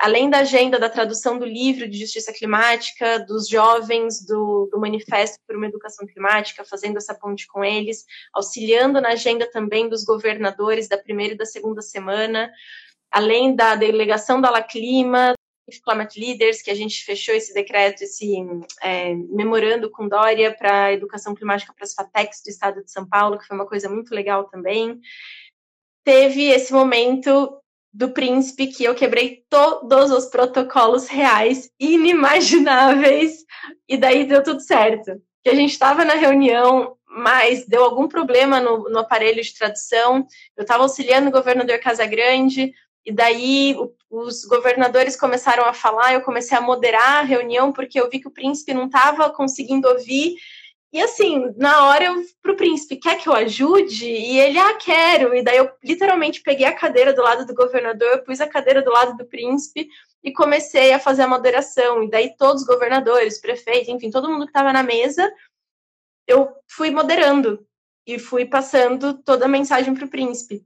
Além 0.00 0.30
da 0.30 0.38
agenda 0.38 0.80
da 0.80 0.88
tradução 0.88 1.38
do 1.38 1.44
livro 1.44 1.86
de 1.86 1.98
justiça 1.98 2.32
climática, 2.32 3.18
dos 3.18 3.46
jovens 3.46 4.24
do, 4.24 4.70
do 4.72 4.80
Manifesto 4.80 5.36
por 5.46 5.54
uma 5.54 5.66
Educação 5.66 6.06
Climática, 6.06 6.64
fazendo 6.64 6.96
essa 6.96 7.14
ponte 7.14 7.46
com 7.46 7.62
eles, 7.62 8.06
auxiliando 8.32 9.02
na 9.02 9.10
agenda 9.10 9.46
também 9.50 9.86
dos 9.86 10.02
governadores 10.02 10.88
da 10.88 10.96
primeira 10.96 11.34
e 11.34 11.36
da 11.36 11.44
segunda 11.44 11.82
semana, 11.82 12.50
além 13.10 13.54
da 13.54 13.76
delegação 13.76 14.40
da 14.40 14.48
La 14.48 14.62
Clima, 14.62 15.34
Climate 15.84 16.20
Leaders, 16.20 16.62
que 16.62 16.70
a 16.70 16.74
gente 16.74 17.04
fechou 17.04 17.34
esse 17.34 17.54
decreto, 17.54 18.02
esse 18.02 18.34
é, 18.82 19.14
memorando 19.14 19.90
com 19.90 20.08
Dória 20.08 20.54
para 20.54 20.84
a 20.84 20.92
educação 20.92 21.34
climática 21.34 21.72
para 21.72 21.84
as 21.84 21.94
FATECs 21.94 22.42
do 22.42 22.50
estado 22.50 22.84
de 22.84 22.90
São 22.90 23.08
Paulo, 23.08 23.38
que 23.38 23.46
foi 23.46 23.56
uma 23.56 23.66
coisa 23.66 23.88
muito 23.88 24.14
legal 24.14 24.44
também. 24.44 25.00
Teve 26.04 26.50
esse 26.50 26.72
momento 26.72 27.58
do 27.94 28.10
príncipe 28.10 28.66
que 28.66 28.84
eu 28.84 28.94
quebrei 28.94 29.44
todos 29.48 30.10
os 30.10 30.26
protocolos 30.26 31.06
reais 31.06 31.70
inimagináveis 31.78 33.44
e 33.88 33.96
daí 33.96 34.24
deu 34.24 34.42
tudo 34.42 34.60
certo. 34.60 35.22
Que 35.42 35.50
a 35.50 35.54
gente 35.54 35.70
estava 35.70 36.04
na 36.04 36.14
reunião, 36.14 36.96
mas 37.06 37.64
deu 37.66 37.84
algum 37.84 38.08
problema 38.08 38.60
no, 38.60 38.90
no 38.90 38.98
aparelho 38.98 39.40
de 39.40 39.54
tradução. 39.54 40.26
Eu 40.56 40.62
estava 40.62 40.82
auxiliando 40.82 41.28
o 41.28 41.32
governador 41.32 41.78
Casagrande, 41.78 42.74
e 43.04 43.12
daí 43.12 43.76
os 44.10 44.44
governadores 44.44 45.16
começaram 45.16 45.64
a 45.64 45.74
falar, 45.74 46.14
eu 46.14 46.22
comecei 46.22 46.56
a 46.56 46.60
moderar 46.60 47.20
a 47.20 47.22
reunião 47.22 47.72
porque 47.72 48.00
eu 48.00 48.08
vi 48.08 48.18
que 48.18 48.28
o 48.28 48.32
príncipe 48.32 48.72
não 48.72 48.86
estava 48.86 49.28
conseguindo 49.30 49.88
ouvir. 49.88 50.36
E 50.92 51.02
assim, 51.02 51.52
na 51.56 51.86
hora 51.86 52.04
eu 52.04 52.24
pro 52.40 52.56
príncipe, 52.56 52.96
quer 52.96 53.18
que 53.18 53.28
eu 53.28 53.34
ajude? 53.34 54.06
E 54.06 54.38
ele, 54.38 54.58
ah, 54.58 54.74
quero. 54.74 55.34
E 55.34 55.42
daí 55.42 55.58
eu 55.58 55.70
literalmente 55.82 56.40
peguei 56.40 56.66
a 56.66 56.72
cadeira 56.72 57.12
do 57.12 57.20
lado 57.20 57.44
do 57.44 57.54
governador, 57.54 58.22
pus 58.22 58.40
a 58.40 58.46
cadeira 58.46 58.80
do 58.80 58.90
lado 58.90 59.16
do 59.16 59.26
príncipe 59.26 59.88
e 60.22 60.32
comecei 60.32 60.92
a 60.92 61.00
fazer 61.00 61.22
a 61.22 61.28
moderação. 61.28 62.04
E 62.04 62.10
daí 62.10 62.34
todos 62.36 62.62
os 62.62 62.68
governadores, 62.68 63.40
prefeitos, 63.40 63.88
enfim, 63.88 64.08
todo 64.08 64.30
mundo 64.30 64.46
que 64.46 64.50
estava 64.50 64.72
na 64.72 64.84
mesa, 64.84 65.30
eu 66.26 66.48
fui 66.68 66.90
moderando 66.90 67.66
e 68.06 68.18
fui 68.18 68.46
passando 68.46 69.14
toda 69.14 69.46
a 69.46 69.48
mensagem 69.48 69.94
pro 69.94 70.08
príncipe. 70.08 70.64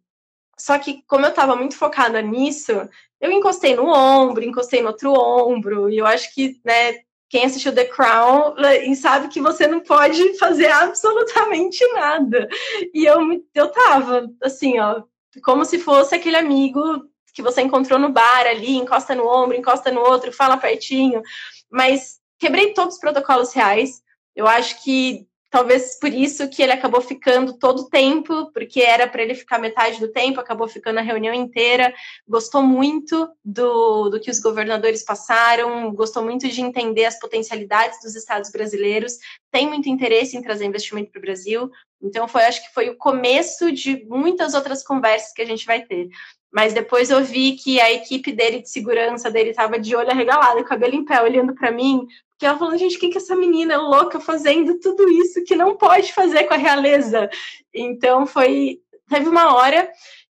Só 0.58 0.78
que, 0.78 1.02
como 1.06 1.24
eu 1.24 1.30
estava 1.30 1.54
muito 1.54 1.76
focada 1.76 2.20
nisso, 2.20 2.72
eu 3.20 3.30
encostei 3.30 3.74
no 3.74 3.86
ombro, 3.86 4.44
encostei 4.44 4.80
no 4.80 4.88
outro 4.88 5.12
ombro, 5.12 5.88
e 5.88 5.98
eu 5.98 6.06
acho 6.06 6.34
que, 6.34 6.60
né, 6.64 7.00
quem 7.28 7.44
assistiu 7.44 7.74
The 7.74 7.84
Crown 7.84 8.54
sabe 8.96 9.28
que 9.28 9.40
você 9.40 9.66
não 9.66 9.80
pode 9.80 10.36
fazer 10.38 10.70
absolutamente 10.70 11.86
nada. 11.92 12.48
E 12.94 13.04
eu, 13.04 13.20
eu 13.54 13.68
tava, 13.70 14.28
assim, 14.42 14.78
ó, 14.78 15.02
como 15.42 15.64
se 15.64 15.78
fosse 15.78 16.14
aquele 16.14 16.36
amigo 16.36 17.06
que 17.34 17.42
você 17.42 17.60
encontrou 17.60 17.98
no 17.98 18.08
bar 18.08 18.46
ali, 18.46 18.76
encosta 18.76 19.14
no 19.14 19.26
ombro, 19.26 19.56
encosta 19.56 19.92
no 19.92 20.00
outro, 20.00 20.32
fala 20.32 20.56
pertinho. 20.56 21.22
Mas 21.70 22.18
quebrei 22.38 22.72
todos 22.72 22.94
os 22.94 23.00
protocolos 23.00 23.52
reais. 23.52 24.02
Eu 24.34 24.46
acho 24.46 24.82
que 24.82 25.27
Talvez 25.50 25.98
por 25.98 26.12
isso 26.12 26.48
que 26.50 26.62
ele 26.62 26.72
acabou 26.72 27.00
ficando 27.00 27.58
todo 27.58 27.80
o 27.80 27.88
tempo, 27.88 28.52
porque 28.52 28.82
era 28.82 29.08
para 29.08 29.22
ele 29.22 29.34
ficar 29.34 29.58
metade 29.58 29.98
do 29.98 30.08
tempo, 30.08 30.38
acabou 30.38 30.68
ficando 30.68 30.98
a 30.98 31.02
reunião 31.02 31.32
inteira. 31.32 31.94
Gostou 32.28 32.62
muito 32.62 33.26
do, 33.42 34.10
do 34.10 34.20
que 34.20 34.30
os 34.30 34.40
governadores 34.40 35.02
passaram, 35.02 35.90
gostou 35.94 36.22
muito 36.22 36.46
de 36.46 36.60
entender 36.60 37.06
as 37.06 37.18
potencialidades 37.18 37.98
dos 38.02 38.14
estados 38.14 38.50
brasileiros, 38.50 39.14
tem 39.50 39.66
muito 39.66 39.88
interesse 39.88 40.36
em 40.36 40.42
trazer 40.42 40.66
investimento 40.66 41.10
para 41.10 41.18
o 41.18 41.22
Brasil. 41.22 41.70
Então, 42.02 42.28
foi, 42.28 42.42
acho 42.42 42.62
que 42.66 42.74
foi 42.74 42.90
o 42.90 42.96
começo 42.96 43.72
de 43.72 44.04
muitas 44.04 44.52
outras 44.52 44.84
conversas 44.84 45.32
que 45.32 45.42
a 45.42 45.46
gente 45.46 45.64
vai 45.64 45.82
ter. 45.82 46.08
Mas 46.52 46.74
depois 46.74 47.10
eu 47.10 47.24
vi 47.24 47.52
que 47.52 47.80
a 47.80 47.92
equipe 47.92 48.32
dele 48.32 48.60
de 48.60 48.70
segurança 48.70 49.30
dele 49.30 49.50
estava 49.50 49.78
de 49.78 49.96
olho 49.96 50.10
arregalado, 50.10 50.64
cabelo 50.64 50.94
em 50.94 51.04
pé, 51.04 51.22
olhando 51.22 51.54
para 51.54 51.70
mim, 51.70 52.06
que 52.38 52.46
ela 52.46 52.58
falou, 52.58 52.78
gente, 52.78 52.96
o 52.96 53.00
que, 53.00 53.08
que 53.08 53.18
essa 53.18 53.34
menina 53.34 53.74
é 53.74 53.76
louca 53.76 54.20
fazendo 54.20 54.78
tudo 54.78 55.08
isso 55.08 55.44
que 55.44 55.56
não 55.56 55.76
pode 55.76 56.12
fazer 56.12 56.44
com 56.44 56.54
a 56.54 56.58
realeza? 56.58 57.28
Então 57.74 58.26
foi. 58.26 58.80
Teve 59.08 59.28
uma 59.28 59.54
hora 59.54 59.90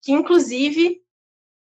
que, 0.02 0.12
inclusive, 0.12 1.02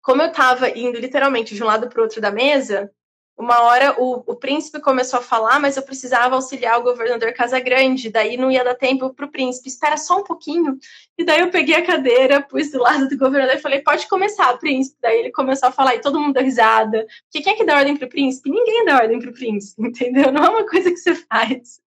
como 0.02 0.22
eu 0.22 0.28
estava 0.28 0.68
indo 0.70 0.98
literalmente 0.98 1.54
de 1.54 1.62
um 1.62 1.66
lado 1.66 1.88
para 1.88 2.00
o 2.00 2.02
outro 2.02 2.20
da 2.20 2.30
mesa, 2.30 2.90
uma 3.36 3.62
hora 3.62 3.96
o, 4.00 4.22
o 4.26 4.36
príncipe 4.36 4.80
começou 4.80 5.18
a 5.18 5.22
falar, 5.22 5.58
mas 5.58 5.76
eu 5.76 5.82
precisava 5.82 6.36
auxiliar 6.36 6.78
o 6.78 6.84
governador 6.84 7.32
Casagrande, 7.32 8.10
daí 8.10 8.36
não 8.36 8.50
ia 8.50 8.62
dar 8.62 8.74
tempo 8.74 9.12
para 9.12 9.26
o 9.26 9.30
príncipe, 9.30 9.68
espera 9.68 9.96
só 9.96 10.20
um 10.20 10.24
pouquinho. 10.24 10.78
E 11.18 11.24
daí 11.24 11.40
eu 11.40 11.50
peguei 11.50 11.74
a 11.74 11.84
cadeira, 11.84 12.40
pus 12.40 12.70
do 12.70 12.78
lado 12.78 13.08
do 13.08 13.18
governador 13.18 13.56
e 13.56 13.60
falei, 13.60 13.80
pode 13.80 14.08
começar, 14.08 14.56
príncipe. 14.58 14.98
Daí 15.00 15.18
ele 15.18 15.32
começou 15.32 15.68
a 15.68 15.72
falar 15.72 15.96
e 15.96 16.00
todo 16.00 16.20
mundo 16.20 16.34
deu 16.34 16.44
risada. 16.44 17.06
Porque 17.24 17.42
quem 17.42 17.52
é 17.52 17.56
que 17.56 17.64
dá 17.64 17.76
ordem 17.76 17.96
para 17.96 18.06
o 18.06 18.10
príncipe? 18.10 18.50
Ninguém 18.50 18.84
dá 18.84 18.96
ordem 18.96 19.18
para 19.18 19.30
o 19.30 19.34
príncipe, 19.34 19.82
entendeu? 19.86 20.30
Não 20.30 20.44
é 20.44 20.48
uma 20.50 20.66
coisa 20.68 20.90
que 20.90 20.96
você 20.96 21.14
faz. 21.14 21.82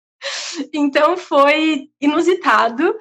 Então 0.74 1.16
foi 1.16 1.90
inusitado, 2.02 2.96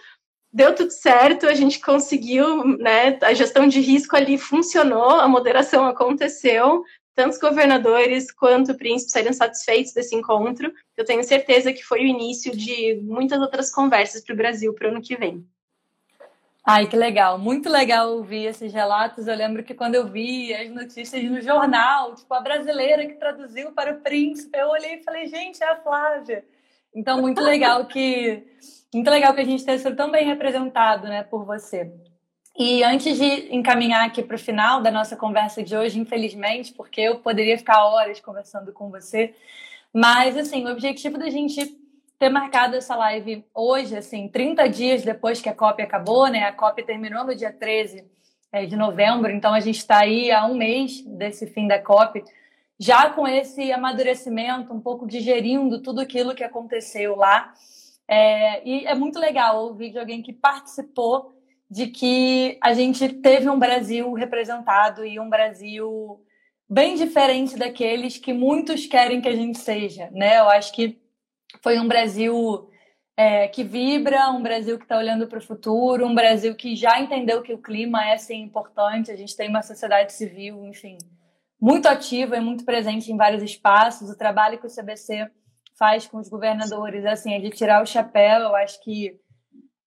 deu 0.53 0.75
tudo 0.75 0.91
certo, 0.91 1.47
a 1.47 1.55
gente 1.55 1.81
conseguiu, 1.81 2.65
né? 2.79 3.19
A 3.23 3.35
gestão 3.35 3.67
de 3.67 3.81
risco 3.81 4.15
ali 4.15 4.39
funcionou, 4.39 5.11
a 5.11 5.27
moderação 5.27 5.87
aconteceu, 5.87 6.85
tanto 7.17 7.33
os 7.33 7.41
governadores 7.41 8.31
quanto 8.31 8.73
o 8.73 8.77
príncipe 8.77 9.11
seriam 9.11 9.33
satisfeitos 9.33 9.95
desse 9.95 10.15
encontro. 10.15 10.71
Eu 10.95 11.05
tenho 11.05 11.25
certeza 11.25 11.73
que 11.73 11.83
foi 11.83 12.01
o 12.03 12.07
início 12.07 12.55
de 12.55 13.01
muitas 13.03 13.41
outras 13.41 13.73
conversas 13.73 14.23
para 14.23 14.35
o 14.35 14.37
Brasil 14.37 14.75
para 14.75 14.89
o 14.89 14.91
ano 14.91 15.01
que 15.01 15.17
vem. 15.17 15.45
Ai, 16.63 16.87
que 16.87 16.97
legal. 16.97 17.39
Muito 17.39 17.71
legal 17.71 18.13
ouvir 18.13 18.45
esses 18.47 18.71
relatos. 18.71 19.27
Eu 19.27 19.35
lembro 19.35 19.65
que 19.65 19.73
quando 19.73 19.95
eu 19.95 20.07
vi 20.07 20.53
as 20.53 20.69
notícias 20.69 21.25
no 21.25 21.41
jornal, 21.41 22.15
tipo, 22.15 22.35
a 22.35 22.41
brasileira 22.41 23.07
que 23.07 23.15
traduziu 23.15 23.73
para 23.73 23.93
o 23.93 24.01
príncipe, 24.01 24.59
eu 24.59 24.69
olhei 24.69 24.97
e 24.97 25.03
falei, 25.03 25.27
gente, 25.27 25.63
é 25.63 25.71
a 25.71 25.77
Flávia. 25.77 26.45
Então, 26.95 27.21
muito 27.21 27.41
legal 27.41 27.87
que 27.87 28.45
muito 28.93 29.11
legal 29.11 29.35
que 29.35 29.41
a 29.41 29.45
gente 29.45 29.65
tenha 29.65 29.79
sido 29.79 29.97
tão 29.97 30.11
bem 30.11 30.27
representado, 30.27 31.07
né, 31.07 31.23
por 31.23 31.45
você. 31.45 31.93
E 32.59 32.83
antes 32.83 33.19
de 33.19 33.55
encaminhar 33.55 34.07
aqui 34.07 34.23
para 34.23 34.37
o 34.37 34.39
final 34.39 34.81
da 34.81 34.91
nossa 34.91 35.15
conversa 35.15 35.63
de 35.63 35.77
hoje, 35.77 35.99
infelizmente, 35.99 36.73
porque 36.73 37.03
eu 37.03 37.19
poderia 37.19 37.59
ficar 37.59 37.85
horas 37.85 38.19
conversando 38.19 38.73
com 38.73 38.91
você, 38.91 39.35
mas 39.93 40.39
assim, 40.39 40.65
o 40.65 40.71
objetivo 40.71 41.19
da 41.19 41.29
gente 41.29 41.79
ter 42.19 42.31
marcado 42.31 42.75
essa 42.75 42.97
live 42.97 43.45
hoje, 43.55 43.95
assim, 43.95 44.27
30 44.29 44.69
dias 44.71 45.03
depois 45.03 45.43
que 45.43 45.51
a 45.51 45.55
COP 45.55 45.83
acabou, 45.83 46.29
né? 46.29 46.45
A 46.45 46.53
COP 46.53 46.83
terminou 46.83 47.25
no 47.25 47.37
dia 47.37 47.53
13 47.53 48.05
é, 48.51 48.65
de 48.65 48.75
novembro, 48.75 49.31
então 49.31 49.53
a 49.53 49.61
gente 49.61 49.77
está 49.77 49.99
aí 50.01 50.33
há 50.33 50.47
um 50.47 50.55
mês 50.55 51.03
desse 51.03 51.47
fim 51.47 51.69
da 51.69 51.79
COP, 51.79 52.25
já 52.81 53.11
com 53.11 53.29
esse 53.29 53.71
amadurecimento, 53.71 54.73
um 54.73 54.81
pouco 54.81 55.07
digerindo 55.07 55.83
tudo 55.83 56.01
aquilo 56.01 56.35
que 56.35 56.45
aconteceu 56.45 57.17
lá. 57.17 57.53
É, 58.09 58.67
e 58.67 58.87
é 58.87 58.95
muito 58.95 59.19
legal 59.19 59.63
ouvir 59.63 59.91
de 59.91 59.99
alguém 59.99 60.23
que 60.23 60.33
participou 60.33 61.36
de 61.71 61.89
que 61.89 62.59
a 62.63 62.73
gente 62.73 63.09
teve 63.09 63.49
um 63.49 63.59
Brasil 63.59 64.13
representado 64.13 65.05
e 65.05 65.19
um 65.19 65.29
Brasil 65.29 66.21
bem 66.69 66.95
diferente 66.95 67.57
daqueles 67.57 68.19
que 68.19 68.33
muitos 68.33 68.87
querem 68.87 69.21
que 69.21 69.29
a 69.29 69.35
gente 69.35 69.59
seja, 69.59 70.11
né? 70.13 70.39
Eu 70.39 70.49
acho 70.49 70.73
que 70.73 71.01
foi 71.63 71.79
um 71.79 71.89
Brasil 71.89 72.69
é, 73.17 73.49
que 73.49 73.65
vibra, 73.65 74.31
um 74.31 74.43
Brasil 74.43 74.79
que 74.79 74.85
está 74.85 74.99
olhando 74.99 75.27
para 75.27 75.39
o 75.39 75.43
futuro, 75.43 76.07
um 76.07 76.15
Brasil 76.15 76.55
que 76.55 76.77
já 76.77 77.01
entendeu 77.01 77.43
que 77.43 77.55
o 77.55 77.63
clima 77.63 78.05
é 78.05 78.19
sim 78.19 78.43
importante. 78.43 79.11
A 79.11 79.17
gente 79.17 79.37
tem 79.37 79.49
uma 79.49 79.63
sociedade 79.63 80.13
civil, 80.13 80.65
enfim, 80.67 80.99
muito 81.61 81.87
ativa 81.87 82.37
e 82.37 82.41
muito 82.41 82.65
presente 82.65 83.11
em 83.11 83.17
vários 83.17 83.43
espaços. 83.43 84.11
O 84.11 84.19
trabalho 84.19 84.59
que 84.59 84.67
o 84.67 84.75
CBC 84.75 85.31
faz 85.79 86.07
com 86.07 86.19
os 86.19 86.29
governadores, 86.29 87.05
assim, 87.05 87.35
é 87.35 87.41
de 87.41 87.51
tirar 87.51 87.83
o 87.83 87.87
chapéu. 87.87 88.41
Eu 88.41 88.57
acho 88.57 88.83
que 88.83 89.19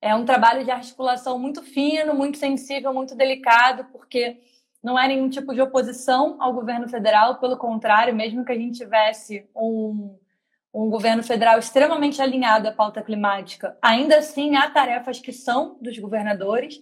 é 0.02 0.16
um 0.16 0.26
trabalho 0.26 0.64
de 0.64 0.72
articulação 0.72 1.38
muito 1.38 1.62
fino, 1.62 2.14
muito 2.14 2.38
sensível, 2.38 2.94
muito 2.94 3.16
delicado, 3.16 3.86
porque 3.92 4.38
não 4.82 4.98
é 4.98 5.08
nenhum 5.08 5.30
tipo 5.30 5.54
de 5.54 5.62
oposição 5.62 6.38
ao 6.40 6.54
governo 6.54 6.88
federal, 6.88 7.36
pelo 7.36 7.58
contrário, 7.58 8.16
mesmo 8.16 8.46
que 8.46 8.52
a 8.52 8.58
gente 8.58 8.78
tivesse 8.78 9.46
um, 9.54 10.16
um 10.74 10.90
governo 10.90 11.22
federal 11.22 11.60
extremamente 11.60 12.22
alinhado 12.22 12.68
à 12.68 12.72
pauta 12.72 13.02
climática, 13.02 13.78
ainda 13.82 14.18
assim 14.18 14.56
há 14.56 14.70
tarefas 14.70 15.20
que 15.20 15.34
são 15.34 15.78
dos 15.82 15.98
governadores. 16.00 16.82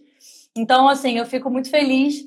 Então, 0.56 0.88
assim, 0.88 1.18
eu 1.18 1.26
fico 1.26 1.50
muito 1.50 1.72
feliz 1.72 2.24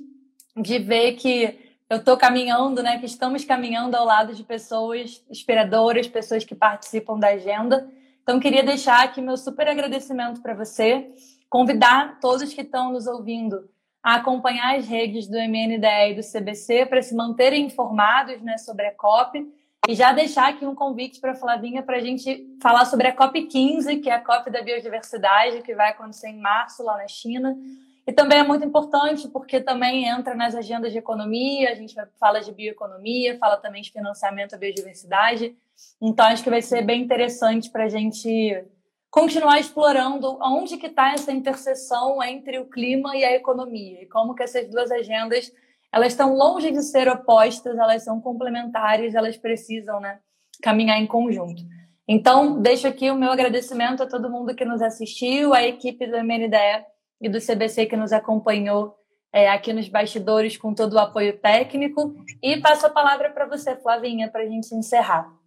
de 0.57 0.79
ver 0.81 1.13
que 1.13 1.57
eu 1.89 1.99
estou 1.99 2.17
caminhando, 2.17 2.83
né, 2.83 2.99
que 2.99 3.07
estamos 3.07 3.45
caminhando 3.45 3.97
ao 3.97 4.05
lado 4.05 4.35
de 4.35 4.43
pessoas 4.43 5.25
inspiradoras, 5.31 6.09
pessoas 6.09 6.45
que 6.45 6.55
participam 6.55 7.19
da 7.19 7.29
agenda 7.29 7.89
então, 8.31 8.39
queria 8.39 8.63
deixar 8.63 9.03
aqui 9.03 9.21
meu 9.21 9.37
super 9.37 9.67
agradecimento 9.67 10.41
para 10.41 10.55
você, 10.55 11.11
convidar 11.49 12.21
todos 12.21 12.55
que 12.55 12.61
estão 12.61 12.93
nos 12.93 13.09
ouvindo 13.09 13.69
a 14.01 14.15
acompanhar 14.15 14.79
as 14.79 14.87
redes 14.87 15.27
do 15.27 15.37
MNDE 15.37 16.13
e 16.13 16.15
do 16.15 16.23
CBC 16.23 16.87
para 16.87 17.03
se 17.03 17.13
manterem 17.13 17.67
informados 17.67 18.41
né, 18.41 18.57
sobre 18.57 18.87
a 18.87 18.95
COP 18.95 19.53
e 19.89 19.97
já 19.97 20.13
deixar 20.13 20.49
aqui 20.49 20.65
um 20.65 20.77
convite 20.77 21.21
para 21.21 21.33
a 21.33 21.35
Flavinha 21.35 21.83
para 21.83 21.97
a 21.97 22.01
gente 22.01 22.57
falar 22.63 22.85
sobre 22.85 23.09
a 23.09 23.13
COP 23.13 23.49
15, 23.49 23.97
que 23.97 24.09
é 24.09 24.15
a 24.15 24.25
COP 24.25 24.49
da 24.49 24.63
biodiversidade, 24.63 25.63
que 25.63 25.75
vai 25.75 25.91
acontecer 25.91 26.29
em 26.29 26.39
março 26.39 26.85
lá 26.85 26.99
na 26.99 27.09
China. 27.09 27.59
E 28.07 28.13
também 28.13 28.39
é 28.39 28.45
muito 28.45 28.65
importante 28.65 29.27
porque 29.27 29.61
também 29.61 30.07
entra 30.07 30.37
nas 30.37 30.55
agendas 30.55 30.93
de 30.93 30.99
economia, 30.99 31.73
a 31.73 31.75
gente 31.75 31.97
fala 32.21 32.39
de 32.39 32.53
bioeconomia, 32.53 33.37
fala 33.39 33.57
também 33.57 33.83
de 33.83 33.91
financiamento 33.91 34.55
à 34.55 34.57
biodiversidade. 34.57 35.57
Então, 36.01 36.27
acho 36.27 36.43
que 36.43 36.51
vai 36.51 36.63
ser 36.63 36.83
bem 36.83 37.03
interessante 37.03 37.71
para 37.71 37.85
a 37.85 37.89
gente 37.89 38.65
continuar 39.11 39.59
explorando 39.59 40.39
onde 40.41 40.77
que 40.77 40.87
está 40.87 41.13
essa 41.13 41.33
interseção 41.33 42.23
entre 42.23 42.59
o 42.59 42.71
clima 42.71 43.17
e 43.17 43.25
a 43.25 43.35
economia 43.35 44.03
e 44.03 44.07
como 44.07 44.35
que 44.35 44.43
essas 44.43 44.69
duas 44.71 44.91
agendas 44.91 45.53
elas 45.93 46.13
estão 46.13 46.37
longe 46.37 46.71
de 46.71 46.83
ser 46.83 47.09
opostas, 47.09 47.77
elas 47.77 48.05
são 48.05 48.21
complementares, 48.21 49.15
elas 49.15 49.37
precisam 49.37 49.99
né, 50.01 50.21
caminhar 50.63 50.99
em 50.99 51.07
conjunto. 51.07 51.63
Então, 52.07 52.61
deixo 52.61 52.87
aqui 52.87 53.11
o 53.11 53.17
meu 53.17 53.31
agradecimento 53.31 54.03
a 54.03 54.07
todo 54.07 54.31
mundo 54.31 54.55
que 54.55 54.65
nos 54.65 54.81
assistiu, 54.83 55.53
a 55.53 55.63
equipe 55.65 56.07
do 56.07 56.17
MNDE 56.17 56.85
e 57.21 57.29
do 57.29 57.41
CBC 57.41 57.87
que 57.87 57.97
nos 57.97 58.13
acompanhou 58.13 58.97
é, 59.33 59.49
aqui 59.49 59.73
nos 59.73 59.89
bastidores 59.89 60.57
com 60.57 60.75
todo 60.75 60.95
o 60.95 60.99
apoio 60.99 61.39
técnico. 61.39 62.15
E 62.43 62.61
passo 62.61 62.87
a 62.87 62.91
palavra 62.91 63.31
para 63.31 63.47
você, 63.47 63.77
Flavinha, 63.77 64.29
para 64.31 64.43
a 64.43 64.47
gente 64.47 64.75
encerrar. 64.75 65.40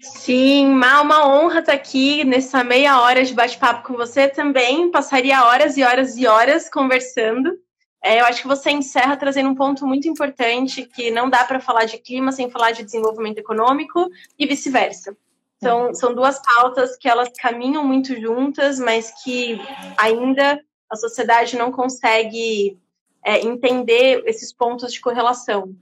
Sim, 0.00 0.68
Má, 0.74 1.00
uma 1.00 1.26
honra 1.26 1.58
estar 1.58 1.72
aqui 1.72 2.22
nessa 2.24 2.62
meia 2.62 3.00
hora 3.00 3.24
de 3.24 3.34
bate-papo 3.34 3.86
com 3.86 3.94
você 3.94 4.28
também. 4.28 4.92
Passaria 4.92 5.44
horas 5.44 5.76
e 5.76 5.82
horas 5.82 6.16
e 6.16 6.24
horas 6.24 6.68
conversando. 6.70 7.58
É, 8.00 8.20
eu 8.20 8.24
acho 8.26 8.42
que 8.42 8.46
você 8.46 8.70
encerra 8.70 9.16
trazendo 9.16 9.48
um 9.48 9.56
ponto 9.56 9.84
muito 9.84 10.06
importante 10.06 10.84
que 10.84 11.10
não 11.10 11.28
dá 11.28 11.42
para 11.42 11.58
falar 11.58 11.84
de 11.84 11.98
clima 11.98 12.30
sem 12.30 12.48
falar 12.48 12.70
de 12.70 12.84
desenvolvimento 12.84 13.38
econômico 13.38 14.08
e 14.38 14.46
vice-versa. 14.46 15.16
São, 15.60 15.92
são 15.92 16.14
duas 16.14 16.40
pautas 16.40 16.96
que 16.96 17.08
elas 17.08 17.30
caminham 17.36 17.82
muito 17.82 18.14
juntas, 18.20 18.78
mas 18.78 19.12
que 19.24 19.60
ainda 19.96 20.60
a 20.88 20.94
sociedade 20.94 21.56
não 21.56 21.72
consegue 21.72 22.78
é, 23.24 23.44
entender 23.44 24.22
esses 24.26 24.52
pontos 24.52 24.92
de 24.92 25.00
correlação 25.00 25.74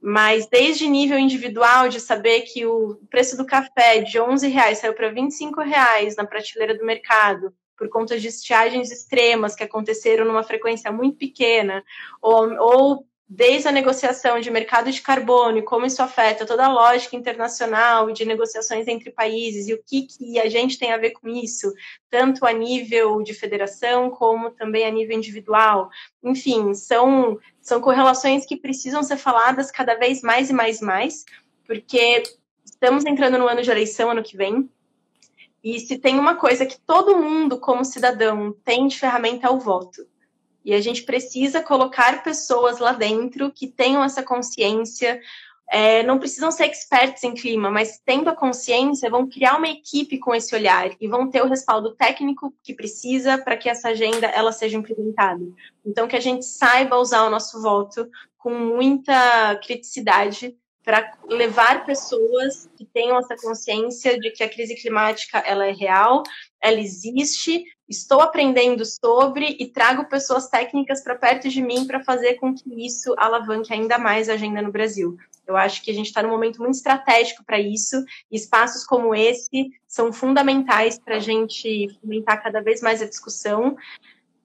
mas 0.00 0.46
desde 0.46 0.88
nível 0.88 1.18
individual 1.18 1.88
de 1.88 2.00
saber 2.00 2.42
que 2.42 2.64
o 2.64 2.98
preço 3.10 3.36
do 3.36 3.44
café 3.44 4.00
de 4.00 4.18
11 4.18 4.48
reais 4.48 4.78
saiu 4.78 4.94
para 4.94 5.10
25 5.10 5.60
reais 5.60 6.16
na 6.16 6.26
prateleira 6.26 6.76
do 6.76 6.86
mercado 6.86 7.52
por 7.76 7.88
conta 7.88 8.18
de 8.18 8.28
estiagens 8.28 8.90
extremas 8.90 9.54
que 9.54 9.64
aconteceram 9.64 10.26
numa 10.26 10.42
frequência 10.42 10.92
muito 10.92 11.16
pequena 11.16 11.82
ou, 12.20 12.50
ou 12.58 13.06
desde 13.32 13.68
a 13.68 13.72
negociação 13.72 14.40
de 14.40 14.50
mercado 14.50 14.90
de 14.90 15.00
carbono 15.00 15.58
e 15.58 15.62
como 15.62 15.86
isso 15.86 16.02
afeta 16.02 16.44
toda 16.44 16.66
a 16.66 16.72
lógica 16.72 17.14
internacional 17.14 18.10
e 18.10 18.12
de 18.12 18.24
negociações 18.24 18.88
entre 18.88 19.12
países 19.12 19.68
e 19.68 19.72
o 19.72 19.80
que, 19.80 20.02
que 20.02 20.40
a 20.40 20.48
gente 20.48 20.76
tem 20.76 20.92
a 20.92 20.96
ver 20.96 21.12
com 21.12 21.28
isso, 21.28 21.72
tanto 22.10 22.44
a 22.44 22.52
nível 22.52 23.22
de 23.22 23.32
federação 23.32 24.10
como 24.10 24.50
também 24.50 24.84
a 24.84 24.90
nível 24.90 25.16
individual. 25.16 25.90
Enfim, 26.24 26.74
são, 26.74 27.38
são 27.62 27.80
correlações 27.80 28.44
que 28.44 28.56
precisam 28.56 29.00
ser 29.00 29.16
faladas 29.16 29.70
cada 29.70 29.94
vez 29.94 30.22
mais 30.22 30.50
e 30.50 30.52
mais 30.52 30.80
e 30.80 30.84
mais, 30.84 31.24
porque 31.64 32.24
estamos 32.64 33.06
entrando 33.06 33.38
no 33.38 33.46
ano 33.46 33.62
de 33.62 33.70
eleição 33.70 34.10
ano 34.10 34.24
que 34.24 34.36
vem. 34.36 34.68
E 35.62 35.78
se 35.78 35.98
tem 35.98 36.18
uma 36.18 36.34
coisa 36.34 36.66
que 36.66 36.80
todo 36.80 37.16
mundo, 37.16 37.60
como 37.60 37.84
cidadão, 37.84 38.52
tem 38.64 38.88
de 38.88 38.98
ferramenta 38.98 39.46
é 39.46 39.50
o 39.50 39.60
voto. 39.60 40.04
E 40.64 40.74
a 40.74 40.80
gente 40.80 41.02
precisa 41.02 41.62
colocar 41.62 42.22
pessoas 42.22 42.78
lá 42.78 42.92
dentro 42.92 43.50
que 43.50 43.66
tenham 43.66 44.04
essa 44.04 44.22
consciência. 44.22 45.20
É, 45.72 46.02
não 46.02 46.18
precisam 46.18 46.50
ser 46.50 46.66
expertos 46.66 47.22
em 47.22 47.32
clima, 47.32 47.70
mas 47.70 48.00
tendo 48.04 48.28
a 48.28 48.34
consciência, 48.34 49.08
vão 49.08 49.28
criar 49.28 49.56
uma 49.56 49.68
equipe 49.68 50.18
com 50.18 50.34
esse 50.34 50.54
olhar 50.54 50.90
e 51.00 51.06
vão 51.06 51.30
ter 51.30 51.42
o 51.42 51.48
respaldo 51.48 51.94
técnico 51.94 52.52
que 52.62 52.74
precisa 52.74 53.38
para 53.38 53.56
que 53.56 53.68
essa 53.68 53.90
agenda 53.90 54.26
ela 54.26 54.50
seja 54.50 54.76
implementada. 54.76 55.44
Então, 55.86 56.08
que 56.08 56.16
a 56.16 56.20
gente 56.20 56.44
saiba 56.44 56.98
usar 56.98 57.24
o 57.24 57.30
nosso 57.30 57.62
voto 57.62 58.08
com 58.36 58.52
muita 58.52 59.56
criticidade 59.64 60.56
para 60.82 61.12
levar 61.28 61.84
pessoas 61.84 62.68
que 62.76 62.84
tenham 62.84 63.18
essa 63.18 63.36
consciência 63.36 64.18
de 64.18 64.30
que 64.30 64.42
a 64.42 64.48
crise 64.48 64.74
climática 64.74 65.38
ela 65.38 65.66
é 65.66 65.72
real, 65.72 66.22
ela 66.60 66.80
existe, 66.80 67.62
estou 67.90 68.20
aprendendo 68.20 68.84
sobre 68.86 69.56
e 69.58 69.66
trago 69.66 70.08
pessoas 70.08 70.48
técnicas 70.48 71.02
para 71.02 71.16
perto 71.16 71.48
de 71.48 71.60
mim 71.60 71.86
para 71.86 72.04
fazer 72.04 72.34
com 72.34 72.54
que 72.54 72.86
isso 72.86 73.12
alavanque 73.18 73.74
ainda 73.74 73.98
mais 73.98 74.28
a 74.28 74.34
agenda 74.34 74.62
no 74.62 74.70
Brasil. 74.70 75.18
Eu 75.44 75.56
acho 75.56 75.82
que 75.82 75.90
a 75.90 75.94
gente 75.94 76.06
está 76.06 76.22
num 76.22 76.30
momento 76.30 76.62
muito 76.62 76.76
estratégico 76.76 77.44
para 77.44 77.58
isso, 77.58 77.96
e 78.30 78.36
espaços 78.36 78.84
como 78.84 79.12
esse 79.12 79.72
são 79.88 80.12
fundamentais 80.12 81.00
para 81.00 81.16
a 81.16 81.20
gente 81.20 81.88
fomentar 82.00 82.40
cada 82.40 82.62
vez 82.62 82.80
mais 82.80 83.02
a 83.02 83.06
discussão, 83.06 83.76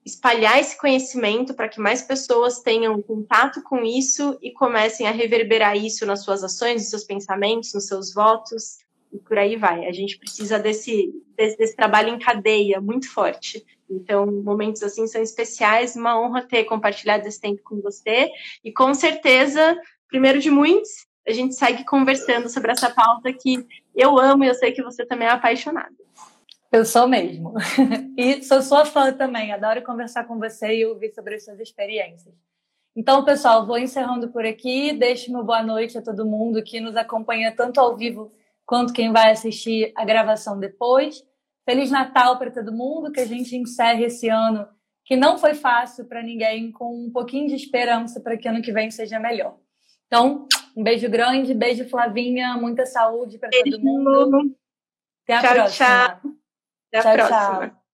espalhar 0.04 0.58
esse 0.58 0.76
conhecimento 0.76 1.54
para 1.54 1.68
que 1.68 1.80
mais 1.80 2.02
pessoas 2.02 2.60
tenham 2.60 3.00
contato 3.00 3.62
com 3.62 3.84
isso 3.84 4.36
e 4.42 4.50
comecem 4.52 5.06
a 5.06 5.12
reverberar 5.12 5.76
isso 5.76 6.04
nas 6.04 6.24
suas 6.24 6.42
ações, 6.42 6.82
nos 6.82 6.90
seus 6.90 7.04
pensamentos, 7.04 7.72
nos 7.72 7.86
seus 7.86 8.12
votos, 8.12 8.78
e 9.12 9.18
por 9.18 9.38
aí 9.38 9.56
vai. 9.56 9.86
A 9.86 9.92
gente 9.92 10.18
precisa 10.18 10.58
desse, 10.58 11.12
desse, 11.36 11.56
desse 11.56 11.76
trabalho 11.76 12.08
em 12.08 12.18
cadeia 12.18 12.80
muito 12.80 13.10
forte. 13.12 13.64
Então, 13.88 14.26
momentos 14.26 14.82
assim 14.82 15.06
são 15.06 15.22
especiais, 15.22 15.96
uma 15.96 16.20
honra 16.20 16.42
ter 16.42 16.64
compartilhado 16.64 17.26
esse 17.26 17.40
tempo 17.40 17.62
com 17.62 17.80
você, 17.80 18.30
e 18.64 18.72
com 18.72 18.92
certeza 18.92 19.78
primeiro 20.08 20.38
de 20.40 20.50
muitos, 20.50 21.06
a 21.26 21.32
gente 21.32 21.54
segue 21.54 21.84
conversando 21.84 22.48
sobre 22.48 22.70
essa 22.70 22.88
pauta 22.88 23.32
que 23.32 23.66
eu 23.94 24.18
amo 24.18 24.44
e 24.44 24.48
eu 24.48 24.54
sei 24.54 24.72
que 24.72 24.82
você 24.82 25.04
também 25.04 25.26
é 25.26 25.32
apaixonada. 25.32 25.94
Eu 26.70 26.84
sou 26.84 27.08
mesmo. 27.08 27.54
E 28.16 28.42
sou 28.42 28.62
sua 28.62 28.84
fã 28.84 29.12
também. 29.12 29.52
Adoro 29.52 29.82
conversar 29.82 30.24
com 30.24 30.38
você 30.38 30.78
e 30.78 30.86
ouvir 30.86 31.12
sobre 31.12 31.34
as 31.34 31.44
suas 31.44 31.60
experiências. 31.60 32.34
Então, 32.94 33.24
pessoal, 33.24 33.66
vou 33.66 33.76
encerrando 33.76 34.28
por 34.28 34.44
aqui. 34.46 34.92
Deixe 34.92 35.30
meu 35.30 35.44
boa 35.44 35.62
noite 35.62 35.98
a 35.98 36.02
todo 36.02 36.24
mundo 36.24 36.62
que 36.62 36.80
nos 36.80 36.96
acompanha 36.96 37.52
tanto 37.54 37.78
ao 37.78 37.94
vivo 37.94 38.32
quanto 38.66 38.92
quem 38.92 39.12
vai 39.12 39.30
assistir 39.30 39.92
a 39.96 40.04
gravação 40.04 40.58
depois. 40.58 41.22
Feliz 41.64 41.90
Natal 41.90 42.38
para 42.38 42.50
todo 42.50 42.72
mundo, 42.72 43.12
que 43.12 43.20
a 43.20 43.26
gente 43.26 43.56
encerre 43.56 44.04
esse 44.04 44.28
ano 44.28 44.68
que 45.04 45.16
não 45.16 45.38
foi 45.38 45.54
fácil 45.54 46.04
para 46.04 46.22
ninguém, 46.22 46.72
com 46.72 47.06
um 47.06 47.10
pouquinho 47.12 47.46
de 47.46 47.54
esperança 47.54 48.20
para 48.20 48.36
que 48.36 48.48
ano 48.48 48.60
que 48.60 48.72
vem 48.72 48.90
seja 48.90 49.20
melhor. 49.20 49.56
Então, 50.06 50.46
um 50.76 50.82
beijo 50.82 51.08
grande, 51.08 51.54
beijo 51.54 51.88
Flavinha, 51.88 52.56
muita 52.56 52.84
saúde 52.84 53.38
para 53.38 53.50
todo 53.50 53.80
mundo. 53.80 54.56
Até 55.22 55.34
a 55.34 55.40
tchau, 55.40 55.54
próxima. 55.54 55.86
Tchau. 55.86 56.20
Até 56.88 56.98
a 56.98 57.02
tchau, 57.02 57.12
próxima. 57.14 57.68
Tchau. 57.68 57.85